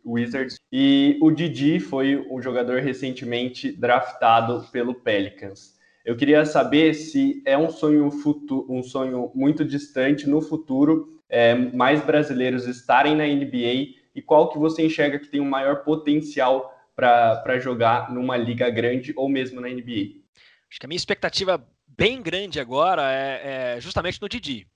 Wizards. 0.04 0.56
E 0.70 1.18
o 1.22 1.30
Didi 1.30 1.80
foi 1.80 2.18
um 2.30 2.42
jogador 2.42 2.82
recentemente 2.82 3.72
draftado 3.72 4.68
pelo 4.70 4.94
Pelicans. 4.94 5.80
Eu 6.04 6.16
queria 6.16 6.44
saber 6.44 6.94
se 6.94 7.42
é 7.46 7.56
um 7.56 7.70
sonho 7.70 8.10
futuro, 8.10 8.66
um 8.68 8.82
sonho 8.82 9.30
muito 9.34 9.64
distante 9.64 10.28
no 10.28 10.40
futuro, 10.40 11.20
é, 11.28 11.54
mais 11.54 12.04
brasileiros 12.04 12.66
estarem 12.66 13.14
na 13.14 13.24
NBA 13.24 13.94
e 14.14 14.20
qual 14.20 14.50
que 14.50 14.58
você 14.58 14.84
enxerga 14.84 15.18
que 15.18 15.28
tem 15.28 15.40
o 15.40 15.44
um 15.44 15.48
maior 15.48 15.84
potencial 15.84 16.70
para 16.94 17.58
jogar 17.58 18.12
numa 18.12 18.36
liga 18.36 18.68
grande 18.68 19.12
ou 19.16 19.28
mesmo 19.28 19.60
na 19.60 19.68
NBA? 19.68 20.20
Acho 20.68 20.80
que 20.80 20.86
a 20.86 20.88
minha 20.88 20.96
expectativa 20.96 21.64
bem 21.86 22.20
grande 22.20 22.58
agora 22.60 23.10
é, 23.12 23.76
é 23.76 23.80
justamente 23.80 24.20
no 24.20 24.28
Didi. 24.28 24.66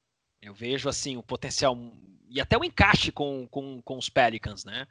Eu 0.40 0.54
vejo 0.54 0.88
assim 0.88 1.16
o 1.16 1.22
potencial 1.22 1.76
e 2.28 2.40
até 2.40 2.56
o 2.56 2.64
encaixe 2.64 3.10
com, 3.10 3.46
com, 3.48 3.80
com 3.82 3.98
os 3.98 4.08
Pelicans, 4.08 4.64
né? 4.64 4.86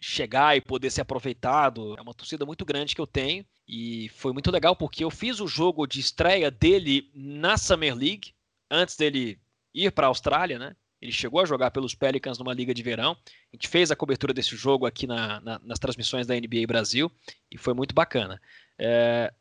Chegar 0.00 0.56
e 0.56 0.60
poder 0.60 0.90
ser 0.90 1.02
aproveitado. 1.02 1.94
É 1.98 2.02
uma 2.02 2.14
torcida 2.14 2.46
muito 2.46 2.64
grande 2.64 2.94
que 2.94 3.00
eu 3.00 3.06
tenho 3.06 3.44
e 3.68 4.08
foi 4.10 4.32
muito 4.32 4.50
legal 4.50 4.74
porque 4.74 5.04
eu 5.04 5.10
fiz 5.10 5.40
o 5.40 5.46
jogo 5.46 5.86
de 5.86 6.00
estreia 6.00 6.50
dele 6.50 7.10
na 7.14 7.58
Summer 7.58 7.94
League 7.94 8.32
antes 8.70 8.96
dele 8.96 9.38
ir 9.74 9.92
para 9.92 10.06
a 10.06 10.08
Austrália, 10.08 10.58
né? 10.58 10.74
Ele 11.00 11.12
chegou 11.12 11.40
a 11.40 11.46
jogar 11.46 11.70
pelos 11.70 11.94
Pelicans 11.94 12.38
numa 12.38 12.52
liga 12.52 12.74
de 12.74 12.82
verão. 12.82 13.16
A 13.52 13.56
gente 13.56 13.68
fez 13.68 13.90
a 13.90 13.96
cobertura 13.96 14.34
desse 14.34 14.54
jogo 14.54 14.84
aqui 14.84 15.06
na, 15.06 15.40
na, 15.40 15.58
nas 15.62 15.78
transmissões 15.78 16.26
da 16.26 16.34
NBA 16.34 16.66
Brasil 16.66 17.10
e 17.50 17.56
foi 17.56 17.72
muito 17.72 17.94
bacana. 17.94 18.40
É, 18.78 19.32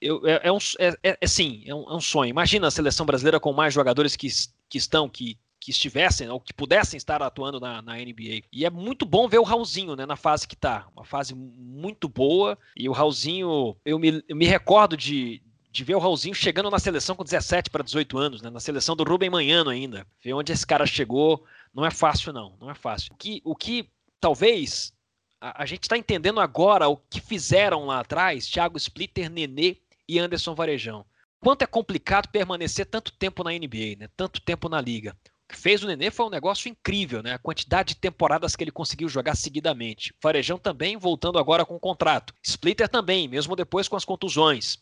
eu, 0.00 0.26
é, 0.26 0.40
é, 0.44 0.52
um, 0.52 0.58
é, 0.78 1.18
é, 1.20 1.26
sim, 1.26 1.64
é 1.66 1.74
um, 1.74 1.90
é 1.90 1.94
um, 1.94 2.00
sonho. 2.00 2.28
Imagina 2.28 2.66
a 2.66 2.70
seleção 2.70 3.06
brasileira 3.06 3.40
com 3.40 3.52
mais 3.52 3.72
jogadores 3.72 4.14
que, 4.14 4.28
que 4.68 4.76
estão, 4.76 5.08
que 5.08 5.38
que 5.60 5.70
estivessem 5.70 6.28
ou 6.28 6.40
que 6.40 6.52
pudessem 6.52 6.96
estar 6.96 7.22
atuando 7.22 7.58
na, 7.58 7.82
na, 7.82 7.94
NBA. 7.96 8.42
E 8.52 8.64
é 8.64 8.70
muito 8.70 9.04
bom 9.04 9.28
ver 9.28 9.38
o 9.38 9.44
Raulzinho 9.44 9.96
né, 9.96 10.06
na 10.06 10.16
fase 10.16 10.46
que 10.46 10.54
está. 10.54 10.86
Uma 10.94 11.04
fase 11.04 11.34
muito 11.34 12.08
boa. 12.08 12.58
E 12.76 12.88
o 12.88 12.92
Raulzinho, 12.92 13.76
eu 13.84 13.98
me, 13.98 14.22
eu 14.28 14.36
me 14.36 14.46
recordo 14.46 14.96
de, 14.96 15.42
de 15.70 15.84
ver 15.84 15.94
o 15.94 15.98
Raulzinho 15.98 16.34
chegando 16.34 16.70
na 16.70 16.78
seleção 16.78 17.16
com 17.16 17.24
17 17.24 17.70
para 17.70 17.82
18 17.82 18.18
anos, 18.18 18.42
né, 18.42 18.50
na 18.50 18.60
seleção 18.60 18.94
do 18.94 19.04
Rubem 19.04 19.30
Manhano 19.30 19.70
ainda. 19.70 20.06
Ver 20.22 20.34
onde 20.34 20.52
esse 20.52 20.66
cara 20.66 20.86
chegou 20.86 21.44
não 21.74 21.84
é 21.84 21.90
fácil, 21.90 22.32
não. 22.32 22.56
Não 22.60 22.70
é 22.70 22.74
fácil. 22.74 23.12
O 23.12 23.16
que, 23.16 23.42
o 23.44 23.56
que 23.56 23.90
talvez 24.20 24.92
a, 25.40 25.62
a 25.62 25.66
gente 25.66 25.82
está 25.82 25.96
entendendo 25.96 26.40
agora 26.40 26.88
o 26.88 26.96
que 26.96 27.20
fizeram 27.20 27.86
lá 27.86 28.00
atrás, 28.00 28.46
Thiago 28.46 28.76
Splitter, 28.76 29.30
Nenê 29.30 29.78
e 30.08 30.18
Anderson 30.18 30.54
Varejão. 30.54 31.04
Quanto 31.40 31.62
é 31.62 31.66
complicado 31.66 32.28
permanecer 32.28 32.86
tanto 32.86 33.12
tempo 33.12 33.42
na 33.42 33.50
NBA, 33.50 33.96
né? 33.98 34.08
tanto 34.16 34.40
tempo 34.40 34.68
na 34.68 34.80
liga 34.80 35.16
que 35.48 35.56
fez 35.56 35.82
o 35.82 35.86
Nenê 35.86 36.10
foi 36.10 36.26
um 36.26 36.30
negócio 36.30 36.68
incrível, 36.68 37.22
né? 37.22 37.34
A 37.34 37.38
quantidade 37.38 37.94
de 37.94 38.00
temporadas 38.00 38.56
que 38.56 38.64
ele 38.64 38.70
conseguiu 38.70 39.08
jogar 39.08 39.36
seguidamente. 39.36 40.14
Farejão 40.20 40.58
também 40.58 40.96
voltando 40.96 41.38
agora 41.38 41.64
com 41.64 41.76
o 41.76 41.80
contrato. 41.80 42.34
Splitter 42.42 42.88
também, 42.88 43.28
mesmo 43.28 43.54
depois 43.54 43.86
com 43.86 43.96
as 43.96 44.04
contusões. 44.04 44.78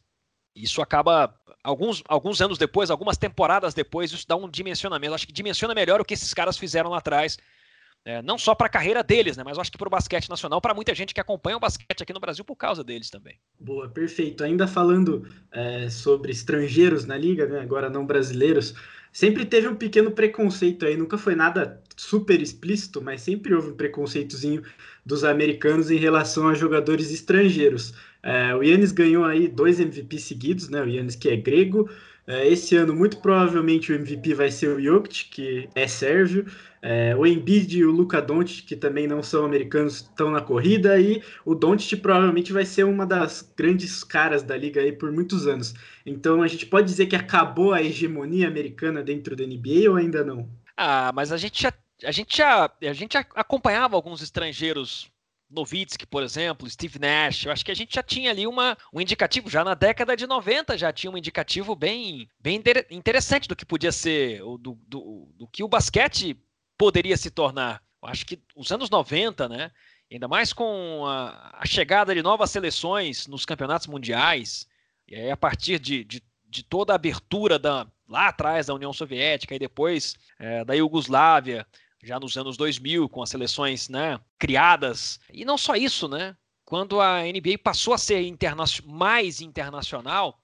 Isso 0.57 0.81
acaba, 0.81 1.35
alguns, 1.63 2.03
alguns 2.09 2.41
anos 2.41 2.57
depois, 2.57 2.91
algumas 2.91 3.19
temporadas 3.19 3.75
depois, 3.75 4.13
isso 4.13 4.27
dá 4.27 4.37
um 4.37 4.49
dimensionamento. 4.49 5.15
Acho 5.15 5.27
que 5.27 5.33
dimensiona 5.33 5.75
melhor 5.75 6.01
o 6.01 6.05
que 6.05 6.15
esses 6.15 6.33
caras 6.33 6.57
fizeram 6.57 6.91
lá 6.91 6.99
atrás. 6.99 7.37
É, 8.05 8.21
não 8.21 8.37
só 8.37 8.55
para 8.55 8.67
a 8.67 8.71
carreira 8.71 9.03
deles, 9.03 9.37
né, 9.37 9.43
mas 9.43 9.59
acho 9.59 9.73
que 9.73 9.79
para 9.79 9.89
o 9.89 9.91
basquete 9.91 10.29
nacional, 10.29 10.61
para 10.61 10.75
muita 10.75 10.95
gente 10.95 11.15
que 11.15 11.21
acompanha 11.21 11.57
o 11.57 11.61
basquete 11.61 12.03
aqui 12.03 12.13
no 12.13 12.21
Brasil 12.21 12.45
por 12.45 12.55
causa 12.55 12.85
deles 12.85 13.09
também. 13.09 13.39
Boa, 13.59 13.89
perfeito. 13.89 14.45
Ainda 14.45 14.67
falando 14.67 15.27
é, 15.51 15.89
sobre 15.89 16.31
estrangeiros 16.31 17.07
na 17.07 17.17
liga, 17.17 17.47
né, 17.47 17.61
agora 17.61 17.89
não 17.89 18.05
brasileiros, 18.05 18.75
sempre 19.11 19.47
teve 19.47 19.69
um 19.69 19.75
pequeno 19.75 20.11
preconceito 20.11 20.85
aí, 20.85 20.99
nunca 20.99 21.17
foi 21.17 21.35
nada 21.35 21.83
super 21.97 22.43
explícito, 22.43 23.01
mas 23.01 23.23
sempre 23.23 23.55
houve 23.55 23.71
um 23.71 23.77
preconceitozinho 23.77 24.63
dos 25.07 25.25
americanos 25.25 25.91
em 25.91 25.97
relação 25.97 26.49
a 26.49 26.55
jogadores 26.55 27.11
estrangeiros. 27.11 27.95
É, 28.23 28.55
o 28.55 28.63
Yannis 28.63 28.93
ganhou 28.93 29.25
aí 29.25 29.49
dois 29.49 29.79
MVP 29.79 30.19
seguidos, 30.19 30.69
né? 30.69 30.83
O 30.83 30.89
Yannis 30.89 31.15
que 31.15 31.29
é 31.29 31.37
grego, 31.37 31.89
esse 32.27 32.75
ano, 32.77 32.95
muito 32.95 33.19
provavelmente, 33.19 33.93
o 33.93 33.95
MVP 33.95 34.35
vai 34.35 34.51
ser 34.51 34.69
o 34.69 34.81
Jokic, 34.81 35.27
que 35.27 35.69
é 35.75 35.87
sérvio. 35.87 36.47
É, 36.81 37.15
o 37.17 37.27
Embiid 37.27 37.79
e 37.79 37.85
o 37.85 37.91
Luka 37.91 38.21
Doncic, 38.21 38.67
que 38.67 38.77
também 38.77 39.07
não 39.07 39.23
são 39.23 39.45
americanos, 39.45 39.97
estão 40.03 40.31
na 40.31 40.41
corrida. 40.41 40.99
E 40.99 41.23
o 41.45 41.55
Doncic 41.55 42.01
provavelmente 42.01 42.53
vai 42.53 42.65
ser 42.65 42.85
uma 42.85 43.07
das 43.07 43.53
grandes 43.57 44.03
caras 44.05 44.43
da 44.43 44.57
liga 44.57 44.81
aí 44.81 44.93
por 44.93 45.11
muitos 45.13 45.47
anos. 45.47 45.75
Então, 46.05 46.43
a 46.43 46.49
gente 46.49 46.67
pode 46.67 46.87
dizer 46.87 47.07
que 47.07 47.17
acabou 47.17 47.73
a 47.73 47.83
hegemonia 47.83 48.49
americana 48.49 49.03
dentro 49.03 49.37
da 49.37 49.47
NBA 49.47 49.91
ou 49.91 49.97
ainda 49.97 50.25
não? 50.25 50.49
Ah, 50.77 51.11
mas 51.15 51.33
a 51.33 51.37
gente 51.37 51.63
já, 51.63 51.73
a 52.03 52.11
gente 52.11 52.37
já, 52.37 52.71
a 52.83 52.93
gente 52.93 53.15
já 53.15 53.25
acompanhava 53.35 53.97
alguns 53.97 54.23
estrangeiros 54.23 55.11
Novitsky, 55.55 56.07
por 56.07 56.23
exemplo, 56.23 56.69
Steve 56.69 56.99
Nash, 56.99 57.45
eu 57.45 57.53
acho 57.53 57.65
que 57.65 57.71
a 57.71 57.75
gente 57.75 57.95
já 57.95 58.03
tinha 58.03 58.31
ali 58.31 58.47
uma, 58.47 58.77
um 58.93 59.01
indicativo, 59.01 59.49
já 59.49 59.65
na 59.65 59.75
década 59.75 60.17
de 60.17 60.27
90 60.27 60.77
já 60.77 60.93
tinha 60.93 61.11
um 61.11 61.17
indicativo 61.17 61.75
bem, 61.75 62.29
bem 62.39 62.63
interessante 62.91 63.49
do 63.49 63.57
que 63.57 63.65
podia 63.65 63.93
ser, 63.93 64.41
do, 64.41 64.59
do, 64.87 65.33
do 65.37 65.49
que 65.49 65.63
o 65.63 65.69
basquete 65.69 66.37
poderia 66.77 67.17
se 67.17 67.31
tornar. 67.31 67.83
Eu 68.03 68.09
acho 68.09 68.27
que 68.27 68.43
os 68.55 68.71
anos 68.71 68.91
90, 68.91 69.49
né, 69.49 69.71
ainda 70.13 70.29
mais 70.29 70.53
com 70.53 71.07
a, 71.07 71.59
a 71.59 71.67
chegada 71.67 72.15
de 72.15 72.23
novas 72.23 72.51
seleções 72.51 73.27
nos 73.27 73.47
campeonatos 73.47 73.87
mundiais, 73.87 74.69
e 75.09 75.15
aí 75.15 75.31
a 75.31 75.37
partir 75.37 75.79
de, 75.79 76.05
de, 76.05 76.23
de 76.47 76.63
toda 76.63 76.93
a 76.93 76.97
abertura 76.97 77.59
da, 77.59 77.87
lá 78.09 78.29
atrás 78.29 78.67
da 78.67 78.75
União 78.75 78.93
Soviética 78.93 79.55
e 79.55 79.59
depois 79.59 80.17
é, 80.39 80.65
da 80.65 80.75
Iugoslávia, 80.75 81.67
já 82.05 82.21
nos 82.21 82.37
anos 82.37 82.57
2000, 82.57 83.09
com 83.09 83.23
as 83.23 83.31
seleções 83.31 83.89
né, 83.89 84.21
criadas. 84.39 85.19
E 85.33 85.45
não 85.45 85.57
só 85.57 85.75
isso, 85.75 86.07
né? 86.07 86.37
Quando 86.65 87.01
a 87.01 87.23
NBA 87.23 87.59
passou 87.63 87.95
a 87.95 87.99
ser 87.99 88.23
interna 88.23 88.65
mais 88.85 89.41
internacional, 89.41 90.41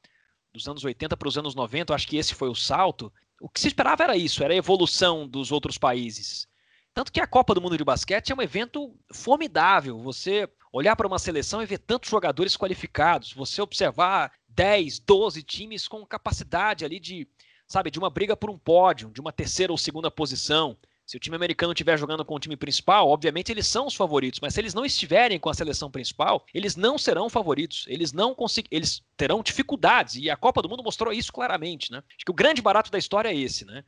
dos 0.52 0.66
anos 0.66 0.84
80 0.84 1.16
para 1.16 1.28
os 1.28 1.38
anos 1.38 1.54
90, 1.54 1.94
acho 1.94 2.08
que 2.08 2.16
esse 2.16 2.34
foi 2.34 2.48
o 2.48 2.54
salto. 2.54 3.12
O 3.40 3.48
que 3.48 3.60
se 3.60 3.68
esperava 3.68 4.02
era 4.02 4.16
isso, 4.16 4.42
era 4.42 4.52
a 4.52 4.56
evolução 4.56 5.26
dos 5.26 5.52
outros 5.52 5.78
países. 5.78 6.48
Tanto 6.92 7.12
que 7.12 7.20
a 7.20 7.26
Copa 7.26 7.54
do 7.54 7.60
Mundo 7.60 7.78
de 7.78 7.84
Basquete 7.84 8.32
é 8.32 8.34
um 8.34 8.42
evento 8.42 8.94
formidável. 9.12 9.98
Você 10.00 10.48
olhar 10.72 10.96
para 10.96 11.06
uma 11.06 11.18
seleção 11.18 11.62
e 11.62 11.66
ver 11.66 11.78
tantos 11.78 12.10
jogadores 12.10 12.56
qualificados, 12.56 13.32
você 13.32 13.62
observar 13.62 14.32
10, 14.48 14.98
12 15.00 15.42
times 15.42 15.88
com 15.88 16.04
capacidade 16.04 16.84
ali 16.84 16.98
de, 17.00 17.28
sabe, 17.66 17.90
de 17.90 17.98
uma 17.98 18.10
briga 18.10 18.36
por 18.36 18.50
um 18.50 18.58
pódio, 18.58 19.10
de 19.10 19.20
uma 19.20 19.32
terceira 19.32 19.72
ou 19.72 19.78
segunda 19.78 20.10
posição. 20.10 20.76
Se 21.10 21.16
o 21.16 21.18
time 21.18 21.34
americano 21.34 21.72
estiver 21.72 21.98
jogando 21.98 22.24
com 22.24 22.36
o 22.36 22.38
time 22.38 22.56
principal, 22.56 23.08
obviamente 23.08 23.50
eles 23.50 23.66
são 23.66 23.84
os 23.88 23.96
favoritos, 23.96 24.38
mas 24.38 24.54
se 24.54 24.60
eles 24.60 24.72
não 24.72 24.84
estiverem 24.84 25.40
com 25.40 25.50
a 25.50 25.54
seleção 25.54 25.90
principal, 25.90 26.46
eles 26.54 26.76
não 26.76 26.96
serão 26.96 27.28
favoritos. 27.28 27.84
Eles 27.88 28.12
não 28.12 28.32
consegu... 28.32 28.68
eles 28.70 29.02
terão 29.16 29.42
dificuldades 29.42 30.14
e 30.14 30.30
a 30.30 30.36
Copa 30.36 30.62
do 30.62 30.68
Mundo 30.68 30.84
mostrou 30.84 31.12
isso 31.12 31.32
claramente, 31.32 31.90
né? 31.90 31.98
Acho 31.98 32.24
que 32.24 32.30
o 32.30 32.32
grande 32.32 32.62
barato 32.62 32.92
da 32.92 32.98
história 32.98 33.28
é 33.28 33.34
esse, 33.36 33.64
né? 33.64 33.82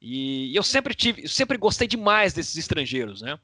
E 0.00 0.56
eu 0.56 0.62
sempre 0.62 0.94
tive, 0.94 1.24
eu 1.24 1.28
sempre 1.28 1.58
gostei 1.58 1.86
demais 1.86 2.32
desses 2.32 2.56
estrangeiros, 2.56 3.20
né? 3.20 3.38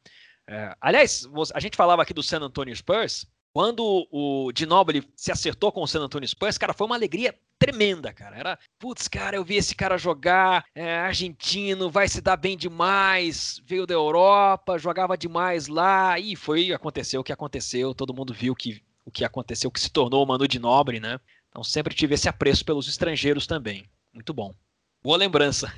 É, 0.49 0.75
aliás, 0.81 1.29
a 1.53 1.61
gente 1.61 1.77
falava 1.77 2.01
aqui 2.01 2.15
do 2.15 2.23
San 2.23 2.41
Antonio 2.41 2.75
Spurs, 2.75 3.27
Quando 3.53 4.07
o 4.11 4.53
Ginobili 4.57 5.07
se 5.17 5.33
acertou 5.33 5.73
com 5.73 5.83
o 5.83 5.87
San 5.87 6.01
Antonio 6.01 6.29
Spurs, 6.29 6.57
cara, 6.57 6.73
foi 6.73 6.87
uma 6.87 6.97
alegria 6.97 7.35
tremenda, 7.59 8.13
cara. 8.13 8.37
Era, 8.37 8.59
putz, 8.79 9.09
cara, 9.09 9.37
eu 9.37 9.45
vi 9.45 9.57
esse 9.57 9.75
cara 9.75 9.99
jogar, 9.99 10.65
é, 10.75 10.99
argentino, 10.99 11.91
vai 11.91 12.09
se 12.09 12.21
dar 12.21 12.37
bem 12.37 12.57
demais, 12.57 13.61
veio 13.67 13.87
da 13.87 13.95
Europa, 13.95 14.79
jogava 14.79 15.19
demais 15.19 15.67
lá, 15.67 16.19
e 16.19 16.37
foi, 16.37 16.73
aconteceu 16.73 17.21
o 17.21 17.25
que 17.25 17.33
aconteceu, 17.33 17.95
todo 17.95 18.15
mundo 18.15 18.33
viu 18.33 18.55
que, 18.55 18.83
o 19.05 19.11
que 19.11 19.25
aconteceu, 19.25 19.71
que 19.71 19.81
se 19.81 19.91
tornou 19.91 20.23
o 20.23 20.27
Manu 20.27 20.47
Ginobili, 20.51 21.01
né? 21.01 21.19
Então 21.49 21.65
sempre 21.65 21.95
tive 21.95 22.15
esse 22.15 22.29
apreço 22.29 22.65
pelos 22.65 22.89
estrangeiros 22.89 23.47
também. 23.47 23.89
Muito 24.13 24.33
bom. 24.33 24.55
Boa 25.03 25.17
lembrança. 25.17 25.73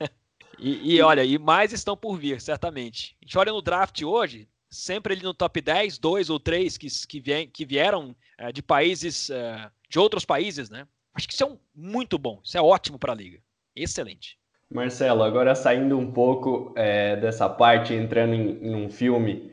e, 0.58 0.94
e, 0.94 1.00
olha, 1.00 1.24
e 1.24 1.38
mais 1.38 1.72
estão 1.72 1.96
por 1.96 2.16
vir, 2.16 2.40
certamente. 2.40 3.16
A 3.20 3.24
gente 3.24 3.38
olha 3.38 3.52
no 3.52 3.62
draft 3.62 4.02
hoje, 4.02 4.48
sempre 4.70 5.14
ali 5.14 5.22
no 5.22 5.32
top 5.32 5.60
10, 5.60 5.98
dois 5.98 6.28
ou 6.28 6.40
três 6.40 6.76
que, 6.76 6.88
que, 7.06 7.20
vien, 7.20 7.48
que 7.48 7.64
vieram 7.64 8.14
é, 8.36 8.52
de 8.52 8.62
países, 8.62 9.30
é, 9.30 9.70
de 9.88 9.98
outros 9.98 10.24
países, 10.24 10.68
né? 10.68 10.86
Acho 11.14 11.28
que 11.28 11.34
isso 11.34 11.44
é 11.44 11.46
um, 11.46 11.56
muito 11.74 12.18
bom, 12.18 12.40
isso 12.42 12.58
é 12.58 12.62
ótimo 12.62 12.98
para 12.98 13.12
a 13.12 13.16
liga. 13.16 13.38
Excelente. 13.74 14.38
Marcelo, 14.70 15.22
agora 15.22 15.54
saindo 15.54 15.96
um 15.98 16.10
pouco 16.10 16.72
é, 16.76 17.16
dessa 17.16 17.48
parte, 17.48 17.94
entrando 17.94 18.34
em, 18.34 18.66
em 18.66 18.74
um 18.74 18.90
filme, 18.90 19.52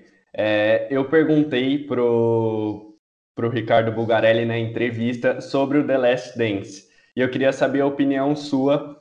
eu 0.90 1.06
perguntei 1.10 1.78
pro, 1.78 2.98
pro 3.36 3.50
Ricardo 3.50 3.92
Bugarelli 3.92 4.46
na 4.46 4.58
entrevista 4.58 5.42
sobre 5.42 5.78
o 5.78 5.86
The 5.86 5.98
Last 5.98 6.38
Dance. 6.38 6.90
E 7.16 7.20
eu 7.20 7.30
queria 7.30 7.52
saber 7.52 7.82
a 7.82 7.86
opinião 7.86 8.36
sua, 8.36 9.00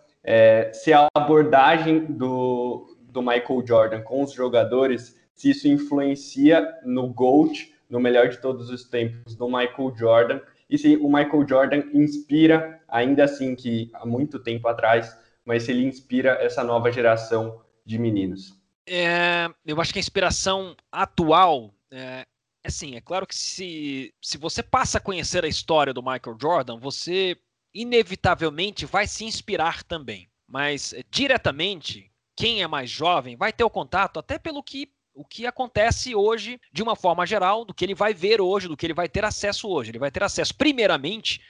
se 0.72 0.92
a 0.92 1.06
abordagem 1.14 2.06
do, 2.06 2.96
do 3.00 3.22
Michael 3.22 3.64
Jordan 3.64 4.02
com 4.02 4.22
os 4.22 4.32
jogadores 4.32 5.18
se 5.40 5.50
isso 5.50 5.66
influencia 5.68 6.70
no 6.84 7.08
GOAT, 7.08 7.72
no 7.88 7.98
melhor 7.98 8.28
de 8.28 8.38
todos 8.42 8.68
os 8.68 8.84
tempos, 8.84 9.34
do 9.34 9.46
Michael 9.46 9.94
Jordan, 9.96 10.40
e 10.70 10.78
se 10.78 10.96
o 10.96 11.08
Michael 11.08 11.46
Jordan 11.48 11.82
inspira, 11.92 12.80
ainda 12.88 13.24
assim 13.24 13.54
que 13.56 13.90
há 13.92 14.06
muito 14.06 14.38
tempo 14.38 14.68
atrás, 14.68 15.14
mas 15.44 15.64
se 15.64 15.72
ele 15.72 15.84
inspira 15.84 16.38
essa 16.40 16.62
nova 16.62 16.92
geração 16.92 17.60
de 17.84 17.98
meninos. 17.98 18.54
É, 18.86 19.48
eu 19.66 19.80
acho 19.80 19.92
que 19.92 19.98
a 19.98 20.00
inspiração 20.00 20.76
atual 20.90 21.74
é, 21.90 22.24
assim, 22.64 22.96
é 22.96 23.00
claro 23.00 23.26
que 23.26 23.34
se, 23.34 24.14
se 24.22 24.38
você 24.38 24.62
passa 24.62 24.98
a 24.98 25.00
conhecer 25.00 25.44
a 25.44 25.48
história 25.48 25.92
do 25.92 26.02
Michael 26.02 26.36
Jordan, 26.40 26.78
você 26.78 27.36
inevitavelmente 27.74 28.86
vai 28.86 29.06
se 29.06 29.24
inspirar 29.24 29.82
também. 29.82 30.28
Mas 30.46 30.94
diretamente, 31.10 32.10
quem 32.36 32.62
é 32.62 32.66
mais 32.66 32.90
jovem 32.90 33.36
vai 33.36 33.52
ter 33.52 33.64
o 33.64 33.70
contato 33.70 34.18
até 34.18 34.38
pelo 34.38 34.62
que 34.62 34.88
o 35.14 35.24
que 35.24 35.46
acontece 35.46 36.14
hoje, 36.14 36.61
de 36.72 36.82
uma 36.82 36.96
forma 36.96 37.26
geral, 37.26 37.64
do 37.64 37.74
que 37.74 37.84
ele 37.84 37.94
vai 37.94 38.14
ver 38.14 38.40
hoje, 38.40 38.68
do 38.68 38.76
que 38.76 38.86
ele 38.86 38.94
vai 38.94 39.08
ter 39.08 39.24
acesso 39.24 39.68
hoje. 39.68 39.90
Ele 39.90 39.98
vai 39.98 40.11
ter 40.11 40.22
acesso, 40.22 40.54
primeiramente, 40.54 41.40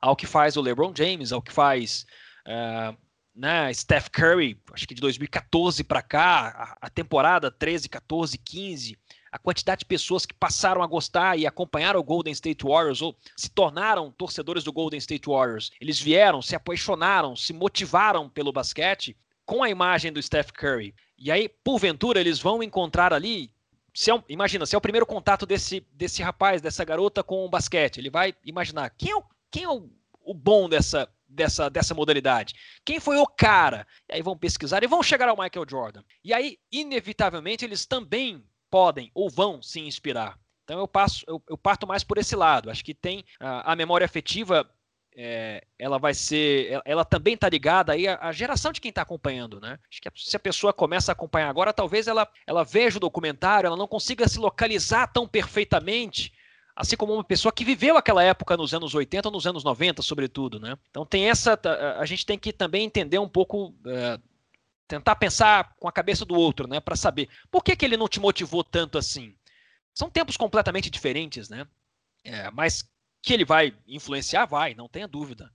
ao 0.00 0.16
que 0.16 0.26
faz 0.26 0.56
o 0.56 0.60
LeBron 0.60 0.92
James, 0.96 1.32
ao 1.32 1.42
que 1.42 1.52
faz 1.52 2.06
uh, 2.46 2.96
né, 3.34 3.72
Steph 3.72 4.08
Curry, 4.08 4.60
acho 4.72 4.86
que 4.86 4.94
de 4.94 5.00
2014 5.00 5.84
para 5.84 6.02
cá, 6.02 6.76
a, 6.80 6.86
a, 6.86 6.90
temporada 6.90 7.50
13, 7.50 7.88
14, 7.88 8.36
15, 8.36 8.98
a 9.30 9.38
quantidade 9.38 9.80
de 9.80 9.84
pessoas 9.84 10.26
que 10.26 10.34
passaram 10.34 10.82
a 10.82 10.86
gostar 10.86 11.38
e 11.38 11.46
acompanharam 11.46 12.00
o 12.00 12.04
Golden 12.04 12.32
State 12.32 12.64
Warriors 12.64 13.00
ou 13.00 13.16
se 13.36 13.48
tornaram 13.48 14.10
torcedores 14.10 14.64
do 14.64 14.72
Golden 14.72 14.98
State 14.98 15.28
Warriors. 15.28 15.70
Eles 15.80 16.00
vieram, 16.00 16.42
se 16.42 16.56
apaixonaram, 16.56 17.36
se 17.36 17.52
motivaram 17.52 18.28
pelo 18.28 18.52
basquete 18.52 19.16
com 19.46 19.62
a 19.62 19.70
imagem 19.70 20.12
do 20.12 20.22
Steph 20.22 20.50
Curry. 20.50 20.94
E 21.20 21.30
aí, 21.30 21.50
porventura, 21.50 22.18
eles 22.18 22.40
vão 22.40 22.62
encontrar 22.62 23.12
ali. 23.12 23.52
Se 23.94 24.10
é, 24.10 24.24
imagina, 24.26 24.64
se 24.64 24.74
é 24.74 24.78
o 24.78 24.80
primeiro 24.80 25.04
contato 25.04 25.44
desse, 25.44 25.86
desse 25.92 26.22
rapaz, 26.22 26.62
dessa 26.62 26.82
garota 26.82 27.22
com 27.22 27.44
o 27.44 27.50
basquete, 27.50 27.98
ele 27.98 28.08
vai 28.08 28.34
imaginar 28.42 28.88
quem 28.90 29.10
é 29.10 29.16
o, 29.16 29.22
quem 29.50 29.64
é 29.64 29.68
o, 29.68 29.90
o 30.24 30.32
bom 30.32 30.66
dessa, 30.66 31.06
dessa, 31.28 31.68
dessa 31.68 31.94
modalidade? 31.94 32.54
Quem 32.86 32.98
foi 32.98 33.18
o 33.18 33.26
cara? 33.26 33.86
E 34.08 34.14
aí 34.14 34.22
vão 34.22 34.38
pesquisar 34.38 34.82
e 34.82 34.86
vão 34.86 35.02
chegar 35.02 35.28
ao 35.28 35.36
Michael 35.36 35.66
Jordan. 35.68 36.02
E 36.24 36.32
aí, 36.32 36.58
inevitavelmente, 36.72 37.66
eles 37.66 37.84
também 37.84 38.42
podem 38.70 39.10
ou 39.14 39.28
vão 39.28 39.60
se 39.60 39.78
inspirar. 39.80 40.38
Então 40.64 40.78
eu 40.78 40.88
passo, 40.88 41.24
eu, 41.26 41.42
eu 41.48 41.58
parto 41.58 41.86
mais 41.86 42.02
por 42.02 42.16
esse 42.16 42.34
lado. 42.34 42.70
Acho 42.70 42.84
que 42.84 42.94
tem 42.94 43.24
a, 43.38 43.72
a 43.72 43.76
memória 43.76 44.04
afetiva 44.06 44.66
é, 45.16 45.64
ela 45.78 45.98
vai 45.98 46.14
ser, 46.14 46.80
ela 46.84 47.04
também 47.04 47.34
está 47.34 47.48
ligada 47.48 47.92
aí 47.92 48.06
à, 48.06 48.30
geração 48.32 48.72
de 48.72 48.80
quem 48.80 48.90
está 48.90 49.02
acompanhando, 49.02 49.60
né? 49.60 49.78
Acho 49.90 50.00
que 50.00 50.10
se 50.16 50.36
a 50.36 50.40
pessoa 50.40 50.72
começa 50.72 51.10
a 51.10 51.14
acompanhar 51.14 51.48
agora, 51.48 51.72
talvez 51.72 52.06
ela, 52.06 52.28
ela 52.46 52.64
veja 52.64 52.96
o 52.96 53.00
documentário, 53.00 53.66
ela 53.66 53.76
não 53.76 53.88
consiga 53.88 54.28
se 54.28 54.38
localizar 54.38 55.08
tão 55.08 55.26
perfeitamente, 55.26 56.32
assim 56.76 56.96
como 56.96 57.12
uma 57.12 57.24
pessoa 57.24 57.52
que 57.52 57.64
viveu 57.64 57.96
aquela 57.96 58.22
época 58.22 58.56
nos 58.56 58.72
anos 58.72 58.94
80, 58.94 59.30
nos 59.30 59.46
anos 59.46 59.64
90, 59.64 60.00
sobretudo, 60.02 60.60
né? 60.60 60.76
Então 60.90 61.04
tem 61.04 61.28
essa, 61.28 61.58
a 61.98 62.06
gente 62.06 62.24
tem 62.24 62.38
que 62.38 62.52
também 62.52 62.84
entender 62.84 63.18
um 63.18 63.28
pouco, 63.28 63.74
é, 63.86 64.18
tentar 64.86 65.16
pensar 65.16 65.74
com 65.78 65.88
a 65.88 65.92
cabeça 65.92 66.24
do 66.24 66.34
outro, 66.34 66.68
né? 66.68 66.78
Para 66.80 66.96
saber 66.96 67.28
por 67.50 67.64
que, 67.64 67.74
que 67.74 67.84
ele 67.84 67.96
não 67.96 68.08
te 68.08 68.20
motivou 68.20 68.62
tanto 68.62 68.96
assim. 68.96 69.34
São 69.92 70.08
tempos 70.08 70.36
completamente 70.36 70.88
diferentes, 70.88 71.48
né? 71.48 71.66
É, 72.24 72.50
mas 72.52 72.88
que 73.22 73.32
ele 73.32 73.44
vai 73.44 73.74
influenciar, 73.86 74.46
vai, 74.46 74.74
não 74.74 74.88
tenha 74.88 75.08
dúvida. 75.08 75.52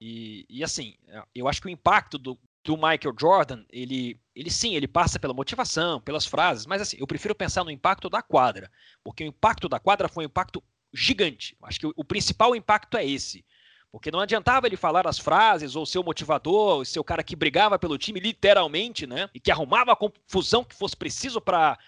E, 0.00 0.46
e 0.48 0.62
assim, 0.62 0.96
eu 1.34 1.48
acho 1.48 1.60
que 1.60 1.66
o 1.66 1.70
impacto 1.70 2.18
do, 2.18 2.38
do 2.64 2.76
Michael 2.76 3.14
Jordan, 3.18 3.64
ele, 3.70 4.20
ele 4.34 4.50
sim, 4.50 4.74
ele 4.74 4.86
passa 4.86 5.18
pela 5.18 5.34
motivação, 5.34 6.00
pelas 6.00 6.26
frases, 6.26 6.66
mas 6.66 6.80
assim, 6.80 6.96
eu 7.00 7.06
prefiro 7.06 7.34
pensar 7.34 7.64
no 7.64 7.70
impacto 7.70 8.08
da 8.08 8.22
quadra, 8.22 8.70
porque 9.02 9.24
o 9.24 9.26
impacto 9.26 9.68
da 9.68 9.80
quadra 9.80 10.08
foi 10.08 10.24
um 10.24 10.26
impacto 10.26 10.62
gigante. 10.92 11.56
Acho 11.62 11.80
que 11.80 11.86
o, 11.86 11.92
o 11.96 12.04
principal 12.04 12.54
impacto 12.54 12.96
é 12.96 13.04
esse. 13.04 13.44
Porque 13.90 14.10
não 14.10 14.20
adiantava 14.20 14.66
ele 14.66 14.76
falar 14.76 15.06
as 15.06 15.18
frases, 15.18 15.74
ou 15.74 15.86
ser 15.86 15.98
o 15.98 16.04
motivador, 16.04 16.76
ou 16.76 16.84
ser 16.84 17.00
o 17.00 17.04
cara 17.04 17.24
que 17.24 17.34
brigava 17.34 17.78
pelo 17.78 17.96
time, 17.96 18.20
literalmente, 18.20 19.06
né? 19.06 19.30
E 19.32 19.40
que 19.40 19.50
arrumava 19.50 19.92
a 19.92 19.96
confusão 19.96 20.62
que 20.62 20.74
fosse 20.74 20.94
preciso 20.94 21.40
para 21.40 21.78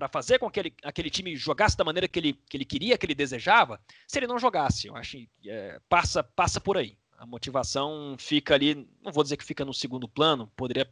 para 0.00 0.08
fazer 0.08 0.38
com 0.38 0.50
que 0.50 0.58
ele, 0.58 0.74
aquele 0.82 1.10
time 1.10 1.36
jogasse 1.36 1.76
da 1.76 1.84
maneira 1.84 2.08
que 2.08 2.18
ele, 2.18 2.32
que 2.48 2.56
ele 2.56 2.64
queria, 2.64 2.96
que 2.96 3.04
ele 3.04 3.14
desejava, 3.14 3.78
se 4.08 4.18
ele 4.18 4.26
não 4.26 4.38
jogasse. 4.38 4.86
Eu 4.86 4.96
acho 4.96 5.18
que 5.18 5.28
é, 5.46 5.78
passa, 5.90 6.22
passa 6.24 6.58
por 6.58 6.78
aí. 6.78 6.96
A 7.18 7.26
motivação 7.26 8.16
fica 8.18 8.54
ali, 8.54 8.88
não 9.02 9.12
vou 9.12 9.22
dizer 9.22 9.36
que 9.36 9.44
fica 9.44 9.62
no 9.62 9.74
segundo 9.74 10.08
plano, 10.08 10.50
poderia 10.56 10.88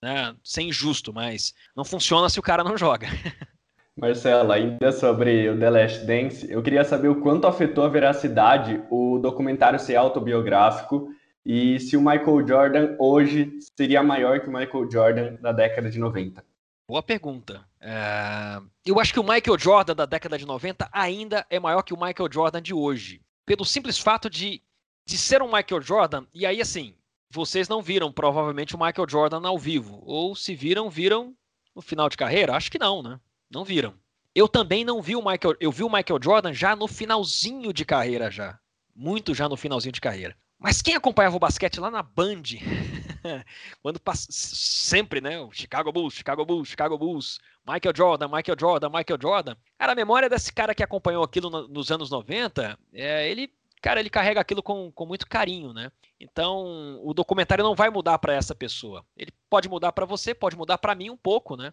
né, 0.00 0.34
ser 0.42 0.62
injusto, 0.62 1.12
mas 1.12 1.54
não 1.76 1.84
funciona 1.84 2.30
se 2.30 2.40
o 2.40 2.42
cara 2.42 2.64
não 2.64 2.78
joga. 2.78 3.08
Marcelo, 3.94 4.50
ainda 4.52 4.90
sobre 4.90 5.50
o 5.50 5.58
The 5.58 5.70
Last 5.70 6.06
Dance, 6.06 6.50
eu 6.50 6.62
queria 6.62 6.84
saber 6.84 7.08
o 7.08 7.20
quanto 7.20 7.46
afetou 7.46 7.84
a 7.84 7.88
veracidade 7.90 8.82
o 8.90 9.18
documentário 9.18 9.78
ser 9.78 9.96
autobiográfico 9.96 11.10
e 11.44 11.78
se 11.78 11.94
o 11.94 12.00
Michael 12.00 12.46
Jordan 12.46 12.96
hoje 12.98 13.52
seria 13.76 14.02
maior 14.02 14.40
que 14.40 14.48
o 14.48 14.52
Michael 14.52 14.90
Jordan 14.90 15.34
da 15.42 15.52
década 15.52 15.90
de 15.90 15.98
90. 15.98 16.42
Boa 16.88 17.02
pergunta. 17.02 17.66
É... 17.80 18.60
Eu 18.84 19.00
acho 19.00 19.12
que 19.12 19.20
o 19.20 19.24
Michael 19.24 19.58
Jordan 19.58 19.94
da 19.94 20.06
década 20.06 20.38
de 20.38 20.46
90 20.46 20.88
ainda 20.92 21.44
é 21.50 21.58
maior 21.58 21.82
que 21.82 21.92
o 21.92 22.00
Michael 22.00 22.28
Jordan 22.32 22.62
de 22.62 22.72
hoje. 22.72 23.20
Pelo 23.44 23.64
simples 23.64 23.98
fato 23.98 24.30
de, 24.30 24.62
de 25.04 25.18
ser 25.18 25.42
um 25.42 25.52
Michael 25.52 25.82
Jordan, 25.82 26.26
e 26.32 26.46
aí 26.46 26.60
assim, 26.60 26.94
vocês 27.30 27.68
não 27.68 27.82
viram 27.82 28.12
provavelmente 28.12 28.74
o 28.74 28.78
Michael 28.78 29.08
Jordan 29.08 29.46
ao 29.46 29.58
vivo. 29.58 30.02
Ou 30.04 30.34
se 30.34 30.54
viram, 30.54 30.88
viram 30.88 31.34
no 31.74 31.82
final 31.82 32.08
de 32.08 32.16
carreira? 32.16 32.54
Acho 32.54 32.70
que 32.70 32.78
não, 32.78 33.02
né? 33.02 33.20
Não 33.50 33.64
viram. 33.64 33.94
Eu 34.34 34.48
também 34.48 34.84
não 34.84 35.02
vi 35.02 35.16
o 35.16 35.24
Michael. 35.24 35.56
Eu 35.58 35.72
vi 35.72 35.82
o 35.82 35.90
Michael 35.90 36.20
Jordan 36.22 36.52
já 36.52 36.76
no 36.76 36.86
finalzinho 36.86 37.72
de 37.72 37.84
carreira, 37.84 38.30
já. 38.30 38.58
Muito 38.94 39.34
já 39.34 39.48
no 39.48 39.56
finalzinho 39.56 39.92
de 39.92 40.00
carreira. 40.00 40.36
Mas 40.58 40.80
quem 40.80 40.94
acompanhava 40.94 41.36
o 41.36 41.40
basquete 41.40 41.80
lá 41.80 41.90
na 41.90 42.02
Band, 42.02 42.42
quando 43.82 44.00
pass... 44.00 44.26
sempre, 44.30 45.20
né? 45.20 45.40
O 45.40 45.50
Chicago 45.52 45.92
Bulls, 45.92 46.14
Chicago 46.14 46.44
Bulls, 46.44 46.68
Chicago 46.68 46.98
Bulls, 46.98 47.38
Michael 47.66 47.94
Jordan, 47.94 48.28
Michael 48.28 48.56
Jordan, 48.58 48.88
Michael 48.88 49.18
Jordan. 49.20 49.56
Cara, 49.78 49.92
a 49.92 49.96
memória 49.96 50.28
desse 50.28 50.52
cara 50.52 50.74
que 50.74 50.82
acompanhou 50.82 51.24
aquilo 51.24 51.50
no, 51.50 51.68
nos 51.68 51.90
anos 51.90 52.10
90, 52.10 52.78
é, 52.92 53.28
ele, 53.30 53.52
cara, 53.82 54.00
ele 54.00 54.10
carrega 54.10 54.40
aquilo 54.40 54.62
com, 54.62 54.90
com 54.92 55.06
muito 55.06 55.26
carinho, 55.26 55.72
né? 55.72 55.90
Então, 56.18 57.00
o 57.02 57.12
documentário 57.12 57.64
não 57.64 57.74
vai 57.74 57.90
mudar 57.90 58.18
para 58.18 58.34
essa 58.34 58.54
pessoa. 58.54 59.04
Ele 59.16 59.32
pode 59.50 59.68
mudar 59.68 59.92
para 59.92 60.06
você, 60.06 60.34
pode 60.34 60.56
mudar 60.56 60.78
para 60.78 60.94
mim 60.94 61.10
um 61.10 61.16
pouco, 61.16 61.56
né? 61.56 61.72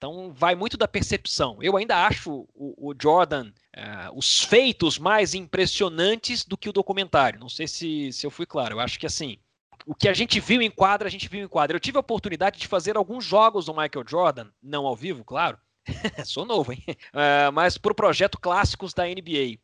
Então 0.00 0.32
vai 0.32 0.54
muito 0.54 0.78
da 0.78 0.88
percepção. 0.88 1.58
Eu 1.60 1.76
ainda 1.76 2.06
acho 2.06 2.48
o, 2.54 2.90
o 2.90 2.94
Jordan 2.98 3.52
uh, 3.76 4.16
os 4.16 4.42
feitos 4.42 4.98
mais 4.98 5.34
impressionantes 5.34 6.42
do 6.42 6.56
que 6.56 6.70
o 6.70 6.72
documentário. 6.72 7.38
Não 7.38 7.50
sei 7.50 7.68
se, 7.68 8.10
se 8.10 8.26
eu 8.26 8.30
fui 8.30 8.46
claro. 8.46 8.76
Eu 8.76 8.80
acho 8.80 8.98
que 8.98 9.04
assim, 9.04 9.36
o 9.86 9.94
que 9.94 10.08
a 10.08 10.14
gente 10.14 10.40
viu 10.40 10.60
em 10.62 10.70
quadra, 10.70 11.08
a 11.08 11.10
gente 11.10 11.28
viu 11.28 11.42
em 11.42 11.48
quadra. 11.48 11.76
Eu 11.76 11.80
tive 11.80 11.96
a 11.96 12.00
oportunidade 12.00 12.58
de 12.58 12.68
fazer 12.68 12.96
alguns 12.96 13.24
jogos 13.24 13.66
do 13.66 13.72
Michael 13.72 14.04
Jordan, 14.06 14.48
não 14.62 14.86
ao 14.86 14.96
vivo, 14.96 15.24
claro. 15.24 15.58
Sou 16.24 16.44
novo, 16.44 16.72
hein? 16.72 16.84
Uh, 16.88 17.52
mas 17.52 17.78
para 17.78 17.92
o 17.92 17.94
projeto 17.94 18.38
Clássicos 18.38 18.92
da 18.92 19.06
NBA, 19.06 19.58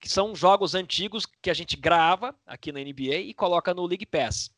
que 0.00 0.08
são 0.08 0.34
jogos 0.34 0.74
antigos 0.74 1.26
que 1.42 1.50
a 1.50 1.54
gente 1.54 1.76
grava 1.76 2.34
aqui 2.46 2.70
na 2.72 2.80
NBA 2.80 3.16
e 3.16 3.34
coloca 3.34 3.74
no 3.74 3.86
League 3.86 4.06
Pass. 4.06 4.50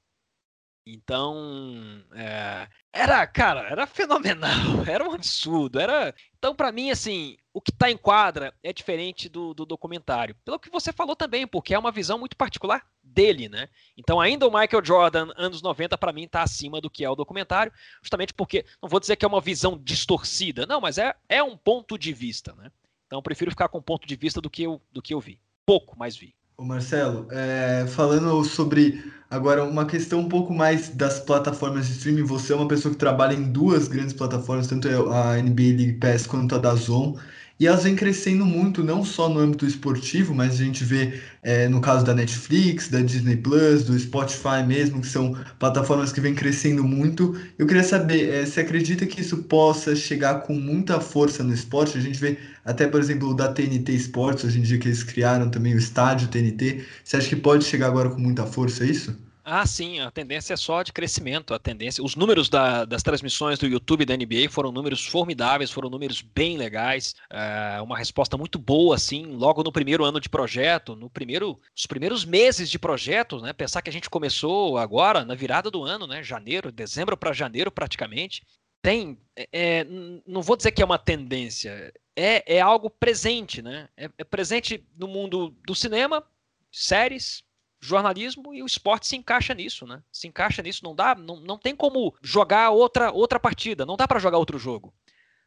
Então, 0.91 2.03
é, 2.15 2.67
era, 2.91 3.27
cara, 3.27 3.69
era 3.69 3.87
fenomenal, 3.87 4.49
era 4.89 5.07
um 5.07 5.13
absurdo, 5.13 5.79
era... 5.79 6.15
Então, 6.39 6.55
para 6.55 6.73
mim, 6.73 6.91
assim, 6.91 7.37
o 7.53 7.61
que 7.61 7.71
está 7.71 7.91
em 7.91 7.97
quadra 7.97 8.55
é 8.63 8.73
diferente 8.73 9.29
do, 9.29 9.53
do, 9.53 9.67
documentário. 9.67 10.35
Pelo 10.47 10.59
que 10.59 10.71
você 10.71 10.91
falou 10.91 11.15
também, 11.15 11.47
porque 11.47 11.75
é 11.75 11.79
uma 11.79 11.93
visão 11.93 12.19
muito 12.19 12.39
particular 12.39 12.87
dele, 13.03 13.51
né? 13.51 13.69
Então, 13.99 14.19
ainda 14.19 14.49
o 14.49 14.51
Michael 14.51 14.83
Jordan, 14.83 15.29
anos 15.37 15.61
90, 15.61 15.99
para 15.99 16.13
mim, 16.13 16.25
está 16.25 16.43
acima 16.43 16.81
do 16.81 16.89
que 16.89 17.05
é 17.05 17.11
o 17.11 17.17
documentário, 17.17 17.71
justamente 18.01 18.33
porque, 18.33 18.65
não 18.83 18.89
vou 18.89 18.99
dizer 18.99 19.17
que 19.17 19.27
é 19.27 19.29
uma 19.29 19.43
visão 19.43 19.77
distorcida, 19.77 20.65
não, 20.65 20.81
mas 20.81 20.97
é, 20.97 21.15
é 21.29 21.43
um 21.43 21.57
ponto 21.57 21.99
de 21.99 22.15
vista, 22.15 22.55
né? 22.55 22.73
Então, 23.07 23.19
eu 23.19 23.23
prefiro 23.23 23.51
ficar 23.51 23.69
com 23.69 23.77
um 23.77 23.83
ponto 23.83 24.09
de 24.09 24.17
vista 24.17 24.41
do 24.41 24.49
que 24.49 24.63
eu, 24.63 24.81
do 24.91 25.03
que 25.03 25.13
eu 25.13 25.21
vi. 25.21 25.39
Pouco, 25.67 25.99
mas 25.99 26.17
vi. 26.17 26.35
Ô 26.61 26.65
Marcelo, 26.65 27.29
é, 27.31 27.87
falando 27.87 28.43
sobre 28.45 29.13
agora 29.31 29.63
uma 29.63 29.87
questão 29.87 30.19
um 30.21 30.29
pouco 30.29 30.53
mais 30.53 30.89
das 30.89 31.21
plataformas 31.21 31.87
de 31.87 31.93
streaming, 31.93 32.25
você 32.25 32.53
é 32.53 32.57
uma 32.57 32.67
pessoa 32.67 32.93
que 32.93 32.99
trabalha 32.99 33.33
em 33.35 33.53
duas 33.53 33.87
grandes 33.87 34.13
plataformas, 34.13 34.67
tanto 34.67 34.89
a 34.89 35.37
NBA 35.41 35.63
League 35.77 35.93
Pass 36.01 36.27
quanto 36.27 36.57
a 36.57 36.59
Dazon, 36.59 37.17
e 37.61 37.67
elas 37.67 37.83
vêm 37.85 37.97
crescendo 37.97 38.47
muito, 38.47 38.85
não 38.85 39.05
só 39.05 39.29
no 39.29 39.41
âmbito 39.41 39.67
esportivo, 39.67 40.35
mas 40.35 40.55
a 40.55 40.65
gente 40.65 40.85
vê 40.85 41.21
é, 41.43 41.69
no 41.69 41.81
caso 41.81 42.05
da 42.05 42.15
Netflix, 42.15 42.89
da 42.89 43.01
Disney 43.01 43.37
Plus, 43.37 43.85
do 43.85 43.99
Spotify 43.99 44.63
mesmo, 44.67 45.01
que 45.01 45.07
são 45.07 45.37
plataformas 45.59 46.13
que 46.13 46.21
vêm 46.21 46.35
crescendo 46.35 46.85
muito. 46.85 47.37
Eu 47.59 47.67
queria 47.67 47.83
saber, 47.83 48.29
é, 48.31 48.47
você 48.47 48.61
acredita 48.61 49.07
que 49.07 49.21
isso 49.21 49.39
possa 49.45 49.97
chegar 49.97 50.43
com 50.43 50.55
muita 50.55 51.01
força 51.01 51.43
no 51.43 51.53
esporte? 51.53 51.99
A 51.99 52.01
gente 52.01 52.19
vê 52.19 52.39
até, 52.65 52.87
por 52.87 53.01
exemplo, 53.01 53.35
da 53.35 53.53
TNT 53.53 53.93
Sports, 53.95 54.45
hoje 54.45 54.59
em 54.59 54.63
dia 54.63 54.79
que 54.79 54.89
eles 54.89 55.03
criaram 55.03 55.51
também 55.51 55.75
o 55.75 55.79
estádio 55.79 56.29
TNT. 56.29 56.85
Você 57.03 57.17
acha 57.17 57.29
que 57.29 57.37
pode 57.37 57.65
chegar 57.65 57.89
agora 57.89 58.11
com 58.11 58.21
muita 58.21 58.47
força 58.47 58.85
isso? 58.85 59.28
Ah, 59.51 59.65
sim, 59.65 59.99
a 59.99 60.11
tendência 60.11 60.53
é 60.53 60.57
só 60.59 60.83
de 60.83 60.93
crescimento. 60.93 61.55
A 61.55 61.59
tendência, 61.59 62.05
os 62.05 62.15
números 62.15 62.51
da, 62.51 62.85
das 62.85 63.03
transmissões 63.03 63.59
do 63.59 63.67
YouTube 63.67 64.05
da 64.05 64.15
NBA 64.15 64.51
foram 64.51 64.71
números 64.71 65.07
formidáveis, 65.07 65.71
foram 65.71 65.89
números 65.89 66.21
bem 66.21 66.59
legais. 66.59 67.15
É, 67.31 67.81
uma 67.81 67.97
resposta 67.97 68.37
muito 68.37 68.59
boa, 68.59 68.95
assim, 68.95 69.25
logo 69.25 69.63
no 69.63 69.73
primeiro 69.73 70.05
ano 70.05 70.21
de 70.21 70.29
projeto, 70.29 70.95
no 70.95 71.09
primeiro, 71.09 71.59
os 71.75 71.87
primeiros 71.87 72.27
meses 72.27 72.69
de 72.69 72.79
projeto, 72.79 73.41
né? 73.41 73.55
Pensar 73.55 73.81
que 73.81 73.89
a 73.89 73.93
gente 73.93 74.11
começou 74.11 74.77
agora 74.77 75.25
na 75.25 75.35
virada 75.35 75.71
do 75.71 75.83
ano, 75.83 76.07
né? 76.07 76.23
Janeiro, 76.23 76.71
dezembro 76.71 77.17
para 77.17 77.33
janeiro, 77.33 77.71
praticamente. 77.71 78.43
Tem, 78.83 79.19
é, 79.35 79.49
é, 79.51 79.87
não 80.27 80.43
vou 80.43 80.59
dizer 80.59 80.73
que 80.73 80.83
é 80.83 80.85
uma 80.85 80.99
tendência, 80.99 81.91
é, 82.15 82.57
é 82.57 82.61
algo 82.61 82.91
presente, 82.91 83.63
né? 83.63 83.89
é, 83.97 84.11
é 84.19 84.25
presente 84.25 84.87
no 84.95 85.09
mundo 85.09 85.57
do 85.67 85.75
cinema, 85.75 86.23
séries, 86.71 87.43
jornalismo 87.81 88.53
e 88.55 88.63
o 88.63 88.67
esporte 88.67 89.07
se 89.07 89.17
encaixa 89.17 89.55
nisso, 89.55 89.87
né? 89.87 90.03
Se 90.13 90.27
encaixa 90.27 90.63
nisso, 90.63 90.85
não 90.85 90.95
dá, 90.95 91.15
não, 91.15 91.37
não 91.41 91.59
tem 91.59 91.75
como 91.75 92.15
jogar 92.23 92.71
outra 92.71 93.11
outra 93.13 93.39
partida, 93.39 93.87
não 93.87 93.97
dá 93.97 94.07
para 94.07 94.19
jogar 94.19 94.39
outro 94.39 94.59
jogo. 94.59 94.93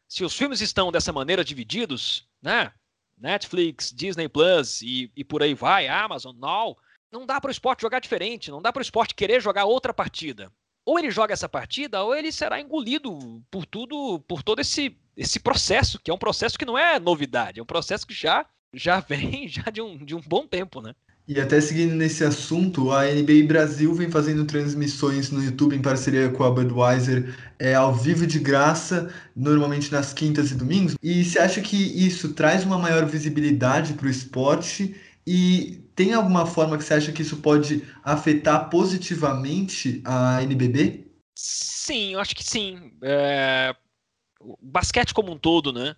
Se 0.07 0.23
os 0.23 0.36
filmes 0.36 0.61
estão 0.61 0.91
dessa 0.91 1.13
maneira 1.13 1.43
divididos, 1.43 2.27
né? 2.41 2.71
Netflix, 3.17 3.91
Disney 3.91 4.27
Plus 4.27 4.82
e, 4.82 5.11
e 5.15 5.23
por 5.23 5.43
aí 5.43 5.53
vai, 5.53 5.88
Amazon, 5.88 6.36
Now, 6.36 6.75
não 7.11 7.25
dá 7.25 7.39
para 7.39 7.49
o 7.49 7.51
esporte 7.51 7.82
jogar 7.82 7.99
diferente, 7.99 8.49
não 8.49 8.61
dá 8.61 8.73
para 8.73 8.79
o 8.79 8.84
esporte 8.84 9.13
querer 9.13 9.39
jogar 9.41 9.65
outra 9.65 9.93
partida. 9.93 10.51
Ou 10.84 10.97
ele 10.97 11.11
joga 11.11 11.34
essa 11.34 11.47
partida, 11.47 12.03
ou 12.03 12.15
ele 12.15 12.32
será 12.32 12.59
engolido 12.59 13.43
por 13.51 13.65
tudo, 13.65 14.19
por 14.27 14.41
todo 14.41 14.59
esse 14.59 14.97
esse 15.15 15.39
processo, 15.39 15.99
que 15.99 16.09
é 16.09 16.13
um 16.13 16.17
processo 16.17 16.57
que 16.57 16.65
não 16.65 16.77
é 16.77 16.97
novidade, 16.99 17.59
é 17.59 17.63
um 17.63 17.65
processo 17.65 18.07
que 18.07 18.13
já 18.13 18.45
já 18.73 18.99
vem 19.07 19.47
já 19.47 19.63
de 19.63 19.82
um, 19.82 19.97
de 19.97 20.15
um 20.15 20.21
bom 20.21 20.47
tempo, 20.47 20.82
né? 20.82 20.95
E 21.34 21.39
até 21.39 21.61
seguindo 21.61 21.95
nesse 21.95 22.25
assunto, 22.25 22.91
a 22.91 23.05
NBA 23.05 23.47
Brasil 23.47 23.93
vem 23.93 24.11
fazendo 24.11 24.43
transmissões 24.43 25.32
no 25.32 25.41
YouTube 25.41 25.73
em 25.73 25.82
parceria 25.82 26.27
com 26.27 26.43
a 26.43 26.51
Budweiser 26.51 27.34
é, 27.57 27.73
ao 27.73 27.95
vivo 27.95 28.27
de 28.27 28.38
graça, 28.38 29.09
normalmente 29.34 29.89
nas 29.93 30.11
quintas 30.11 30.51
e 30.51 30.55
domingos. 30.55 30.97
E 31.01 31.23
você 31.23 31.39
acha 31.39 31.61
que 31.61 31.77
isso 31.77 32.34
traz 32.34 32.65
uma 32.65 32.77
maior 32.77 33.05
visibilidade 33.05 33.93
para 33.93 34.07
o 34.07 34.09
esporte? 34.09 34.93
E 35.25 35.82
tem 35.95 36.13
alguma 36.13 36.45
forma 36.45 36.77
que 36.77 36.84
você 36.84 36.95
acha 36.95 37.13
que 37.13 37.21
isso 37.21 37.38
pode 37.38 37.82
afetar 38.03 38.69
positivamente 38.69 40.01
a 40.03 40.43
NBB? 40.43 41.07
Sim, 41.34 42.11
eu 42.11 42.19
acho 42.19 42.36
que 42.36 42.43
sim. 42.43 42.91
É... 43.01 43.73
O 44.41 44.57
basquete 44.61 45.13
como 45.13 45.32
um 45.32 45.38
todo, 45.38 45.71
né? 45.71 45.95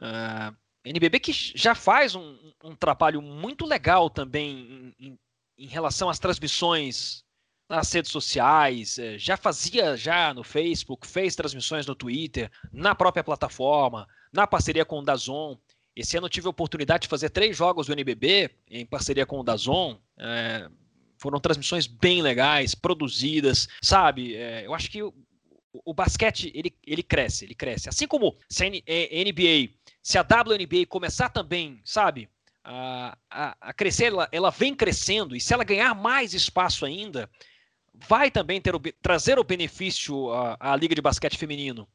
É... 0.00 0.54
NBB 0.84 1.18
que 1.20 1.32
já 1.32 1.74
faz 1.74 2.14
um, 2.14 2.36
um 2.62 2.74
trabalho 2.76 3.22
muito 3.22 3.64
legal 3.64 4.10
também 4.10 4.94
em, 4.98 5.18
em, 5.58 5.66
relação 5.66 6.10
às 6.10 6.18
transmissões 6.18 7.24
nas 7.68 7.90
redes 7.90 8.10
sociais, 8.10 8.98
é, 8.98 9.18
já 9.18 9.36
fazia 9.36 9.96
já 9.96 10.34
no 10.34 10.44
Facebook, 10.44 11.06
fez 11.06 11.34
transmissões 11.34 11.86
no 11.86 11.94
Twitter, 11.94 12.50
na 12.70 12.94
própria 12.94 13.24
plataforma, 13.24 14.06
na 14.30 14.46
parceria 14.46 14.84
com 14.84 14.98
o 14.98 15.04
Dazon. 15.04 15.56
Esse 15.96 16.18
ano 16.18 16.28
tive 16.28 16.46
a 16.46 16.50
oportunidade 16.50 17.02
de 17.02 17.08
fazer 17.08 17.30
três 17.30 17.56
jogos 17.56 17.86
do 17.86 17.92
NBB 17.92 18.50
em 18.68 18.84
parceria 18.84 19.24
com 19.24 19.40
o 19.40 19.44
Dazon. 19.44 19.98
É, 20.18 20.68
foram 21.16 21.40
transmissões 21.40 21.86
bem 21.86 22.20
legais, 22.20 22.74
produzidas, 22.74 23.66
sabe? 23.80 24.36
É, 24.36 24.66
eu 24.66 24.74
acho 24.74 24.90
que 24.90 25.02
o, 25.02 25.14
o, 25.72 25.94
basquete 25.94 26.52
ele, 26.54 26.76
ele 26.86 27.02
cresce, 27.02 27.46
ele 27.46 27.54
cresce. 27.54 27.88
Assim 27.88 28.06
como 28.06 28.36
a 28.50 29.24
NBA 29.24 29.70
se 30.04 30.18
a 30.18 30.20
WNBA 30.20 30.84
começar 30.86 31.30
também, 31.30 31.80
sabe, 31.82 32.28
a, 32.62 33.16
a, 33.30 33.56
a 33.58 33.72
crescer, 33.72 34.12
ela, 34.12 34.28
ela, 34.30 34.50
vem 34.50 34.74
crescendo, 34.74 35.34
e 35.34 35.40
se 35.40 35.54
ela 35.54 35.64
ganhar 35.64 35.94
mais 35.94 36.34
espaço 36.34 36.84
ainda, 36.84 37.28
vai 37.94 38.30
também 38.30 38.60
ter 38.60 38.74
trazer 39.00 39.38
o 39.38 39.44
benefício 39.44 40.30
à, 40.30 40.58
à 40.60 40.76
Liga 40.76 40.94
de 40.94 41.00
Basquete 41.00 41.38
Feminino, 41.38 41.88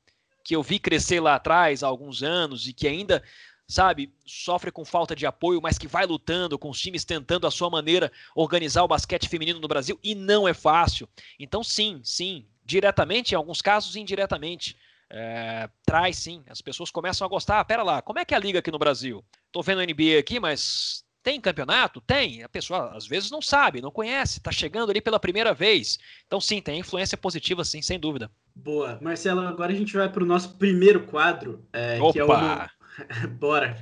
que 0.43 0.55
eu 0.55 0.63
vi 0.63 0.79
crescer 0.79 1.19
lá 1.19 1.35
atrás 1.35 1.83
há 1.83 1.87
alguns 1.87 2.23
anos 2.23 2.67
e 2.67 2.73
que 2.73 2.87
ainda 2.87 3.23
sabe, 3.67 4.11
sofre 4.25 4.71
com 4.71 4.83
falta 4.83 5.15
de 5.15 5.27
apoio, 5.27 5.61
mas 5.61 5.77
que 5.77 5.87
vai 5.87 6.07
lutando 6.07 6.57
com 6.57 6.71
os 6.71 6.81
times 6.81 7.05
tentando 7.05 7.45
a 7.45 7.51
sua 7.51 7.69
maneira 7.69 8.11
organizar 8.33 8.83
o 8.83 8.87
basquete 8.87 9.29
feminino 9.29 9.59
no 9.59 9.67
Brasil 9.67 9.99
e 10.03 10.15
não 10.15 10.47
é 10.47 10.53
fácil. 10.55 11.07
Então 11.39 11.63
sim, 11.63 12.01
sim, 12.03 12.47
diretamente, 12.65 13.33
em 13.33 13.35
alguns 13.35 13.61
casos 13.61 13.95
indiretamente, 13.95 14.75
é, 15.11 15.69
traz 15.85 16.17
sim. 16.17 16.43
As 16.49 16.61
pessoas 16.61 16.91
começam 16.91 17.25
a 17.25 17.29
gostar. 17.29 17.59
Ah, 17.59 17.65
pera 17.65 17.83
lá, 17.83 18.01
como 18.01 18.19
é 18.19 18.25
que 18.25 18.33
é 18.33 18.37
a 18.37 18.39
liga 18.39 18.59
aqui 18.59 18.71
no 18.71 18.79
Brasil? 18.79 19.23
Tô 19.51 19.61
vendo 19.61 19.81
a 19.81 19.85
NBA 19.85 20.19
aqui, 20.19 20.39
mas 20.39 21.03
tem 21.23 21.41
campeonato? 21.41 21.99
Tem. 22.01 22.43
A 22.43 22.49
pessoa 22.49 22.95
às 22.95 23.07
vezes 23.07 23.31
não 23.31 23.41
sabe, 23.41 23.81
não 23.81 23.91
conhece, 23.91 24.39
tá 24.39 24.51
chegando 24.51 24.89
ali 24.91 25.01
pela 25.01 25.19
primeira 25.19 25.53
vez. 25.53 25.97
Então 26.27 26.39
sim, 26.39 26.61
tem 26.61 26.79
influência 26.79 27.17
positiva, 27.17 27.63
sim, 27.65 27.81
sem 27.81 27.99
dúvida. 27.99 28.31
Boa. 28.55 28.99
Marcelo, 29.01 29.41
agora 29.41 29.71
a 29.71 29.75
gente 29.75 29.95
vai 29.95 30.09
para 30.09 30.23
o 30.23 30.27
nosso 30.27 30.57
primeiro 30.57 31.05
quadro, 31.05 31.65
é, 31.73 31.97
que 32.11 32.19
é 32.19 32.23
o. 32.23 32.27
bora, 33.39 33.77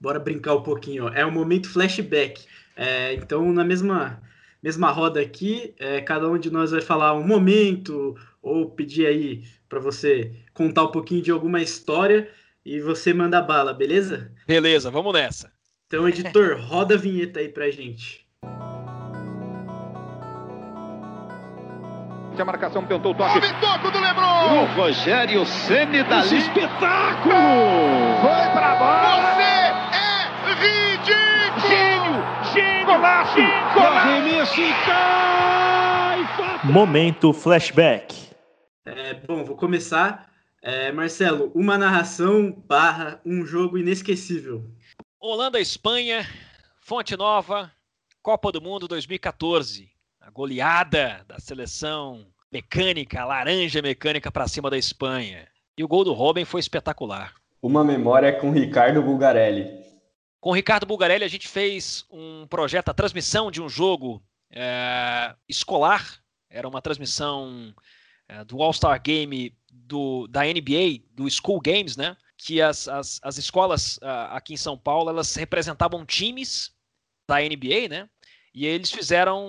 bora 0.00 0.18
brincar 0.18 0.54
um 0.54 0.62
pouquinho. 0.62 1.08
É 1.08 1.24
o 1.24 1.32
momento 1.32 1.68
flashback. 1.68 2.44
É, 2.76 3.14
então, 3.14 3.52
na 3.52 3.64
mesma 3.64 4.22
mesma 4.62 4.90
roda 4.90 5.20
aqui, 5.20 5.74
é, 5.78 6.00
cada 6.00 6.28
um 6.28 6.38
de 6.38 6.50
nós 6.50 6.70
vai 6.70 6.82
falar 6.82 7.14
um 7.14 7.26
momento 7.26 8.14
ou 8.42 8.70
pedir 8.70 9.06
aí 9.06 9.44
para 9.68 9.78
você 9.78 10.32
contar 10.54 10.84
um 10.84 10.90
pouquinho 10.90 11.22
de 11.22 11.30
alguma 11.30 11.60
história 11.60 12.28
e 12.64 12.80
você 12.80 13.12
manda 13.12 13.40
bala, 13.40 13.72
beleza? 13.72 14.32
Beleza, 14.46 14.90
vamos 14.90 15.12
nessa. 15.12 15.50
Então, 15.86 16.08
editor, 16.08 16.58
roda 16.60 16.94
a 16.94 16.98
vinheta 16.98 17.40
aí 17.40 17.48
pra 17.48 17.70
gente. 17.70 18.26
A 22.38 22.44
marcação 22.44 22.82
tentou 22.86 23.12
o 23.12 23.14
toque. 23.14 23.36
O 23.36 23.60
toque 23.60 23.90
do 23.90 24.00
Lebron! 24.00 24.62
O 24.62 24.64
Rogério 24.74 25.44
Ceni 25.44 26.02
da 26.04 26.20
espetáculo! 26.20 27.34
Foi 28.22 28.50
pra 28.54 28.76
bola! 28.76 29.34
Você 29.34 29.42
é 29.98 30.20
ridículo! 30.54 31.68
Gênio! 31.68 32.54
Gênio! 32.54 32.86
Golaço! 32.86 33.36
Golaço! 33.74 34.62
cai! 34.86 35.30
Momento 36.64 37.32
flashback. 37.34 38.29
É, 38.84 39.14
bom, 39.14 39.44
vou 39.44 39.56
começar. 39.56 40.30
É, 40.62 40.90
Marcelo, 40.92 41.50
uma 41.54 41.76
narração 41.76 42.52
barra 42.66 43.20
um 43.24 43.44
jogo 43.44 43.78
inesquecível. 43.78 44.70
Holanda-Espanha, 45.18 46.26
Fonte 46.80 47.16
Nova, 47.16 47.70
Copa 48.22 48.50
do 48.50 48.60
Mundo 48.60 48.88
2014. 48.88 49.90
A 50.20 50.30
goleada 50.30 51.24
da 51.26 51.38
seleção 51.38 52.26
mecânica, 52.52 53.24
laranja 53.24 53.80
mecânica 53.80 54.30
para 54.30 54.48
cima 54.48 54.70
da 54.70 54.78
Espanha. 54.78 55.46
E 55.76 55.84
o 55.84 55.88
gol 55.88 56.04
do 56.04 56.12
Robin 56.12 56.44
foi 56.44 56.60
espetacular. 56.60 57.34
Uma 57.62 57.84
memória 57.84 58.32
com 58.32 58.50
Ricardo 58.50 59.02
Bulgarelli. 59.02 59.80
Com 60.40 60.50
o 60.50 60.54
Ricardo 60.54 60.86
Bulgarelli, 60.86 61.24
a 61.24 61.28
gente 61.28 61.48
fez 61.48 62.06
um 62.10 62.46
projeto, 62.46 62.88
a 62.88 62.94
transmissão 62.94 63.50
de 63.50 63.60
um 63.60 63.68
jogo 63.68 64.22
é, 64.50 65.34
escolar. 65.48 66.18
Era 66.48 66.66
uma 66.66 66.82
transmissão 66.82 67.74
é, 67.74 67.80
do 68.46 68.62
All-Star 68.62 69.00
Game 69.02 69.54
do, 69.70 70.26
da 70.28 70.42
NBA, 70.44 71.04
do 71.12 71.28
School 71.30 71.60
Games, 71.60 71.96
né? 71.96 72.16
Que 72.36 72.60
as, 72.62 72.88
as, 72.88 73.20
as 73.22 73.38
escolas 73.38 73.96
uh, 73.98 74.30
aqui 74.30 74.54
em 74.54 74.56
São 74.56 74.78
Paulo, 74.78 75.10
elas 75.10 75.34
representavam 75.34 76.06
times 76.06 76.72
da 77.28 77.40
NBA, 77.40 77.88
né? 77.88 78.08
E 78.52 78.66
eles 78.66 78.90
fizeram 78.90 79.48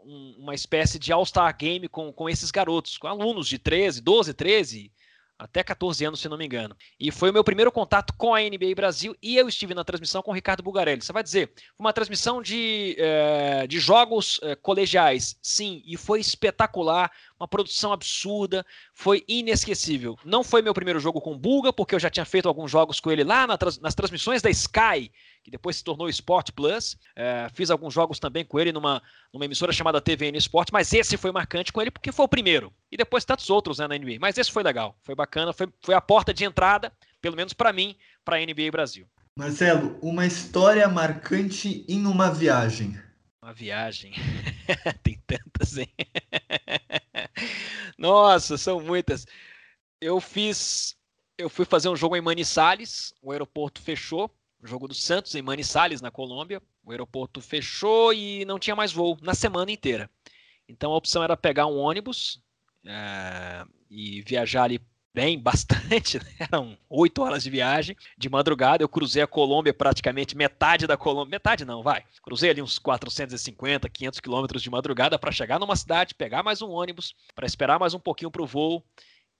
um, 0.00 0.36
uma 0.38 0.54
espécie 0.54 0.98
de 0.98 1.12
All-Star 1.12 1.56
Game 1.56 1.88
com, 1.88 2.12
com 2.12 2.28
esses 2.28 2.50
garotos, 2.50 2.98
com 2.98 3.06
alunos 3.06 3.46
de 3.46 3.58
13, 3.58 4.00
12, 4.00 4.34
13, 4.34 4.92
até 5.40 5.64
14 5.64 6.04
anos, 6.04 6.20
se 6.20 6.28
não 6.28 6.36
me 6.36 6.44
engano. 6.44 6.76
E 6.98 7.10
foi 7.10 7.30
o 7.30 7.32
meu 7.32 7.42
primeiro 7.42 7.72
contato 7.72 8.12
com 8.14 8.34
a 8.34 8.40
NBA 8.40 8.74
Brasil 8.76 9.16
e 9.22 9.36
eu 9.36 9.48
estive 9.48 9.74
na 9.74 9.82
transmissão 9.82 10.22
com 10.22 10.30
o 10.30 10.34
Ricardo 10.34 10.62
Bugarelli. 10.62 11.02
Você 11.02 11.12
vai 11.12 11.22
dizer, 11.22 11.50
uma 11.78 11.92
transmissão 11.92 12.42
de, 12.42 12.94
é, 12.98 13.66
de 13.66 13.78
jogos 13.78 14.38
é, 14.42 14.54
colegiais, 14.54 15.36
sim, 15.42 15.82
e 15.86 15.96
foi 15.96 16.20
espetacular, 16.20 17.10
uma 17.38 17.48
produção 17.48 17.92
absurda, 17.92 18.64
foi 18.92 19.24
inesquecível. 19.26 20.18
Não 20.24 20.44
foi 20.44 20.60
meu 20.60 20.74
primeiro 20.74 21.00
jogo 21.00 21.20
com 21.20 21.32
o 21.32 21.38
Buga, 21.38 21.72
porque 21.72 21.94
eu 21.94 22.00
já 22.00 22.10
tinha 22.10 22.26
feito 22.26 22.46
alguns 22.46 22.70
jogos 22.70 23.00
com 23.00 23.10
ele 23.10 23.24
lá 23.24 23.46
na, 23.46 23.58
nas 23.80 23.94
transmissões 23.94 24.42
da 24.42 24.50
Sky, 24.50 25.10
que 25.42 25.50
depois 25.50 25.76
se 25.76 25.84
tornou 25.84 26.08
Sport 26.08 26.52
Plus. 26.52 26.96
É, 27.16 27.48
fiz 27.52 27.70
alguns 27.70 27.94
jogos 27.94 28.18
também 28.18 28.44
com 28.44 28.58
ele 28.58 28.72
numa, 28.72 29.02
numa 29.32 29.44
emissora 29.44 29.72
chamada 29.72 30.00
TVN 30.00 30.36
Sport, 30.36 30.68
mas 30.72 30.92
esse 30.92 31.16
foi 31.16 31.32
marcante 31.32 31.72
com 31.72 31.80
ele 31.80 31.90
porque 31.90 32.12
foi 32.12 32.24
o 32.24 32.28
primeiro. 32.28 32.72
E 32.90 32.96
depois 32.96 33.24
tantos 33.24 33.48
outros 33.50 33.78
né, 33.78 33.88
na 33.88 33.96
NBA. 33.96 34.18
Mas 34.20 34.36
esse 34.36 34.50
foi 34.50 34.62
legal, 34.62 34.96
foi 35.02 35.14
bacana, 35.14 35.52
foi, 35.52 35.68
foi 35.82 35.94
a 35.94 36.00
porta 36.00 36.32
de 36.32 36.44
entrada, 36.44 36.92
pelo 37.20 37.36
menos 37.36 37.52
para 37.52 37.72
mim, 37.72 37.96
para 38.24 38.36
a 38.36 38.40
NBA 38.40 38.70
Brasil. 38.70 39.06
Marcelo, 39.36 39.98
uma 40.02 40.26
história 40.26 40.86
marcante 40.88 41.84
em 41.88 42.04
uma 42.06 42.30
viagem. 42.30 43.00
Uma 43.42 43.54
viagem. 43.54 44.12
Tem 45.02 45.18
tantas, 45.26 45.78
hein? 45.78 45.88
Nossa, 47.96 48.58
são 48.58 48.80
muitas. 48.80 49.26
Eu 50.00 50.20
fiz. 50.20 50.96
Eu 51.38 51.48
fui 51.48 51.64
fazer 51.64 51.88
um 51.88 51.96
jogo 51.96 52.14
em 52.16 52.20
Manizales, 52.20 53.14
o 53.22 53.32
aeroporto 53.32 53.80
fechou 53.80 54.30
jogo 54.62 54.88
do 54.88 54.94
Santos 54.94 55.34
em 55.34 55.42
Manizales, 55.42 56.00
na 56.00 56.10
Colômbia. 56.10 56.62
O 56.84 56.90
aeroporto 56.90 57.40
fechou 57.40 58.12
e 58.12 58.44
não 58.44 58.58
tinha 58.58 58.76
mais 58.76 58.92
voo 58.92 59.16
na 59.22 59.34
semana 59.34 59.70
inteira. 59.70 60.10
Então 60.68 60.92
a 60.92 60.96
opção 60.96 61.22
era 61.22 61.36
pegar 61.36 61.66
um 61.66 61.78
ônibus 61.78 62.42
é, 62.86 63.64
e 63.90 64.22
viajar 64.22 64.64
ali 64.64 64.80
bem, 65.12 65.38
bastante, 65.42 66.18
né? 66.18 66.24
eram 66.38 66.78
oito 66.88 67.22
horas 67.22 67.42
de 67.42 67.50
viagem. 67.50 67.96
De 68.16 68.28
madrugada 68.28 68.82
eu 68.82 68.88
cruzei 68.88 69.22
a 69.22 69.26
Colômbia, 69.26 69.74
praticamente 69.74 70.36
metade 70.36 70.86
da 70.86 70.96
Colômbia, 70.96 71.30
metade 71.30 71.64
não, 71.64 71.82
vai. 71.82 72.04
Cruzei 72.22 72.50
ali 72.50 72.62
uns 72.62 72.78
450, 72.78 73.88
500 73.88 74.20
quilômetros 74.20 74.62
de 74.62 74.70
madrugada 74.70 75.18
para 75.18 75.32
chegar 75.32 75.58
numa 75.58 75.76
cidade, 75.76 76.14
pegar 76.14 76.42
mais 76.42 76.62
um 76.62 76.70
ônibus, 76.70 77.14
para 77.34 77.46
esperar 77.46 77.78
mais 77.78 77.94
um 77.94 78.00
pouquinho 78.00 78.30
para 78.30 78.42
o 78.42 78.46
voo. 78.46 78.84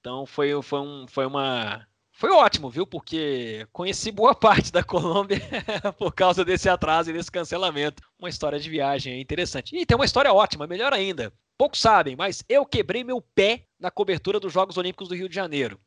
Então 0.00 0.26
foi, 0.26 0.50
foi, 0.62 0.80
um, 0.80 1.06
foi 1.06 1.26
uma, 1.26 1.86
foi 2.20 2.30
ótimo, 2.32 2.68
viu? 2.68 2.86
Porque 2.86 3.66
conheci 3.72 4.12
boa 4.12 4.34
parte 4.36 4.70
da 4.70 4.84
Colômbia 4.84 5.40
por 5.96 6.12
causa 6.12 6.44
desse 6.44 6.68
atraso 6.68 7.08
e 7.08 7.14
desse 7.14 7.32
cancelamento. 7.32 8.02
Uma 8.18 8.28
história 8.28 8.60
de 8.60 8.68
viagem 8.68 9.18
interessante. 9.18 9.74
E 9.74 9.86
tem 9.86 9.96
uma 9.96 10.04
história 10.04 10.30
ótima, 10.30 10.66
melhor 10.66 10.92
ainda. 10.92 11.32
Poucos 11.56 11.80
sabem, 11.80 12.14
mas 12.14 12.44
eu 12.46 12.66
quebrei 12.66 13.02
meu 13.02 13.22
pé 13.22 13.64
na 13.78 13.90
cobertura 13.90 14.38
dos 14.38 14.52
Jogos 14.52 14.76
Olímpicos 14.76 15.08
do 15.08 15.14
Rio 15.14 15.30
de 15.30 15.34
Janeiro. 15.34 15.80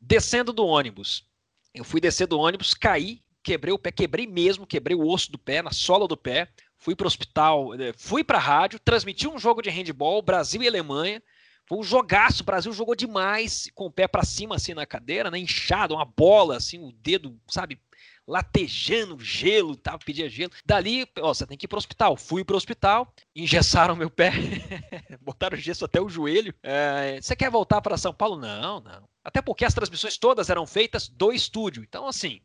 Descendo 0.00 0.52
do 0.52 0.64
ônibus. 0.64 1.24
Eu 1.74 1.82
fui 1.82 2.00
descer 2.00 2.28
do 2.28 2.38
ônibus, 2.38 2.72
caí, 2.72 3.20
quebrei 3.42 3.74
o 3.74 3.78
pé, 3.78 3.90
quebrei 3.90 4.28
mesmo, 4.28 4.68
quebrei 4.68 4.96
o 4.96 5.04
osso 5.04 5.32
do 5.32 5.38
pé, 5.38 5.60
na 5.60 5.72
sola 5.72 6.06
do 6.06 6.16
pé. 6.16 6.48
Fui 6.78 6.94
para 6.94 7.04
o 7.04 7.08
hospital, 7.08 7.74
eh, 7.74 7.92
fui 7.98 8.22
para 8.22 8.38
a 8.38 8.40
rádio, 8.40 8.78
transmiti 8.78 9.26
um 9.26 9.40
jogo 9.40 9.60
de 9.60 9.70
handball, 9.70 10.22
Brasil 10.22 10.62
e 10.62 10.68
Alemanha. 10.68 11.20
Foi 11.70 11.78
um 11.78 11.84
jogaço, 11.84 12.42
o 12.42 12.44
Brasil 12.44 12.72
jogou 12.72 12.96
demais, 12.96 13.70
com 13.76 13.86
o 13.86 13.92
pé 13.92 14.08
para 14.08 14.24
cima 14.24 14.56
assim 14.56 14.74
na 14.74 14.84
cadeira, 14.84 15.30
né, 15.30 15.38
inchado, 15.38 15.94
uma 15.94 16.04
bola 16.04 16.56
assim, 16.56 16.80
o 16.80 16.90
dedo, 16.90 17.40
sabe, 17.46 17.80
latejando 18.26 19.16
gelo, 19.20 19.76
tal, 19.76 19.96
pedia 20.00 20.28
gelo. 20.28 20.50
Dali, 20.66 21.06
ó, 21.20 21.32
você 21.32 21.46
tem 21.46 21.56
que 21.56 21.66
ir 21.66 21.68
pro 21.68 21.78
hospital. 21.78 22.16
Fui 22.16 22.44
pro 22.44 22.56
hospital, 22.56 23.14
engessaram 23.36 23.94
meu 23.94 24.10
pé, 24.10 24.32
botaram 25.22 25.56
gesso 25.56 25.84
até 25.84 26.00
o 26.00 26.08
joelho. 26.08 26.52
É, 26.60 27.20
você 27.22 27.36
quer 27.36 27.52
voltar 27.52 27.80
para 27.80 27.96
São 27.96 28.12
Paulo? 28.12 28.34
Não, 28.36 28.80
não. 28.80 29.08
Até 29.22 29.40
porque 29.40 29.64
as 29.64 29.72
transmissões 29.72 30.18
todas 30.18 30.50
eram 30.50 30.66
feitas 30.66 31.08
do 31.08 31.32
estúdio. 31.32 31.84
Então, 31.84 32.08
assim, 32.08 32.40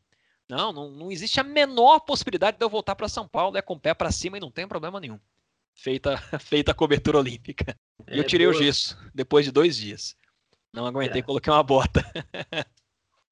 não, 0.48 0.72
não, 0.72 0.92
não 0.92 1.12
existe 1.12 1.40
a 1.40 1.44
menor 1.44 2.02
possibilidade 2.02 2.60
de 2.60 2.64
eu 2.64 2.70
voltar 2.70 2.94
para 2.94 3.10
São 3.10 3.28
Paulo, 3.28 3.58
é 3.58 3.62
com 3.64 3.74
o 3.74 3.80
pé 3.80 3.96
para 3.96 4.12
cima 4.12 4.38
e 4.38 4.40
não 4.40 4.52
tem 4.52 4.68
problema 4.68 5.00
nenhum 5.00 5.20
feita, 5.76 6.18
feita 6.40 6.72
a 6.72 6.76
cobertura 6.76 7.20
olímpica. 7.20 7.78
É, 8.08 8.16
e 8.16 8.18
eu 8.18 8.24
tirei 8.24 8.48
boa. 8.48 8.58
o 8.58 8.64
gesso 8.64 8.98
depois 9.14 9.46
de 9.46 9.52
dois 9.52 9.78
dias. 9.78 10.16
Não 10.74 10.86
aguentei, 10.86 11.22
é. 11.22 11.24
coloquei 11.24 11.52
uma 11.52 11.64
bota. 11.64 12.04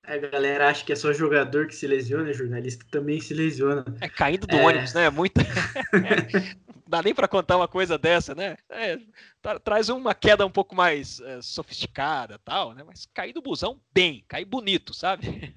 A 0.04 0.18
galera 0.32 0.70
acha 0.70 0.86
que 0.86 0.94
é 0.94 0.96
só 0.96 1.12
jogador 1.12 1.68
que 1.68 1.76
se 1.76 1.88
lesiona, 1.88 2.32
jornalista 2.32 2.86
também 2.92 3.20
se 3.20 3.34
lesiona. 3.34 3.84
É 4.00 4.08
caindo 4.08 4.48
do 4.48 4.56
é... 4.56 4.64
ônibus, 4.64 4.94
né? 4.94 5.10
Muita. 5.10 5.42
dá 6.94 7.02
nem 7.02 7.14
para 7.14 7.28
contar 7.28 7.58
uma 7.58 7.68
coisa 7.68 7.98
dessa, 7.98 8.36
né? 8.36 8.56
É, 8.70 9.00
tra 9.42 9.60
traz 9.60 9.90
uma 9.90 10.14
queda 10.14 10.46
um 10.46 10.50
pouco 10.52 10.76
mais 10.76 11.20
é, 11.22 11.42
sofisticada, 11.42 12.40
tal, 12.46 12.74
né? 12.76 12.84
Mas 12.86 13.08
cair 13.12 13.34
do 13.34 13.42
busão 13.42 13.80
bem, 13.92 14.24
cair 14.28 14.46
bonito, 14.46 14.94
sabe? 14.94 15.54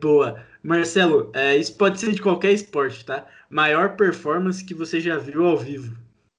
Boa, 0.00 0.44
Marcelo. 0.62 1.30
É, 1.34 1.56
isso 1.56 1.74
pode 1.76 1.98
ser 1.98 2.12
de 2.12 2.20
qualquer 2.20 2.52
esporte, 2.52 3.04
tá? 3.06 3.26
Maior 3.48 3.96
performance 3.96 4.62
que 4.62 4.74
você 4.74 5.00
já 5.00 5.16
viu 5.16 5.46
ao 5.46 5.56
vivo. 5.56 5.96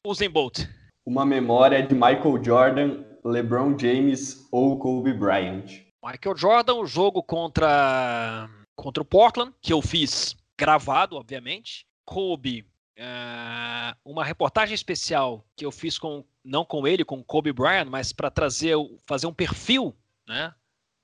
Usain 0.07 0.29
Bolt. 0.29 0.59
Uma 1.05 1.25
memória 1.25 1.85
de 1.85 1.93
Michael 1.93 2.41
Jordan, 2.41 3.03
LeBron 3.25 3.77
James 3.77 4.47
ou 4.53 4.79
Kobe 4.79 5.11
Bryant. 5.11 5.83
Michael 6.01 6.37
Jordan, 6.37 6.75
o 6.75 6.85
jogo 6.85 7.21
contra 7.21 8.49
contra 8.73 9.03
o 9.03 9.05
Portland, 9.05 9.53
que 9.61 9.73
eu 9.73 9.81
fiz 9.81 10.33
gravado, 10.57 11.17
obviamente. 11.17 11.85
Kobe, 12.05 12.61
uh, 12.97 13.97
uma 14.05 14.23
reportagem 14.23 14.73
especial 14.73 15.45
que 15.57 15.65
eu 15.65 15.73
fiz 15.73 15.99
com 15.99 16.23
não 16.41 16.63
com 16.63 16.87
ele, 16.87 17.03
com 17.03 17.21
Kobe 17.21 17.51
Bryant, 17.51 17.89
mas 17.89 18.13
para 18.13 18.31
trazer 18.31 18.75
fazer 19.05 19.27
um 19.27 19.33
perfil, 19.33 19.93
né? 20.25 20.53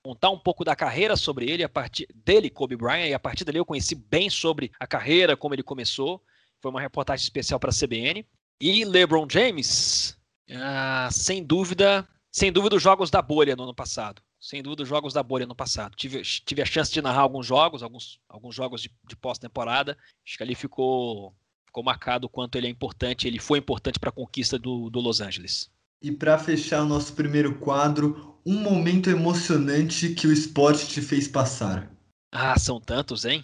Contar 0.01 0.29
um 0.29 0.39
pouco 0.39 0.63
da 0.63 0.77
carreira 0.77 1.17
sobre 1.17 1.51
ele, 1.51 1.61
a 1.61 1.67
partir 1.67 2.07
dele, 2.15 2.49
Kobe 2.49 2.77
Bryant, 2.77 3.09
e 3.09 3.13
a 3.13 3.19
partir 3.19 3.43
dali 3.43 3.57
eu 3.57 3.65
conheci 3.65 3.95
bem 3.95 4.29
sobre 4.29 4.71
a 4.79 4.87
carreira, 4.87 5.35
como 5.35 5.53
ele 5.53 5.63
começou. 5.63 6.23
Foi 6.61 6.71
uma 6.71 6.79
reportagem 6.79 7.21
especial 7.23 7.59
para 7.59 7.69
a 7.69 7.73
CBN. 7.73 8.25
E 8.65 8.85
LeBron 8.85 9.27
James, 9.29 10.17
ah, 10.49 11.09
sem 11.11 11.43
dúvida, 11.43 12.07
sem 12.31 12.49
dúvida, 12.49 12.77
os 12.77 12.81
jogos 12.81 13.11
da 13.11 13.21
bolha 13.21 13.57
no 13.57 13.63
ano 13.63 13.75
passado. 13.75 14.21
Sem 14.39 14.63
dúvida, 14.63 14.83
os 14.83 14.87
jogos 14.87 15.11
da 15.11 15.21
bolha 15.21 15.45
no 15.45 15.53
passado. 15.53 15.97
Tive, 15.97 16.21
tive 16.21 16.61
a 16.61 16.65
chance 16.65 16.89
de 16.89 17.01
narrar 17.01 17.23
alguns 17.23 17.45
jogos, 17.45 17.83
alguns, 17.83 18.21
alguns 18.29 18.55
jogos 18.55 18.81
de, 18.81 18.89
de 19.05 19.17
pós-temporada. 19.17 19.97
Acho 20.25 20.37
que 20.37 20.43
ali 20.43 20.55
ficou, 20.55 21.35
ficou 21.65 21.83
marcado 21.83 22.27
o 22.27 22.29
quanto 22.29 22.57
ele 22.57 22.67
é 22.67 22.69
importante, 22.69 23.27
ele 23.27 23.37
foi 23.37 23.59
importante 23.59 23.99
para 23.99 24.11
a 24.11 24.13
conquista 24.13 24.57
do, 24.57 24.89
do 24.89 25.01
Los 25.01 25.19
Angeles. 25.19 25.69
E 26.01 26.09
para 26.09 26.39
fechar 26.39 26.83
o 26.83 26.87
nosso 26.87 27.11
primeiro 27.11 27.55
quadro, 27.59 28.39
um 28.45 28.61
momento 28.61 29.09
emocionante 29.09 30.13
que 30.13 30.25
o 30.25 30.31
esporte 30.31 30.87
te 30.87 31.01
fez 31.01 31.27
passar. 31.27 31.91
Ah, 32.31 32.57
são 32.57 32.79
tantos, 32.79 33.25
hein? 33.25 33.43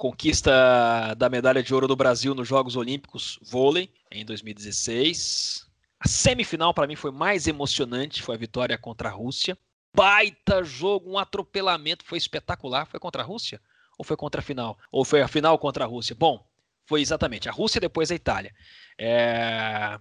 Conquista 0.00 1.14
da 1.18 1.28
medalha 1.28 1.62
de 1.62 1.74
ouro 1.74 1.86
do 1.86 1.94
Brasil 1.94 2.34
nos 2.34 2.48
Jogos 2.48 2.74
Olímpicos 2.74 3.38
vôlei 3.42 3.92
em 4.10 4.24
2016. 4.24 5.66
A 6.00 6.08
semifinal 6.08 6.72
para 6.72 6.86
mim 6.86 6.96
foi 6.96 7.10
mais 7.10 7.46
emocionante, 7.46 8.22
foi 8.22 8.34
a 8.34 8.38
vitória 8.38 8.78
contra 8.78 9.10
a 9.10 9.12
Rússia. 9.12 9.58
Baita 9.94 10.64
jogo, 10.64 11.10
um 11.10 11.18
atropelamento, 11.18 12.02
foi 12.06 12.16
espetacular. 12.16 12.86
Foi 12.86 12.98
contra 12.98 13.22
a 13.22 13.26
Rússia 13.26 13.60
ou 13.98 14.02
foi 14.02 14.16
contra 14.16 14.40
a 14.40 14.42
final? 14.42 14.78
Ou 14.90 15.04
foi 15.04 15.20
a 15.20 15.28
final 15.28 15.58
contra 15.58 15.84
a 15.84 15.86
Rússia? 15.86 16.16
Bom, 16.18 16.42
foi 16.86 17.02
exatamente 17.02 17.46
a 17.46 17.52
Rússia 17.52 17.78
depois 17.78 18.10
a 18.10 18.14
Itália. 18.14 18.54
É... 18.98 19.98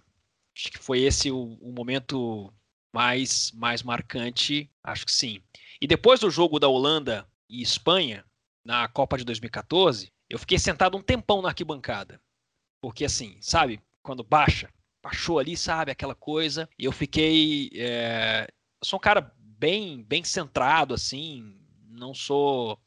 Acho 0.55 0.71
que 0.71 0.79
foi 0.79 1.01
esse 1.01 1.29
o, 1.29 1.57
o 1.59 1.73
momento 1.73 2.53
mais 2.93 3.51
mais 3.51 3.83
marcante, 3.83 4.71
acho 4.81 5.05
que 5.05 5.11
sim. 5.11 5.41
E 5.81 5.85
depois 5.85 6.21
do 6.21 6.31
jogo 6.31 6.57
da 6.57 6.69
Holanda 6.69 7.27
e 7.49 7.61
Espanha, 7.61 8.23
na 8.69 8.87
Copa 8.87 9.17
de 9.17 9.25
2014, 9.25 10.13
eu 10.29 10.37
fiquei 10.37 10.59
sentado 10.59 10.95
um 10.95 11.01
tempão 11.01 11.41
na 11.41 11.47
arquibancada. 11.49 12.21
Porque 12.79 13.03
assim, 13.03 13.35
sabe, 13.41 13.81
quando 14.03 14.23
baixa, 14.23 14.71
baixou 15.01 15.39
ali, 15.39 15.57
sabe, 15.57 15.91
aquela 15.91 16.13
coisa, 16.13 16.69
e 16.77 16.85
eu 16.85 16.91
fiquei. 16.91 17.71
É... 17.73 18.47
Eu 18.79 18.85
sou 18.85 18.97
um 18.97 19.01
cara 19.01 19.33
bem, 19.39 20.03
bem 20.03 20.23
centrado, 20.23 20.93
assim, 20.93 21.59
não 21.89 22.13
sou. 22.13 22.79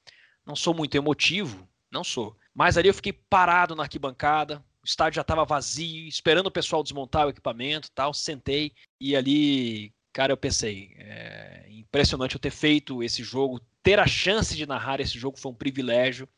Não 0.47 0.55
sou 0.55 0.73
muito 0.73 0.95
emotivo, 0.95 1.69
não 1.91 2.05
sou. 2.05 2.37
Mas 2.55 2.79
ali 2.79 2.87
eu 2.87 2.95
fiquei 2.95 3.13
parado 3.13 3.75
na 3.75 3.83
arquibancada, 3.83 4.65
o 4.85 4.87
estádio 4.87 5.17
já 5.17 5.23
estava 5.23 5.45
vazio, 5.45 6.07
esperando 6.07 6.47
o 6.47 6.53
pessoal 6.53 6.85
desmontar 6.85 7.27
o 7.27 7.31
equipamento 7.31 7.91
tal, 7.93 8.15
sentei 8.15 8.73
e 9.01 9.17
ali, 9.17 9.93
cara, 10.13 10.33
eu 10.33 10.37
pensei, 10.37 10.95
é 10.99 11.67
impressionante 11.71 12.35
eu 12.35 12.41
ter 12.41 12.51
feito 12.51 13.03
esse 13.03 13.23
jogo, 13.23 13.61
ter 13.83 13.99
a 13.99 14.07
chance 14.07 14.57
de 14.57 14.67
narrar 14.67 15.01
esse 15.01 15.19
jogo 15.19 15.39
foi 15.39 15.51
um 15.53 15.55
privilégio. 15.55 16.29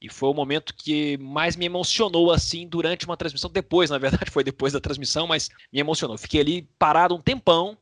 E 0.00 0.08
foi 0.08 0.28
o 0.28 0.34
momento 0.34 0.74
que 0.74 1.16
mais 1.16 1.56
me 1.56 1.64
emocionou 1.64 2.30
assim 2.30 2.68
durante 2.68 3.06
uma 3.06 3.16
transmissão. 3.16 3.50
Depois, 3.50 3.88
na 3.88 3.96
verdade, 3.96 4.28
foi 4.32 4.44
depois 4.44 4.72
da 4.72 4.80
transmissão, 4.80 5.26
mas 5.26 5.48
me 5.72 5.80
emocionou. 5.80 6.18
Fiquei 6.18 6.40
ali 6.40 6.62
parado 6.78 7.14
um 7.14 7.22
tempão, 7.22 7.78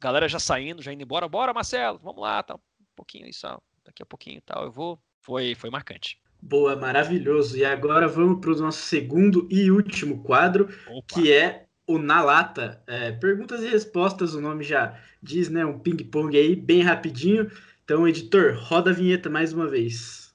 galera 0.00 0.28
já 0.28 0.40
saindo, 0.40 0.82
já 0.82 0.92
indo 0.92 1.02
embora. 1.02 1.28
Bora, 1.28 1.54
Marcelo, 1.54 2.00
vamos 2.02 2.20
lá, 2.20 2.42
tá 2.42 2.56
um 2.56 2.60
pouquinho 2.96 3.28
isso, 3.28 3.46
daqui 3.84 4.02
a 4.02 4.06
pouquinho 4.06 4.42
tal, 4.44 4.64
eu 4.64 4.72
vou. 4.72 4.98
Foi, 5.20 5.54
foi 5.54 5.70
marcante. 5.70 6.18
Boa, 6.42 6.74
maravilhoso. 6.74 7.56
E 7.56 7.64
agora 7.64 8.08
vamos 8.08 8.40
para 8.40 8.52
o 8.52 8.56
nosso 8.56 8.80
segundo 8.82 9.46
e 9.50 9.70
último 9.70 10.22
quadro, 10.22 10.68
Opa. 10.88 11.14
que 11.14 11.30
é 11.30 11.66
o 11.90 11.98
Na 11.98 12.22
Lata. 12.22 12.80
É, 12.86 13.10
perguntas 13.10 13.62
e 13.64 13.68
respostas, 13.68 14.34
o 14.34 14.40
nome 14.40 14.62
já 14.62 14.96
diz, 15.20 15.48
né? 15.48 15.66
Um 15.66 15.78
ping-pong 15.78 16.36
aí, 16.36 16.54
bem 16.54 16.82
rapidinho. 16.82 17.50
Então, 17.84 18.06
editor, 18.06 18.56
roda 18.56 18.90
a 18.90 18.94
vinheta 18.94 19.28
mais 19.28 19.52
uma 19.52 19.66
vez. 19.66 20.32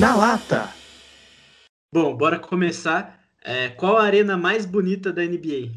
Na 0.00 0.16
lata. 0.16 0.68
Bom, 1.94 2.16
bora 2.16 2.40
começar. 2.40 3.20
É, 3.44 3.68
qual 3.68 3.98
a 3.98 4.02
arena 4.02 4.36
mais 4.36 4.66
bonita 4.66 5.12
da 5.12 5.22
NBA? 5.22 5.70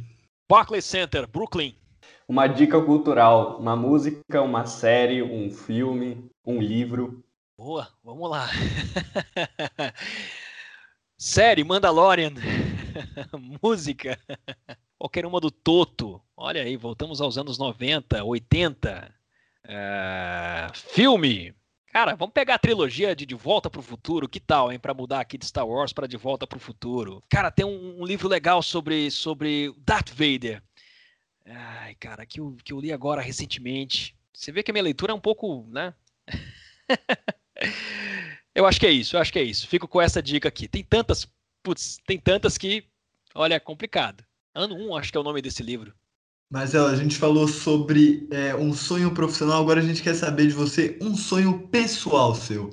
Barclays 0.49 0.85
Center, 0.85 1.27
Brooklyn. 1.27 1.75
Uma 2.27 2.47
dica 2.47 2.81
cultural, 2.81 3.59
uma 3.59 3.75
música, 3.75 4.41
uma 4.41 4.65
série, 4.65 5.21
um 5.21 5.51
filme, 5.51 6.27
um 6.43 6.59
livro. 6.59 7.23
Boa, 7.57 7.87
vamos 8.03 8.29
lá. 8.29 8.49
Série 11.17 11.63
Mandalorian. 11.63 12.33
Música. 13.63 14.19
Qualquer 14.99 15.25
uma 15.25 15.39
do 15.39 15.49
Toto. 15.49 16.21
Olha 16.35 16.61
aí, 16.61 16.75
voltamos 16.75 17.21
aos 17.21 17.37
anos 17.37 17.57
90, 17.57 18.21
80. 18.21 19.15
É, 19.63 20.67
Filme. 20.73 21.55
Cara, 21.87 22.13
vamos 22.13 22.33
pegar 22.33 22.55
a 22.55 22.59
trilogia 22.59 23.15
de 23.15 23.25
De 23.25 23.35
Volta 23.35 23.69
para 23.69 23.79
o 23.79 23.83
Futuro. 23.83 24.27
Que 24.27 24.41
tal, 24.41 24.69
hein? 24.69 24.77
Para 24.77 24.93
mudar 24.93 25.21
aqui 25.21 25.37
de 25.37 25.45
Star 25.45 25.65
Wars 25.65 25.93
para 25.93 26.09
De 26.09 26.17
Volta 26.17 26.45
para 26.45 26.57
o 26.57 26.61
Futuro. 26.61 27.23
Cara, 27.29 27.49
tem 27.49 27.65
um, 27.65 28.01
um 28.01 28.05
livro 28.05 28.27
legal 28.27 28.61
sobre, 28.61 29.09
sobre 29.09 29.73
Darth 29.77 30.09
Vader. 30.09 30.61
Ai, 31.45 31.95
cara, 31.95 32.25
que 32.25 32.41
eu, 32.41 32.57
que 32.65 32.73
eu 32.73 32.81
li 32.81 32.91
agora 32.91 33.21
recentemente. 33.21 34.13
Você 34.33 34.51
vê 34.51 34.61
que 34.61 34.71
a 34.71 34.73
minha 34.73 34.83
leitura 34.83 35.13
é 35.13 35.15
um 35.15 35.21
pouco, 35.21 35.65
né? 35.69 35.93
eu 38.53 38.65
acho 38.65 38.79
que 38.79 38.85
é 38.85 38.91
isso, 38.91 39.15
eu 39.15 39.21
acho 39.21 39.31
que 39.31 39.39
é 39.39 39.43
isso. 39.43 39.67
Fico 39.67 39.87
com 39.87 40.01
essa 40.01 40.21
dica 40.21 40.47
aqui. 40.47 40.67
Tem 40.67 40.83
tantas, 40.83 41.27
putz, 41.63 41.99
tem 42.05 42.19
tantas 42.19 42.57
que, 42.57 42.85
olha, 43.33 43.55
é 43.55 43.59
complicado. 43.59 44.23
Ano 44.53 44.75
1, 44.75 44.95
acho 44.95 45.11
que 45.11 45.17
é 45.17 45.21
o 45.21 45.23
nome 45.23 45.41
desse 45.41 45.61
livro. 45.61 45.93
Mas 46.49 46.75
ó, 46.75 46.87
a 46.87 46.95
gente 46.95 47.17
falou 47.17 47.47
sobre 47.47 48.27
é, 48.31 48.55
um 48.55 48.73
sonho 48.73 49.13
profissional, 49.13 49.61
agora 49.61 49.81
a 49.81 49.83
gente 49.83 50.03
quer 50.03 50.13
saber 50.13 50.47
de 50.47 50.53
você 50.53 50.97
um 51.01 51.15
sonho 51.15 51.67
pessoal 51.67 52.35
seu. 52.35 52.69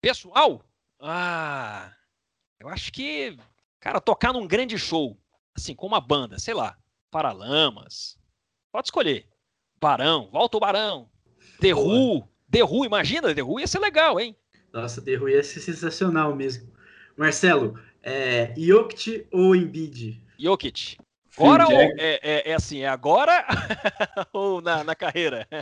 Pessoal? 0.00 0.62
Ah, 1.00 1.92
eu 2.58 2.68
acho 2.68 2.92
que, 2.92 3.36
cara, 3.80 4.00
tocar 4.00 4.32
num 4.32 4.46
grande 4.46 4.78
show, 4.78 5.16
assim, 5.54 5.74
com 5.74 5.86
uma 5.86 6.00
banda, 6.00 6.38
sei 6.38 6.52
lá, 6.52 6.76
Paralamas. 7.10 8.18
Pode 8.72 8.88
escolher. 8.88 9.26
Barão, 9.80 10.28
volta 10.30 10.56
o 10.56 10.60
Barão. 10.60 11.08
The 11.60 11.74
Who, 11.74 12.28
The 12.50 12.62
Who, 12.62 12.84
imagina, 12.84 13.34
The 13.34 13.42
Who 13.42 13.60
ia 13.60 13.66
ser 13.66 13.78
legal, 13.80 14.20
hein? 14.20 14.36
Nossa, 14.72 15.00
The 15.00 15.14
Rui 15.14 15.32
ia 15.32 15.42
ser 15.42 15.60
sensacional 15.60 16.34
mesmo. 16.36 16.70
Marcelo, 17.16 17.78
é, 18.02 18.52
Jokic 18.56 19.26
ou 19.32 19.56
Embiid? 19.56 20.22
Jokic. 20.38 20.98
Agora 21.38 21.66
ou 21.66 21.72
é, 21.72 21.90
é- 21.98 22.50
é 22.50 22.54
assim, 22.54 22.80
é 22.80 22.88
agora 22.88 23.44
ou 24.32 24.60
na, 24.60 24.84
na 24.84 24.94
carreira? 24.94 25.46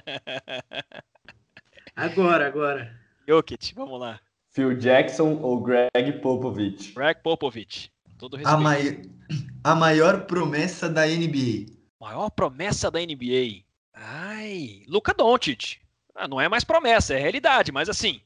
Agora, 1.97 2.47
agora. 2.49 2.93
Jokic, 3.27 3.73
vamos 3.75 4.01
lá. 4.01 4.19
Phil 4.51 4.77
Jackson 4.77 5.39
ou 5.41 5.61
Greg 5.61 6.13
Popovich? 6.21 6.93
Greg 6.93 7.21
Popovich. 7.23 7.91
Todo 8.19 8.37
A, 8.37 8.39
respeito. 8.39 8.61
mai... 8.63 9.03
a 9.63 9.75
maior 9.77 10.27
promessa 10.27 10.89
da 10.89 11.07
NBA. 11.07 11.67
Maior 12.01 12.31
promessa 12.31 12.91
da 12.91 12.99
NBA. 12.99 13.63
Ai, 13.95 14.83
Luka 14.89 15.15
Doncic. 15.15 15.79
Ah, 16.15 16.29
não 16.29 16.41
é 16.41 16.49
mais 16.49 16.65
promessa, 16.65 17.15
é 17.15 17.19
realidade, 17.19 17.73
mas 17.73 17.89
assim, 17.89 18.21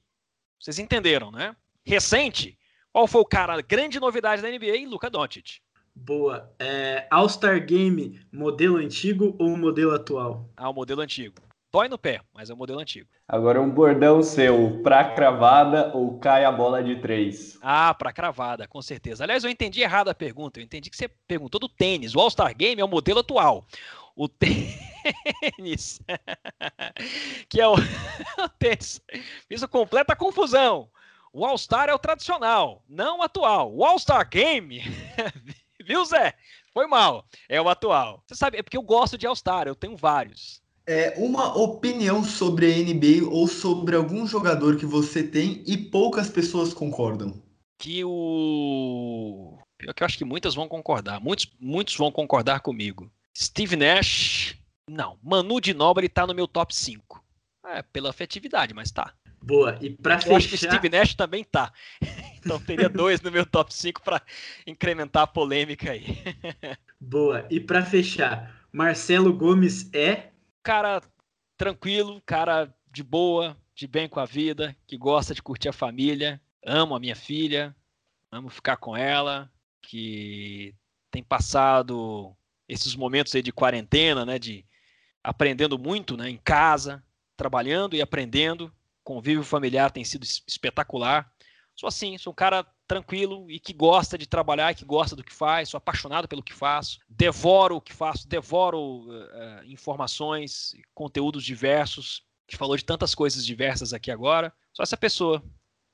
vocês 0.58 0.78
entenderam, 0.78 1.30
né? 1.30 1.56
Recente, 1.84 2.58
qual 2.92 3.06
foi 3.06 3.20
o 3.20 3.24
cara, 3.24 3.54
a 3.54 3.62
grande 3.62 3.98
novidade 3.98 4.42
da 4.42 4.50
NBA? 4.50 4.88
Luka 4.88 5.08
Doncic. 5.08 5.60
Boa. 5.94 6.52
É, 6.58 7.06
All-Star 7.10 7.64
Game, 7.64 8.20
modelo 8.32 8.76
antigo 8.76 9.34
ou 9.38 9.56
modelo 9.56 9.94
atual? 9.94 10.48
Ah, 10.56 10.68
o 10.68 10.72
modelo 10.72 11.00
antigo. 11.00 11.36
Dói 11.70 11.88
no 11.88 11.98
pé, 11.98 12.20
mas 12.32 12.48
é 12.48 12.54
o 12.54 12.56
modelo 12.56 12.80
antigo. 12.80 13.08
Agora 13.28 13.60
um 13.60 13.68
bordão 13.68 14.22
seu, 14.22 14.80
pra 14.82 15.04
cravada 15.04 15.90
ou 15.94 16.18
cai 16.18 16.44
a 16.44 16.50
bola 16.50 16.82
de 16.82 16.96
três? 16.96 17.58
Ah, 17.60 17.92
pra 17.92 18.12
cravada, 18.12 18.66
com 18.66 18.80
certeza. 18.80 19.24
Aliás, 19.24 19.44
eu 19.44 19.50
entendi 19.50 19.82
errado 19.82 20.08
a 20.08 20.14
pergunta. 20.14 20.58
Eu 20.58 20.64
entendi 20.64 20.88
que 20.88 20.96
você 20.96 21.08
perguntou 21.26 21.60
do 21.60 21.68
tênis. 21.68 22.14
O 22.14 22.20
All-Star 22.20 22.56
Game 22.56 22.80
é 22.80 22.84
o 22.84 22.88
modelo 22.88 23.20
atual. 23.20 23.66
O 24.16 24.28
tênis, 24.28 24.74
que 27.48 27.60
é 27.60 27.66
o, 27.66 27.74
o 27.74 28.48
tênis, 28.58 29.00
isso 29.48 29.68
completa 29.68 30.16
confusão. 30.16 30.88
O 31.32 31.44
All-Star 31.44 31.88
é 31.88 31.94
o 31.94 31.98
tradicional, 31.98 32.82
não 32.88 33.18
o 33.18 33.22
atual. 33.22 33.74
O 33.74 33.84
All-Star 33.84 34.28
Game, 34.28 34.82
viu, 35.84 36.04
Zé? 36.04 36.34
Foi 36.72 36.86
mal. 36.86 37.26
É 37.48 37.60
o 37.60 37.68
atual. 37.68 38.22
Você 38.26 38.34
sabe, 38.34 38.58
é 38.58 38.62
porque 38.62 38.76
eu 38.76 38.82
gosto 38.82 39.18
de 39.18 39.26
All-Star, 39.26 39.66
eu 39.66 39.74
tenho 39.74 39.96
vários. 39.96 40.62
É 40.86 41.14
uma 41.18 41.54
opinião 41.54 42.24
sobre 42.24 42.66
a 42.66 42.78
NBA 42.78 43.28
ou 43.30 43.46
sobre 43.46 43.94
algum 43.94 44.26
jogador 44.26 44.76
que 44.76 44.86
você 44.86 45.22
tem 45.22 45.62
e 45.66 45.76
poucas 45.76 46.30
pessoas 46.30 46.72
concordam. 46.72 47.42
Que 47.76 48.02
o. 48.04 49.58
Pior 49.76 49.92
que 49.92 50.02
eu 50.02 50.06
acho 50.06 50.16
que 50.16 50.24
muitas 50.24 50.54
vão 50.54 50.66
concordar. 50.66 51.20
Muitos, 51.20 51.46
muitos 51.60 51.94
vão 51.94 52.10
concordar 52.10 52.60
comigo. 52.60 53.12
Steve 53.36 53.76
Nash. 53.76 54.56
Não. 54.88 55.18
Manu 55.22 55.60
de 55.60 55.74
Nobre 55.74 56.08
tá 56.08 56.26
no 56.26 56.34
meu 56.34 56.48
top 56.48 56.74
5. 56.74 57.24
É, 57.66 57.82
pela 57.82 58.10
afetividade, 58.10 58.72
mas 58.72 58.90
tá. 58.90 59.12
Boa. 59.42 59.78
E 59.80 59.90
pra 59.90 60.18
Eu 60.26 60.36
acho 60.36 60.48
que 60.48 60.56
fechar, 60.56 60.72
Steve 60.72 60.88
Nash 60.88 61.14
também 61.14 61.44
tá. 61.44 61.72
Então 62.38 62.60
teria 62.60 62.88
dois 62.88 63.20
no 63.20 63.32
meu 63.32 63.44
top 63.44 63.74
5 63.74 64.00
para 64.00 64.22
incrementar 64.66 65.24
a 65.24 65.26
polêmica 65.26 65.90
aí. 65.90 66.06
boa. 66.98 67.44
E 67.50 67.60
pra 67.60 67.84
fechar, 67.84 68.64
Marcelo 68.72 69.34
Gomes 69.34 69.92
é 69.92 70.30
Cara 70.62 71.02
tranquilo, 71.56 72.22
cara 72.24 72.72
de 72.90 73.02
boa, 73.02 73.56
de 73.74 73.86
bem 73.86 74.08
com 74.08 74.20
a 74.20 74.24
vida, 74.24 74.74
que 74.86 74.96
gosta 74.96 75.34
de 75.34 75.42
curtir 75.42 75.68
a 75.68 75.72
família, 75.72 76.40
amo 76.64 76.94
a 76.94 77.00
minha 77.00 77.16
filha, 77.16 77.74
amo 78.30 78.48
ficar 78.48 78.76
com 78.76 78.96
ela, 78.96 79.50
que 79.82 80.74
tem 81.10 81.22
passado 81.22 82.34
esses 82.68 82.94
momentos 82.94 83.34
aí 83.34 83.42
de 83.42 83.52
quarentena, 83.52 84.24
né, 84.24 84.38
de 84.38 84.64
aprendendo 85.22 85.78
muito, 85.78 86.16
né, 86.16 86.28
em 86.30 86.36
casa, 86.36 87.02
trabalhando 87.36 87.94
e 87.94 88.02
aprendendo. 88.02 88.72
Convívio 89.04 89.42
familiar 89.42 89.90
tem 89.90 90.04
sido 90.04 90.24
es- 90.24 90.42
espetacular. 90.46 91.30
Sou 91.74 91.86
assim, 91.86 92.18
sou 92.18 92.32
um 92.32 92.36
cara 92.36 92.66
tranquilo 92.88 93.50
e 93.50 93.60
que 93.60 93.72
gosta 93.72 94.18
de 94.18 94.26
trabalhar, 94.26 94.74
que 94.74 94.84
gosta 94.84 95.14
do 95.14 95.22
que 95.22 95.32
faz, 95.32 95.68
sou 95.68 95.78
apaixonado 95.78 96.26
pelo 96.26 96.42
que 96.42 96.54
faço, 96.54 96.98
devoro 97.08 97.76
o 97.76 97.80
que 97.80 97.92
faço, 97.92 98.26
devoro 98.26 99.06
eh, 99.10 99.62
informações, 99.66 100.74
conteúdos 100.94 101.44
diversos. 101.44 102.22
A 102.48 102.50
gente 102.50 102.58
falou 102.58 102.76
de 102.76 102.84
tantas 102.84 103.14
coisas 103.14 103.44
diversas 103.44 103.92
aqui 103.92 104.10
agora. 104.10 104.52
Sou 104.72 104.82
essa 104.82 104.96
pessoa, 104.96 105.42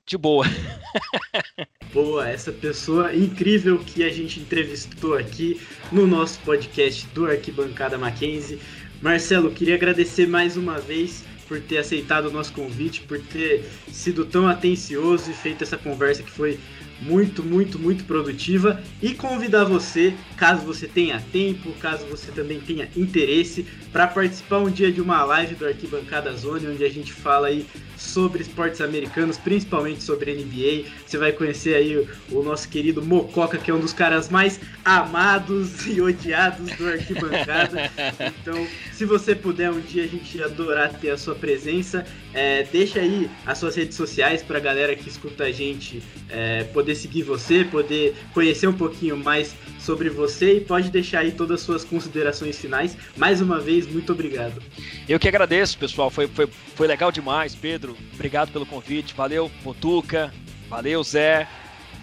de 0.07 0.17
boa. 0.17 0.47
boa, 1.93 2.29
essa 2.29 2.53
pessoa 2.53 3.15
incrível 3.15 3.83
que 3.85 4.05
a 4.05 4.11
gente 4.11 4.41
entrevistou 4.41 5.17
aqui 5.17 5.61
no 5.91 6.07
nosso 6.07 6.39
podcast 6.41 7.07
do 7.09 7.27
Arquibancada 7.27 7.99
Mackenzie. 7.99 8.61
Marcelo, 9.01 9.51
queria 9.51 9.75
agradecer 9.75 10.27
mais 10.27 10.57
uma 10.57 10.79
vez 10.79 11.25
por 11.47 11.61
ter 11.61 11.79
aceitado 11.79 12.27
o 12.27 12.31
nosso 12.31 12.53
convite, 12.53 13.03
por 13.03 13.21
ter 13.21 13.65
sido 13.93 14.25
tão 14.25 14.47
atencioso 14.49 15.31
e 15.31 15.35
feito 15.35 15.63
essa 15.63 15.77
conversa 15.77 16.23
que 16.23 16.31
foi 16.31 16.59
muito, 17.01 17.43
muito, 17.43 17.79
muito 17.79 18.05
produtiva 18.05 18.83
e 19.03 19.15
convidar 19.15 19.65
você, 19.65 20.15
caso 20.37 20.65
você 20.65 20.87
tenha 20.87 21.23
tempo, 21.33 21.73
caso 21.81 22.07
você 22.07 22.31
também 22.33 22.61
tenha 22.61 22.89
interesse, 22.97 23.67
para 23.93 24.07
participar 24.07 24.59
um 24.59 24.71
dia 24.71 24.91
de 24.91 25.01
uma 25.01 25.25
live 25.25 25.55
do 25.55 25.67
Arquibancada 25.67 26.33
Zone, 26.37 26.67
onde 26.67 26.85
a 26.85 26.91
gente 26.91 27.13
fala 27.13 27.49
aí 27.49 27.67
sobre 27.97 28.43
esportes 28.43 28.81
americanos, 28.81 29.39
principalmente 29.39 30.03
sobre 30.03 30.35
NBA. 30.35 30.91
Você 31.07 31.17
vai 31.17 31.33
conhecer 31.33 31.75
aí 31.75 31.97
o, 31.97 32.09
o 32.33 32.43
nosso 32.43 32.69
querido 32.69 33.03
Mococa, 33.03 33.57
que 33.57 33.71
é 33.71 33.75
um 33.75 33.81
dos 33.81 33.93
caras 33.93 34.29
mais 34.29 34.61
amados 34.85 35.87
e 35.87 36.01
odiados 36.01 36.71
do 36.77 36.89
Arquibancada. 36.89 37.91
Então, 38.41 38.67
se 38.93 39.05
você 39.05 39.35
puder 39.35 39.71
um 39.71 39.81
dia, 39.81 40.05
a 40.05 40.07
gente 40.07 40.43
adorar 40.43 40.93
ter 40.93 41.11
a 41.11 41.17
sua 41.17 41.35
presença. 41.35 42.05
É, 42.35 42.65
deixa 42.65 42.99
aí 42.99 43.31
as 43.47 43.59
suas 43.59 43.77
redes 43.77 43.97
sociais 43.97 44.43
para 44.43 44.59
a 44.59 44.61
galera 44.61 44.97
que 44.97 45.09
escuta 45.09 45.45
a 45.45 45.53
gente 45.53 46.03
é, 46.29 46.65
poder 46.65 46.97
seguir 46.97 47.23
você, 47.23 47.65
poder 47.65 48.17
conhecer 48.35 48.67
um 48.67 48.73
pouquinho 48.73 49.17
mais 49.17 49.55
sobre 49.79 50.11
você 50.11 50.57
e 50.57 50.61
pode 50.61 50.91
deixar 50.91 51.21
aí 51.21 51.31
todas 51.31 51.61
as 51.61 51.67
suas 51.67 51.85
considerações 51.85 52.59
finais. 52.59 52.97
Mais 53.17 53.41
uma 53.41 53.61
vez, 53.61 53.87
muito 53.87 54.13
obrigado. 54.13 54.61
Eu 55.09 55.19
que 55.21 55.29
agradeço, 55.29 55.79
pessoal. 55.79 56.11
Foi, 56.11 56.27
foi, 56.27 56.47
foi 56.47 56.87
legal 56.89 57.13
demais, 57.13 57.55
Pedro. 57.55 57.97
Obrigado 58.13 58.51
pelo 58.51 58.67
convite. 58.67 59.15
Valeu, 59.15 59.51
Botuca. 59.63 60.35
Valeu, 60.69 61.05
Zé. 61.05 61.47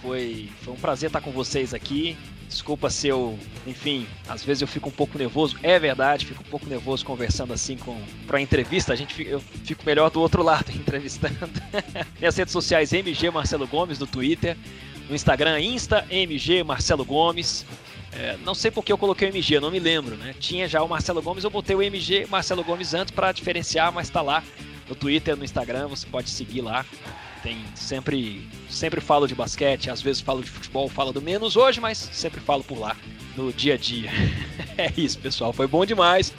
Foi, 0.01 0.49
foi 0.61 0.73
um 0.73 0.77
prazer 0.77 1.07
estar 1.07 1.21
com 1.21 1.31
vocês 1.31 1.73
aqui. 1.73 2.17
Desculpa 2.51 2.89
se 2.89 3.07
eu, 3.07 3.39
enfim, 3.65 4.05
às 4.27 4.43
vezes 4.43 4.61
eu 4.61 4.67
fico 4.67 4.89
um 4.89 4.91
pouco 4.91 5.17
nervoso. 5.17 5.57
É 5.63 5.79
verdade, 5.79 6.25
fico 6.25 6.43
um 6.45 6.49
pouco 6.49 6.67
nervoso 6.67 7.05
conversando 7.05 7.53
assim 7.53 7.77
com 7.77 7.97
para 8.27 8.41
entrevista. 8.41 8.91
A 8.91 8.95
gente 8.95 9.25
eu 9.25 9.39
fico 9.63 9.85
melhor 9.85 10.09
do 10.11 10.19
outro 10.19 10.43
lado 10.43 10.69
entrevistando. 10.75 11.49
Minhas 12.19 12.35
redes 12.35 12.51
sociais 12.51 12.91
MG 12.91 13.31
Marcelo 13.31 13.65
Gomes 13.65 13.99
no 13.99 14.05
Twitter, 14.05 14.57
no 15.07 15.15
Instagram 15.15 15.61
Insta 15.61 16.05
MG 16.09 16.61
Marcelo 16.61 17.05
Gomes. 17.05 17.65
É, 18.11 18.35
não 18.43 18.53
sei 18.53 18.69
porque 18.69 18.91
eu 18.91 18.97
coloquei 18.97 19.29
o 19.29 19.31
MG, 19.31 19.61
não 19.61 19.71
me 19.71 19.79
lembro, 19.79 20.17
né? 20.17 20.35
Tinha 20.37 20.67
já 20.67 20.83
o 20.83 20.89
Marcelo 20.89 21.21
Gomes, 21.21 21.45
eu 21.45 21.49
botei 21.49 21.73
o 21.73 21.81
MG 21.81 22.27
Marcelo 22.29 22.65
Gomes 22.65 22.93
antes 22.93 23.11
para 23.11 23.31
diferenciar, 23.31 23.93
mas 23.93 24.09
tá 24.09 24.21
lá 24.21 24.43
no 24.89 24.93
Twitter, 24.93 25.37
no 25.37 25.45
Instagram, 25.45 25.87
você 25.87 26.05
pode 26.05 26.29
seguir 26.29 26.59
lá. 26.59 26.85
Tem 27.43 27.57
sempre, 27.75 28.47
sempre 28.69 29.01
falo 29.01 29.27
de 29.27 29.33
basquete, 29.33 29.89
às 29.89 30.01
vezes 30.01 30.21
falo 30.21 30.43
de 30.43 30.49
futebol, 30.49 30.87
falo 30.87 31.11
do 31.11 31.21
menos 31.21 31.55
hoje, 31.55 31.79
mas 31.79 31.97
sempre 31.97 32.39
falo 32.39 32.63
por 32.63 32.79
lá 32.79 32.95
no 33.35 33.51
dia 33.51 33.73
a 33.73 33.77
dia. 33.77 34.11
é 34.77 34.91
isso, 34.95 35.17
pessoal. 35.19 35.51
Foi 35.51 35.67
bom 35.67 35.85
demais. 35.85 36.33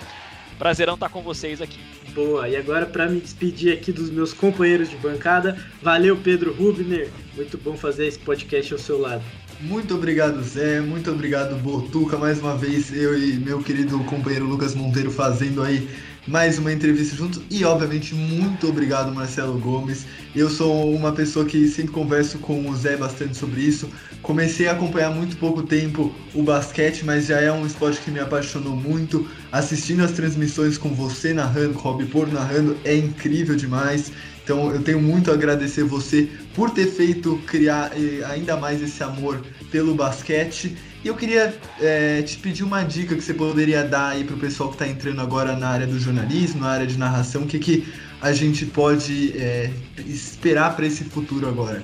Prazerão 0.59 0.95
estar 0.95 1.09
com 1.09 1.23
vocês 1.23 1.61
aqui. 1.61 1.81
Boa, 2.15 2.49
e 2.49 2.57
agora 2.57 2.87
para 2.87 3.09
me 3.09 3.21
despedir 3.21 3.73
aqui 3.73 3.91
dos 3.91 4.11
meus 4.11 4.33
companheiros 4.33 4.91
de 4.91 4.97
bancada, 4.97 5.59
valeu 5.81 6.17
Pedro 6.17 6.53
Rubner, 6.53 7.09
muito 7.35 7.57
bom 7.57 7.75
fazer 7.75 8.07
esse 8.07 8.19
podcast 8.19 8.73
ao 8.73 8.79
seu 8.79 9.01
lado. 9.01 9.25
Muito 9.63 9.95
obrigado, 9.95 10.43
Zé. 10.43 10.81
Muito 10.81 11.11
obrigado, 11.11 11.55
Botuca. 11.57 12.19
Mais 12.19 12.41
uma 12.41 12.57
vez, 12.57 12.93
eu 12.93 13.17
e 13.17 13.35
meu 13.35 13.63
querido 13.63 13.99
companheiro 14.05 14.45
Lucas 14.45 14.75
Monteiro 14.75 15.11
fazendo 15.11 15.63
aí 15.63 15.89
mais 16.27 16.59
uma 16.59 16.73
entrevista 16.73 17.17
juntos. 17.17 17.43
E, 17.51 17.65
obviamente, 17.65 18.15
muito 18.15 18.69
obrigado, 18.69 19.13
Marcelo 19.13 19.59
Gomes. 19.59 20.07
Eu 20.35 20.49
sou 20.49 20.95
uma 20.95 21.13
pessoa 21.13 21.45
que 21.45 21.67
sempre 21.69 21.93
converso 21.93 22.39
com 22.39 22.69
o 22.69 22.77
Zé 22.77 22.97
bastante 22.97 23.37
sobre 23.37 23.61
isso. 23.61 23.89
Comecei 24.23 24.69
a 24.69 24.73
acompanhar 24.73 25.11
muito 25.11 25.37
pouco 25.37 25.63
tempo 25.63 26.15
o 26.33 26.43
basquete, 26.43 27.05
mas 27.05 27.27
já 27.27 27.41
é 27.41 27.51
um 27.51 27.67
esporte 27.67 28.01
que 28.01 28.11
me 28.11 28.21
apaixonou 28.21 28.77
muito. 28.77 29.29
Assistindo 29.51 30.05
as 30.05 30.13
transmissões 30.13 30.79
com 30.79 30.91
você 30.91 31.33
narrando, 31.35 31.75
com 31.75 31.89
o 31.89 31.93
Rob 31.93 32.05
Por 32.07 32.33
narrando, 32.33 32.77
é 32.85 32.97
incrível 32.97 33.57
demais. 33.57 34.13
Então 34.45 34.73
eu 34.73 34.83
tenho 34.83 35.01
muito 35.01 35.31
a 35.31 35.35
agradecer 35.35 35.85
você 35.85 36.29
por 36.55 36.71
ter 36.71 36.87
feito 36.87 37.39
criar 37.47 37.93
eh, 37.97 38.25
ainda 38.25 38.57
mais 38.57 38.83
esse 38.83 39.03
amor 39.03 39.41
pelo 39.71 39.95
basquete. 39.95 40.77
E 41.05 41.09
eu 41.09 41.17
queria 41.17 41.59
é, 41.81 42.23
te 42.23 42.39
pedir 42.39 42.63
uma 42.63 42.85
dica 42.85 43.17
que 43.17 43.21
você 43.21 43.35
poderia 43.35 43.83
dar 43.83 44.11
aí 44.11 44.23
para 44.23 44.37
o 44.37 44.39
pessoal 44.39 44.69
que 44.69 44.77
está 44.77 44.87
entrando 44.87 45.21
agora 45.21 45.57
na 45.57 45.69
área 45.69 45.87
do 45.87 45.99
jornalismo, 45.99 46.61
na 46.61 46.71
área 46.71 46.87
de 46.87 46.97
narração, 46.97 47.43
o 47.43 47.47
que, 47.47 47.59
que 47.59 47.93
a 48.21 48.33
gente 48.33 48.65
pode 48.67 49.37
é, 49.37 49.69
esperar 50.07 50.77
para 50.77 50.87
esse 50.87 51.03
futuro 51.03 51.49
agora? 51.49 51.83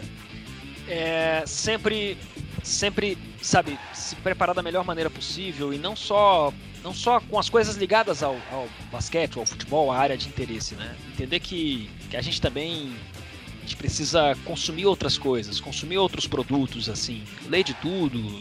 É, 0.86 1.42
sempre, 1.46 2.16
sempre, 2.62 3.18
sabe, 3.42 3.76
se 3.92 4.14
preparar 4.16 4.54
da 4.54 4.62
melhor 4.62 4.84
maneira 4.84 5.10
possível 5.10 5.74
e 5.74 5.78
não 5.78 5.96
só 5.96 6.52
não 6.82 6.94
só 6.94 7.20
com 7.20 7.36
as 7.36 7.50
coisas 7.50 7.76
ligadas 7.76 8.22
ao, 8.22 8.36
ao 8.52 8.68
basquete, 8.90 9.36
ao 9.36 9.44
futebol, 9.44 9.90
à 9.90 9.98
área 9.98 10.16
de 10.16 10.28
interesse, 10.28 10.76
né? 10.76 10.94
Entender 11.12 11.40
que, 11.40 11.90
que 12.08 12.16
a 12.16 12.22
gente 12.22 12.40
também 12.40 12.94
a 13.58 13.60
gente 13.62 13.76
precisa 13.76 14.36
consumir 14.44 14.86
outras 14.86 15.18
coisas, 15.18 15.60
consumir 15.60 15.98
outros 15.98 16.26
produtos, 16.26 16.88
assim, 16.88 17.24
ler 17.48 17.64
de 17.64 17.74
tudo, 17.74 18.40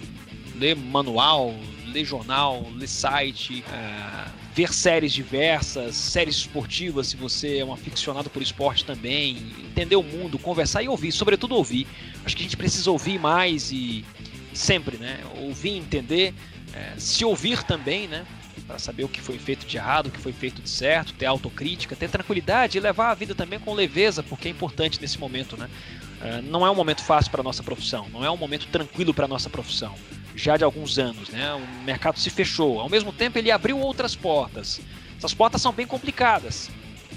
ler 0.59 0.75
manual, 0.75 1.53
ler 1.87 2.03
jornal, 2.03 2.65
ler 2.75 2.87
site, 2.87 3.63
uh, 3.67 4.31
ver 4.53 4.73
séries 4.73 5.13
diversas, 5.13 5.95
séries 5.95 6.35
esportivas, 6.35 7.07
se 7.07 7.15
você 7.15 7.59
é 7.59 7.65
um 7.65 7.71
aficionado 7.71 8.29
por 8.29 8.41
esporte 8.41 8.83
também, 8.83 9.37
entender 9.59 9.95
o 9.95 10.03
mundo, 10.03 10.39
conversar 10.39 10.81
e 10.81 10.87
ouvir, 10.87 11.11
sobretudo 11.11 11.55
ouvir. 11.55 11.87
Acho 12.25 12.35
que 12.35 12.41
a 12.41 12.45
gente 12.45 12.57
precisa 12.57 12.89
ouvir 12.89 13.19
mais 13.19 13.71
e 13.71 14.03
sempre, 14.53 14.97
né? 14.97 15.19
Ouvir, 15.39 15.77
entender 15.77 16.33
é, 16.73 16.93
se 16.97 17.23
ouvir 17.23 17.63
também, 17.63 18.07
né? 18.07 18.25
Para 18.65 18.79
saber 18.79 19.03
o 19.03 19.07
que 19.07 19.21
foi 19.21 19.37
feito 19.37 19.65
de 19.65 19.77
errado, 19.77 20.07
o 20.07 20.11
que 20.11 20.19
foi 20.19 20.33
feito 20.33 20.61
de 20.61 20.69
certo, 20.69 21.13
ter 21.13 21.25
autocrítica, 21.25 21.95
ter 21.95 22.09
tranquilidade 22.09 22.77
e 22.77 22.81
levar 22.81 23.11
a 23.11 23.13
vida 23.13 23.33
também 23.33 23.59
com 23.59 23.73
leveza, 23.73 24.21
porque 24.23 24.47
é 24.47 24.51
importante 24.51 24.99
nesse 24.99 25.19
momento, 25.19 25.55
né? 25.55 25.69
É, 26.19 26.41
não 26.41 26.65
é 26.65 26.71
um 26.71 26.75
momento 26.75 27.03
fácil 27.03 27.31
para 27.31 27.43
nossa 27.43 27.61
profissão, 27.61 28.09
não 28.09 28.25
é 28.25 28.31
um 28.31 28.37
momento 28.37 28.67
tranquilo 28.67 29.13
para 29.13 29.27
nossa 29.27 29.49
profissão. 29.49 29.93
Já 30.37 30.55
de 30.55 30.63
alguns 30.63 30.97
anos, 30.97 31.27
né? 31.29 31.53
O 31.53 31.83
mercado 31.83 32.17
se 32.17 32.29
fechou. 32.29 32.79
Ao 32.79 32.87
mesmo 32.87 33.11
tempo, 33.11 33.37
ele 33.37 33.51
abriu 33.51 33.77
outras 33.79 34.15
portas. 34.15 34.79
Essas 35.17 35.33
portas 35.33 35.61
são 35.61 35.73
bem 35.73 35.85
complicadas. 35.85 36.69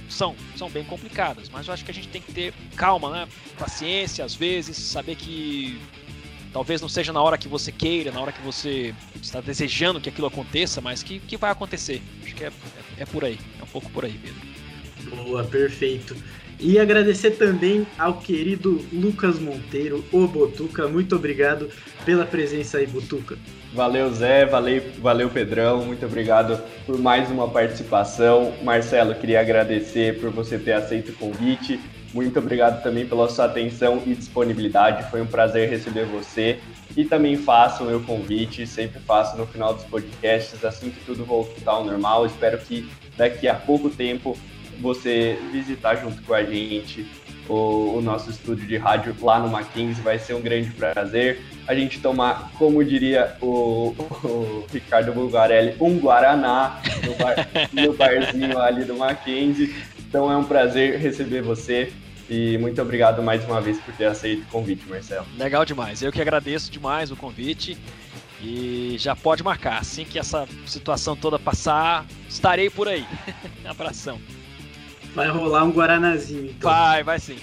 São, 0.09 0.35
são 0.57 0.69
bem 0.69 0.83
complicadas, 0.83 1.49
mas 1.49 1.69
eu 1.69 1.75
acho 1.75 1.85
que 1.85 1.91
a 1.93 1.95
gente 1.95 2.09
tem 2.09 2.21
que 2.21 2.33
ter 2.33 2.53
calma, 2.75 3.11
né? 3.11 3.29
Paciência, 3.57 4.25
às 4.25 4.35
vezes, 4.35 4.77
saber 4.77 5.15
que 5.15 5.81
Talvez 6.53 6.81
não 6.81 6.89
seja 6.89 7.13
na 7.13 7.23
hora 7.23 7.39
que 7.39 7.47
você 7.47 7.71
queira, 7.71 8.11
na 8.11 8.21
hora 8.21 8.33
que 8.33 8.43
você 8.43 8.93
está 9.23 9.41
desejando 9.41 10.01
que 10.01 10.09
aquilo 10.09 10.27
aconteça, 10.27 10.81
mas 10.81 11.03
que, 11.03 11.21
que 11.21 11.37
vai 11.37 11.51
acontecer. 11.51 12.03
Acho 12.25 12.35
que 12.35 12.45
é, 12.45 12.49
é, 12.49 13.03
é 13.03 13.07
por 13.07 13.25
aí. 13.25 13.39
É 13.59 13.63
um 13.63 13.69
pouco 13.69 13.89
por 13.91 14.05
aí, 14.05 14.19
Pedro. 14.19 15.17
Boa, 15.17 15.45
perfeito. 15.45 16.17
E 16.63 16.79
agradecer 16.79 17.31
também 17.33 17.87
ao 17.99 18.19
querido 18.19 18.85
Lucas 18.93 19.39
Monteiro, 19.39 20.05
o 20.13 20.27
Botuca. 20.27 20.87
Muito 20.87 21.17
obrigado 21.17 21.71
pela 22.05 22.27
presença 22.27 22.77
aí, 22.77 22.87
Botuca. 22.87 23.39
Valeu, 23.73 24.13
Zé. 24.13 24.45
Valeu, 24.45 24.83
valeu, 24.99 25.31
Pedrão. 25.31 25.85
Muito 25.87 26.05
obrigado 26.05 26.61
por 26.85 26.99
mais 26.99 27.31
uma 27.31 27.49
participação. 27.49 28.53
Marcelo, 28.63 29.15
queria 29.15 29.41
agradecer 29.41 30.21
por 30.21 30.31
você 30.31 30.59
ter 30.59 30.73
aceito 30.73 31.13
o 31.13 31.15
convite. 31.15 31.81
Muito 32.13 32.39
obrigado 32.39 32.83
também 32.83 33.07
pela 33.07 33.29
sua 33.29 33.47
atenção 33.47 34.03
e 34.05 34.15
disponibilidade. 34.15 35.09
Foi 35.11 35.23
um 35.23 35.27
prazer 35.27 35.71
receber 35.71 36.05
você. 36.05 36.59
E 36.97 37.05
também 37.05 37.37
faço 37.37 37.85
o 37.85 37.87
meu 37.87 38.01
convite, 38.01 38.67
sempre 38.67 39.01
faço 39.01 39.37
no 39.37 39.47
final 39.47 39.73
dos 39.73 39.85
podcasts, 39.85 40.63
assim 40.65 40.91
que 40.91 41.01
tudo 41.07 41.25
voltar 41.25 41.71
ao 41.71 41.85
normal. 41.85 42.27
Espero 42.27 42.59
que 42.59 42.91
daqui 43.17 43.47
a 43.47 43.55
pouco 43.55 43.89
tempo 43.89 44.37
você 44.81 45.39
visitar 45.53 45.97
junto 45.97 46.23
com 46.23 46.35
a 46.35 46.43
gente 46.43 47.07
o, 47.49 47.97
o, 47.97 48.01
nosso 48.01 48.31
estúdio 48.31 48.67
de 48.67 48.77
rádio 48.77 49.15
lá 49.21 49.39
no 49.39 49.49
Mackenzie. 49.49 50.03
Vai 50.03 50.19
ser 50.19 50.35
um 50.35 50.41
grande 50.41 50.71
prazer. 50.71 51.41
A 51.67 51.75
gente 51.75 52.01
tomar, 52.01 52.51
como 52.59 52.83
diria 52.85 53.37
o, 53.41 53.95
o 54.25 54.67
Ricardo 54.73 55.13
Bulgarelli, 55.13 55.75
um 55.81 55.99
Guaraná 55.99 56.81
no, 57.05 57.15
bar, 57.17 57.49
no 57.73 57.93
barzinho 57.93 58.59
ali 58.59 58.85
do 58.85 58.97
Mackenzie. 58.97 59.75
Então 59.99 60.31
é 60.31 60.37
um 60.37 60.45
prazer 60.45 60.99
receber 60.99 61.43
você. 61.43 61.93
E 62.29 62.57
muito 62.59 62.81
obrigado 62.81 63.23
mais 63.23 63.45
uma 63.45 63.61
vez 63.61 63.79
por 63.81 63.93
ter 63.95 64.05
aceito 64.05 64.43
o 64.43 64.47
convite, 64.47 64.89
Marcelo. 64.89 65.27
Legal 65.37 65.65
demais. 65.65 66.01
Eu 66.01 66.13
que 66.13 66.21
agradeço 66.21 66.71
demais 66.71 67.11
o 67.11 67.17
convite. 67.17 67.77
E 68.43 68.97
já 68.99 69.15
pode 69.15 69.43
marcar. 69.43 69.79
Assim 69.79 70.05
que 70.05 70.19
essa 70.19 70.49
situação 70.65 71.15
toda 71.15 71.39
passar, 71.39 72.07
estarei 72.29 72.71
por 72.71 72.89
aí. 72.89 73.05
Abração. 73.67 74.19
Vai 75.15 75.29
rolar 75.29 75.65
um 75.65 75.71
Guaranazinho, 75.71 76.47
então. 76.47 76.71
Vai, 76.71 77.03
vai 77.03 77.19
sim. 77.19 77.37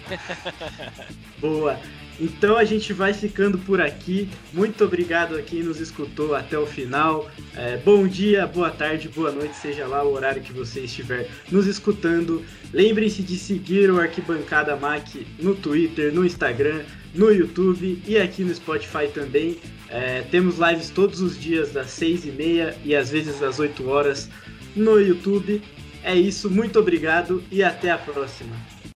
Boa. 1.39 1.77
Então 2.19 2.57
a 2.57 2.63
gente 2.63 2.93
vai 2.93 3.13
ficando 3.13 3.59
por 3.59 3.79
aqui. 3.79 4.27
Muito 4.51 4.83
obrigado 4.83 5.35
a 5.35 5.41
quem 5.41 5.61
nos 5.61 5.79
escutou 5.79 6.35
até 6.35 6.57
o 6.57 6.65
final. 6.65 7.29
É, 7.55 7.77
bom 7.77 8.07
dia, 8.07 8.47
boa 8.47 8.71
tarde, 8.71 9.07
boa 9.07 9.31
noite, 9.31 9.55
seja 9.55 9.85
lá 9.85 10.03
o 10.03 10.13
horário 10.13 10.41
que 10.41 10.51
você 10.51 10.81
estiver 10.81 11.29
nos 11.51 11.67
escutando. 11.67 12.43
Lembre-se 12.73 13.21
de 13.21 13.37
seguir 13.37 13.91
o 13.91 13.99
Arquibancada 13.99 14.75
Mac 14.75 15.07
no 15.39 15.53
Twitter, 15.53 16.11
no 16.11 16.25
Instagram, 16.25 16.81
no 17.13 17.31
YouTube 17.31 18.01
e 18.07 18.17
aqui 18.17 18.43
no 18.43 18.53
Spotify 18.53 19.07
também. 19.13 19.57
É, 19.89 20.21
temos 20.31 20.57
lives 20.57 20.89
todos 20.89 21.21
os 21.21 21.39
dias 21.39 21.71
das 21.71 21.91
6 21.91 22.25
e 22.25 22.31
meia 22.31 22.75
e 22.83 22.95
às 22.95 23.11
vezes 23.11 23.39
das 23.39 23.59
8 23.59 23.87
horas 23.87 24.27
no 24.75 24.99
YouTube. 24.99 25.61
É 26.07 26.15
isso, 26.15 26.49
muito 26.49 26.79
obrigado 26.79 27.43
e 27.51 27.61
até 27.61 27.91
a 27.91 27.97
próxima. 27.97 28.55